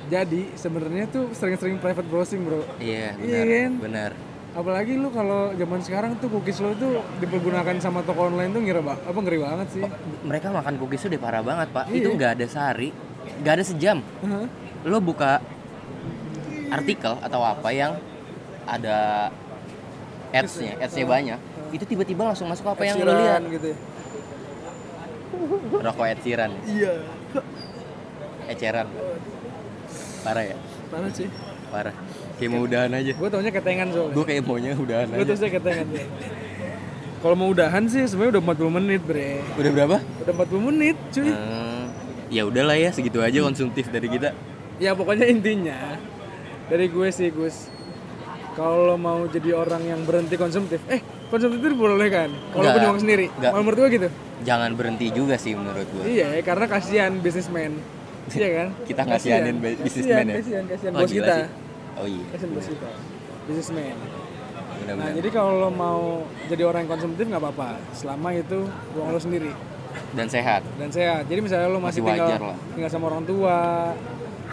Jadi 0.07 0.51
sebenarnya 0.53 1.07
tuh 1.07 1.31
sering-sering 1.31 1.79
private 1.79 2.03
browsing, 2.05 2.43
Bro. 2.43 2.67
iya 2.77 3.15
Iya 3.15 3.39
benar 3.39 3.47
kan? 3.47 3.73
benar 3.79 4.11
Apalagi 4.51 4.99
lu 4.99 5.07
kalau 5.09 5.55
zaman 5.55 5.79
sekarang 5.79 6.19
tuh 6.19 6.27
cookies 6.29 6.59
lo 6.59 6.75
tuh 6.75 6.99
dipergunakan 7.19 7.79
sama 7.79 8.03
toko 8.03 8.27
online 8.27 8.51
tuh 8.51 8.59
ngira 8.59 8.83
apa 8.83 9.15
ngeri 9.15 9.39
banget 9.39 9.69
sih. 9.71 9.85
mereka 10.21 10.51
makan 10.51 10.75
cookies 10.75 11.07
udah 11.07 11.21
parah 11.21 11.39
banget 11.39 11.71
pak 11.71 11.87
Iya. 11.87 11.95
itu 11.97 12.09
nggak 12.11 12.31
ada 12.35 12.47
sehari 12.49 12.91
nggak 13.39 13.55
ada 13.55 13.63
sejam 13.63 14.03
Heeh. 14.03 14.47
lo 14.83 14.99
buka 14.99 15.39
artikel 16.71 17.13
atau 17.17 17.41
apa 17.41 17.69
yang 17.71 17.93
ada 18.65 19.29
ads-nya 20.31 20.79
ads-nya 20.79 21.05
banyak 21.05 21.39
itu 21.71 21.85
tiba-tiba 21.85 22.23
langsung 22.25 22.47
masuk 22.47 22.67
apa 22.69 22.83
yang 22.83 22.99
lo 22.99 23.13
lihat 23.13 23.43
gitu 23.47 23.67
ya. 23.69 23.77
rokok 25.81 26.07
Sheeran 26.21 26.51
Iya. 26.65 26.93
eceran 28.47 28.87
parah 30.21 30.45
ya 30.45 30.57
Parah 30.91 31.11
sih. 31.15 31.29
parah 31.71 31.95
kayak 32.37 32.51
mau 32.51 32.67
udahan 32.67 32.91
aja 32.91 33.13
Gue 33.15 33.29
taunya 33.29 33.53
ketengan 33.53 33.87
soalnya. 33.89 34.15
gue 34.15 34.25
kayak 34.27 34.43
maunya 34.43 34.73
udahan 34.75 35.07
Gue 35.07 35.23
aja 35.23 35.33
taunya 35.33 35.53
ketengan. 35.53 35.87
Kalau 37.21 37.37
mau 37.37 37.49
udahan 37.49 37.85
sih 37.85 38.09
sebenarnya 38.09 38.41
udah 38.41 38.43
40 38.49 38.77
menit, 38.81 39.01
Bre. 39.05 39.45
udah 39.55 39.71
berapa 39.71 39.97
Udah 40.25 40.33
40 40.35 40.67
menit, 40.67 40.97
cuy. 41.13 41.29
Hmm, 41.29 41.85
ya 42.27 42.43
udahlah 42.43 42.75
ya 42.75 42.91
segitu 42.91 43.21
aja 43.21 43.39
konsumtif 43.39 43.87
dari 43.87 44.09
kita 44.09 44.33
Ya 44.81 44.97
pokoknya 44.97 45.29
intinya 45.29 46.01
dari 46.71 46.87
gue 46.87 47.09
sih, 47.11 47.29
Gus. 47.29 47.69
kalau 48.51 48.95
mau 48.95 49.25
jadi 49.25 49.55
orang 49.55 49.83
yang 49.83 50.01
berhenti 50.03 50.35
konsumtif, 50.35 50.83
eh 50.87 51.01
konsumtif 51.27 51.59
itu 51.59 51.69
diperbolehkan. 51.71 52.29
Kalau 52.51 52.61
Nggak. 52.61 52.75
punya 52.75 52.89
uang 52.89 53.01
sendiri. 53.01 53.27
Nggak. 53.33 53.51
Kalau 53.51 53.63
menurut 53.63 53.79
gua 53.79 53.89
gitu. 53.91 54.09
jangan 54.41 54.71
berhenti 54.73 55.07
juga 55.11 55.37
sih 55.37 55.53
menurut 55.53 55.85
gue 55.87 56.05
Iya, 56.09 56.41
karena 56.41 56.65
kasihan 56.67 57.13
bisnismen. 57.15 57.77
Iya 58.31 58.49
kan? 58.51 58.69
kita 58.89 59.03
ngasihanin 59.05 59.57
bi- 59.59 59.77
businessman 59.77 60.25
ya 60.25 60.35
Kasihan, 60.37 60.65
kasihan 60.67 60.93
Oh, 60.93 61.01
bos 61.01 61.11
kita. 61.11 61.35
sih. 61.35 61.47
oh 61.95 62.07
iya 62.07 62.25
Kasihan 62.31 62.51
bos 62.51 62.67
kita. 62.67 62.89
Bisnismen. 63.45 63.97
Nah, 64.91 65.11
jadi 65.13 65.29
kalau 65.31 65.69
mau 65.69 66.01
jadi 66.49 66.63
orang 66.65 66.81
yang 66.83 66.91
konsumtif 66.91 67.25
nggak 67.25 67.39
apa-apa, 67.39 67.69
selama 67.93 68.29
itu 68.33 68.65
uang 68.93 69.09
lo 69.09 69.21
sendiri 69.21 69.53
dan 70.11 70.27
sehat 70.27 70.63
dan 70.77 70.89
sehat. 70.89 71.23
Jadi 71.25 71.41
misalnya 71.41 71.67
lo 71.67 71.79
masih, 71.79 72.01
Masih 72.01 72.19
tinggal, 72.19 72.41
lah. 72.45 72.59
tinggal 72.73 72.91
sama 72.91 73.05
orang 73.09 73.25
tua, 73.25 73.59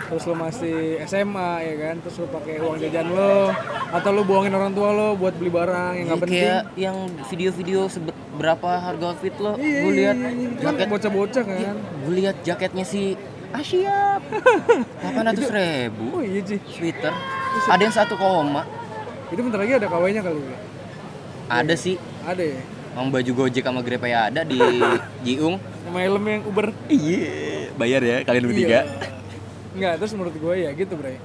terus 0.03 0.23
lo 0.23 0.35
masih 0.35 0.77
SMA 1.03 1.51
ya 1.63 1.75
kan, 1.79 1.95
terus 1.99 2.15
lo 2.15 2.27
pakai 2.27 2.53
uang 2.57 2.77
jajan 2.77 3.07
lo, 3.09 3.49
atau 3.89 4.09
lo 4.09 4.21
bohongin 4.21 4.51
orang 4.51 4.71
tua 4.71 4.89
lo 4.91 5.07
buat 5.13 5.33
beli 5.33 5.49
barang 5.49 5.91
yang 5.95 6.05
nggak 6.07 6.13
Iya, 6.13 6.23
penting. 6.23 6.43
kayak 6.43 6.63
yang 6.75 6.97
video-video 7.25 7.79
sebet 7.88 8.15
berapa 8.33 8.69
harga 8.79 9.05
outfit 9.07 9.33
lo 9.35 9.53
Iya, 9.55 9.79
gue 9.81 9.93
lihat 9.95 10.15
iya, 10.15 10.29
iya. 10.29 10.47
Kan 10.55 10.73
jaket 10.75 10.88
bocah-bocah 10.88 11.43
kan. 11.43 11.75
gue 11.75 12.13
lihat 12.15 12.35
jaketnya 12.41 12.83
si 12.83 13.17
Asia 13.49 14.21
delapan 14.99 15.23
ratus 15.25 15.47
ribu 15.49 16.03
Oh 16.11 16.21
iya 16.21 16.41
sih. 16.43 16.59
sweater 16.67 17.13
ada 17.65 17.81
yang 17.81 17.91
satu 17.91 18.13
koma 18.13 18.61
Itu 19.27 19.41
bentar 19.41 19.57
lagi 19.57 19.73
ada 19.73 19.88
KW-nya 19.88 20.21
kali 20.21 20.38
ya. 20.38 20.57
ada 21.49 21.73
sih 21.73 21.95
Ada 22.21 22.43
ya. 22.45 22.61
Mang 22.97 23.13
baju 23.13 23.31
Gojek 23.45 23.61
sama 23.61 23.85
Grab 23.85 24.03
ya 24.09 24.33
ada 24.33 24.41
di 24.41 24.57
Jiung 25.25 25.61
Sama 25.85 26.01
helm 26.01 26.23
yang 26.25 26.41
Uber. 26.49 26.73
iya 26.89 27.69
bayar 27.77 28.01
ya 28.01 28.17
kalian 28.25 28.43
Iya. 28.49 28.81
Enggak, 29.77 29.93
terus 30.01 30.11
menurut 30.17 30.33
gue 30.33 30.55
ya 30.65 30.73
gitu, 30.73 30.97
Bre. 30.97 31.21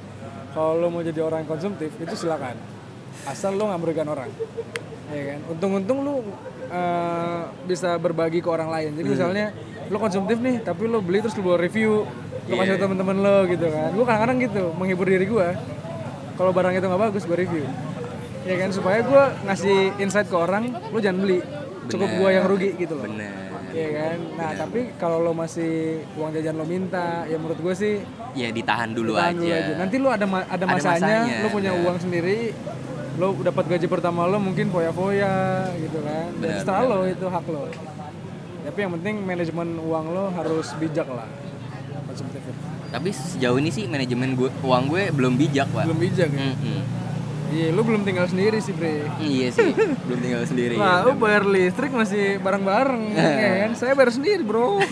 Kalau 0.52 0.76
lo 0.76 0.92
mau 0.92 1.00
jadi 1.00 1.24
orang 1.24 1.48
yang 1.48 1.50
konsumtif 1.56 1.88
itu 1.96 2.12
silakan. 2.12 2.52
Asal 3.24 3.56
lo 3.56 3.72
nggak 3.72 3.80
merugikan 3.80 4.08
orang. 4.12 4.28
Ya 5.08 5.22
kan? 5.32 5.40
Untung-untung 5.48 6.04
lo 6.04 6.20
eh, 6.68 7.40
bisa 7.64 7.96
berbagi 7.96 8.44
ke 8.44 8.48
orang 8.52 8.68
lain. 8.68 8.90
Jadi 8.92 9.08
misalnya 9.08 9.56
lo 9.88 9.96
konsumtif 9.96 10.36
nih, 10.36 10.60
tapi 10.60 10.84
lo 10.84 11.00
beli 11.00 11.24
terus 11.24 11.32
lo 11.40 11.48
bawa 11.48 11.56
review, 11.56 12.04
lo 12.52 12.54
kasih 12.60 12.76
ke 12.76 12.80
temen-temen 12.84 13.16
lo 13.24 13.36
gitu 13.48 13.66
kan. 13.72 13.88
Gue 13.96 14.04
kadang-kadang 14.04 14.38
gitu, 14.44 14.64
menghibur 14.76 15.08
diri 15.08 15.24
gue. 15.24 15.48
Kalau 16.36 16.52
barang 16.52 16.76
itu 16.76 16.84
nggak 16.84 17.02
bagus, 17.08 17.24
gue 17.24 17.38
review. 17.40 17.64
Ya 18.44 18.60
kan, 18.60 18.68
supaya 18.68 19.00
gue 19.00 19.22
ngasih 19.48 19.96
insight 19.96 20.28
ke 20.28 20.36
orang, 20.36 20.76
lo 20.92 21.00
jangan 21.00 21.24
beli. 21.24 21.40
Cukup 21.84 22.08
gue 22.08 22.28
yang 22.30 22.44
rugi 22.44 22.70
gitu 22.76 22.94
loh. 22.94 23.04
bener 23.04 23.32
Iya 23.72 23.88
kan. 23.90 24.18
Nah, 24.36 24.50
tapi 24.54 24.80
kalau 24.94 25.18
lo 25.18 25.32
masih 25.32 25.72
uang 26.12 26.30
jajan 26.30 26.54
lo 26.54 26.64
minta, 26.64 27.24
ya 27.24 27.34
menurut 27.34 27.56
gue 27.56 27.74
sih 27.74 27.94
ya 28.32 28.48
ditahan 28.48 28.92
dulu 28.92 29.16
tahan 29.16 29.32
aja. 29.32 29.40
dulu 29.40 29.48
aja. 29.50 29.72
Nanti 29.76 29.96
lo 29.96 30.08
ada 30.08 30.26
ma- 30.26 30.44
ada 30.44 30.60
Ada 30.60 30.66
masanya, 30.68 31.16
masanya, 31.24 31.40
lo 31.40 31.48
punya 31.48 31.70
benar. 31.70 31.82
uang 31.82 31.96
sendiri, 31.98 32.38
lo 33.16 33.26
dapat 33.34 33.64
gaji 33.66 33.86
pertama 33.86 34.24
lo 34.24 34.36
mungkin 34.36 34.68
foya-foya 34.68 35.32
gitu 35.78 35.98
kan. 36.00 36.28
Dan 36.34 36.40
Benar, 36.42 36.60
setelah 36.60 36.82
lo 36.84 36.98
itu 37.06 37.26
hak 37.26 37.44
lo. 37.48 37.64
Tapi 38.62 38.78
yang 38.78 38.92
penting 38.94 39.14
manajemen 39.22 39.68
uang 39.80 40.06
lo 40.10 40.24
harus 40.30 40.66
bijak 40.76 41.08
lah. 41.08 41.28
Konsumtif. 42.04 42.42
Tapi 42.92 43.08
sejauh 43.08 43.56
ini 43.56 43.72
sih 43.72 43.88
manajemen 43.88 44.36
gue 44.36 44.52
uang 44.60 44.84
gue 44.86 45.08
belum 45.10 45.32
bijak 45.34 45.64
pak. 45.66 45.88
Belum 45.88 45.96
bijak 45.98 46.28
ya. 46.28 46.44
Mm-mm. 46.46 46.80
Iya, 47.52 47.68
lo 47.76 47.84
belum 47.84 48.08
tinggal 48.08 48.24
sendiri 48.24 48.56
sih, 48.64 48.72
Bre. 48.72 49.04
Iya 49.20 49.52
sih, 49.52 49.76
belum 50.08 50.20
tinggal 50.24 50.42
sendiri. 50.48 50.80
Wah, 50.80 51.04
lo 51.04 51.12
bayar 51.20 51.44
listrik 51.44 51.92
masih 51.92 52.40
bareng-bareng, 52.40 53.02
ya 53.12 53.50
kan? 53.68 53.70
Saya 53.76 53.92
bayar 53.92 54.16
sendiri, 54.16 54.40
bro. 54.40 54.80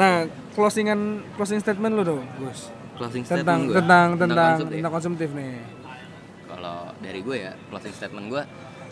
nah, 0.00 0.24
closingan 0.56 1.20
closing 1.36 1.60
statement 1.60 1.92
lo 1.92 2.02
dong, 2.02 2.24
Gus. 2.40 2.72
Closing 2.96 3.24
Tentang 3.24 3.44
statement 3.44 3.62
gue 3.68 3.76
tentang 3.80 4.08
tentang 4.16 4.52
konsumtif. 4.56 4.76
tentang 4.76 4.92
konsumtif 4.92 5.28
nih. 5.32 5.54
Kalau 6.48 6.78
dari 7.00 7.20
gue 7.24 7.36
ya 7.40 7.52
closing 7.72 7.94
statement 7.96 8.26
gue 8.28 8.42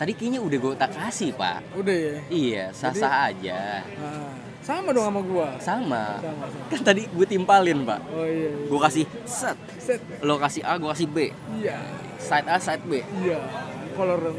tadi 0.01 0.11
kayaknya 0.17 0.39
udah 0.41 0.57
gue 0.57 0.73
tak 0.75 0.91
kasih 0.97 1.29
pak. 1.37 1.59
Udah 1.77 1.95
ya. 1.95 2.15
Iya 2.27 2.65
sah 2.73 2.93
sah 2.93 3.29
aja. 3.29 3.85
Nah, 3.85 4.33
sama 4.61 4.89
dong 4.93 5.05
sama 5.09 5.21
gua. 5.25 5.47
Sama. 5.57 6.21
Sama, 6.21 6.45
sama. 6.45 6.69
Kan 6.69 6.81
tadi 6.85 7.09
gue 7.09 7.25
timpalin 7.25 7.81
pak. 7.81 7.99
Oh 8.13 8.25
iya. 8.25 8.49
iya. 8.53 8.69
Gue 8.69 8.79
kasih 8.79 9.05
set. 9.25 9.57
Set. 9.81 10.01
Lo 10.21 10.37
kasih 10.37 10.61
A, 10.61 10.77
gue 10.77 10.89
kasih 10.93 11.07
B. 11.09 11.17
Iya. 11.57 11.81
Side 12.21 12.47
A, 12.47 12.57
side 12.61 12.85
B. 12.85 13.01
Iya. 13.25 13.41
Color 13.97 14.19
dong. 14.21 14.37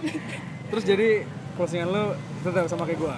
Terus 0.74 0.84
jadi 0.84 1.08
closingan 1.54 1.88
lo 1.94 2.18
tetap 2.42 2.66
sama 2.66 2.82
kayak 2.84 2.98
gua. 2.98 3.14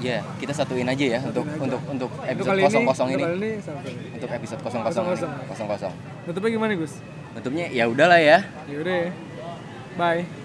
Ya, 0.00 0.24
kita 0.40 0.56
satuin 0.56 0.88
aja 0.88 1.04
ya 1.04 1.20
untuk 1.20 1.44
aja. 1.44 1.60
untuk 1.60 1.80
untuk 1.84 2.10
episode 2.24 2.56
kosong 2.56 2.80
ini, 2.80 2.88
kosong 2.88 3.08
untuk 3.12 3.20
ini. 3.20 3.24
kali 3.28 3.36
ini. 3.36 4.14
Untuk 4.16 4.30
episode 4.32 4.60
kosong 4.64 4.80
kosong 4.80 5.04
kosong 5.44 5.68
kosong. 5.68 5.92
Tutupnya 6.24 6.50
gimana, 6.56 6.72
Gus? 6.72 6.94
Bentuknya 7.36 7.66
ya 7.68 7.84
udahlah 7.84 8.16
ya. 8.16 8.48
Yaudah 8.64 8.96
ya. 8.96 9.10
Bye. 10.00 10.39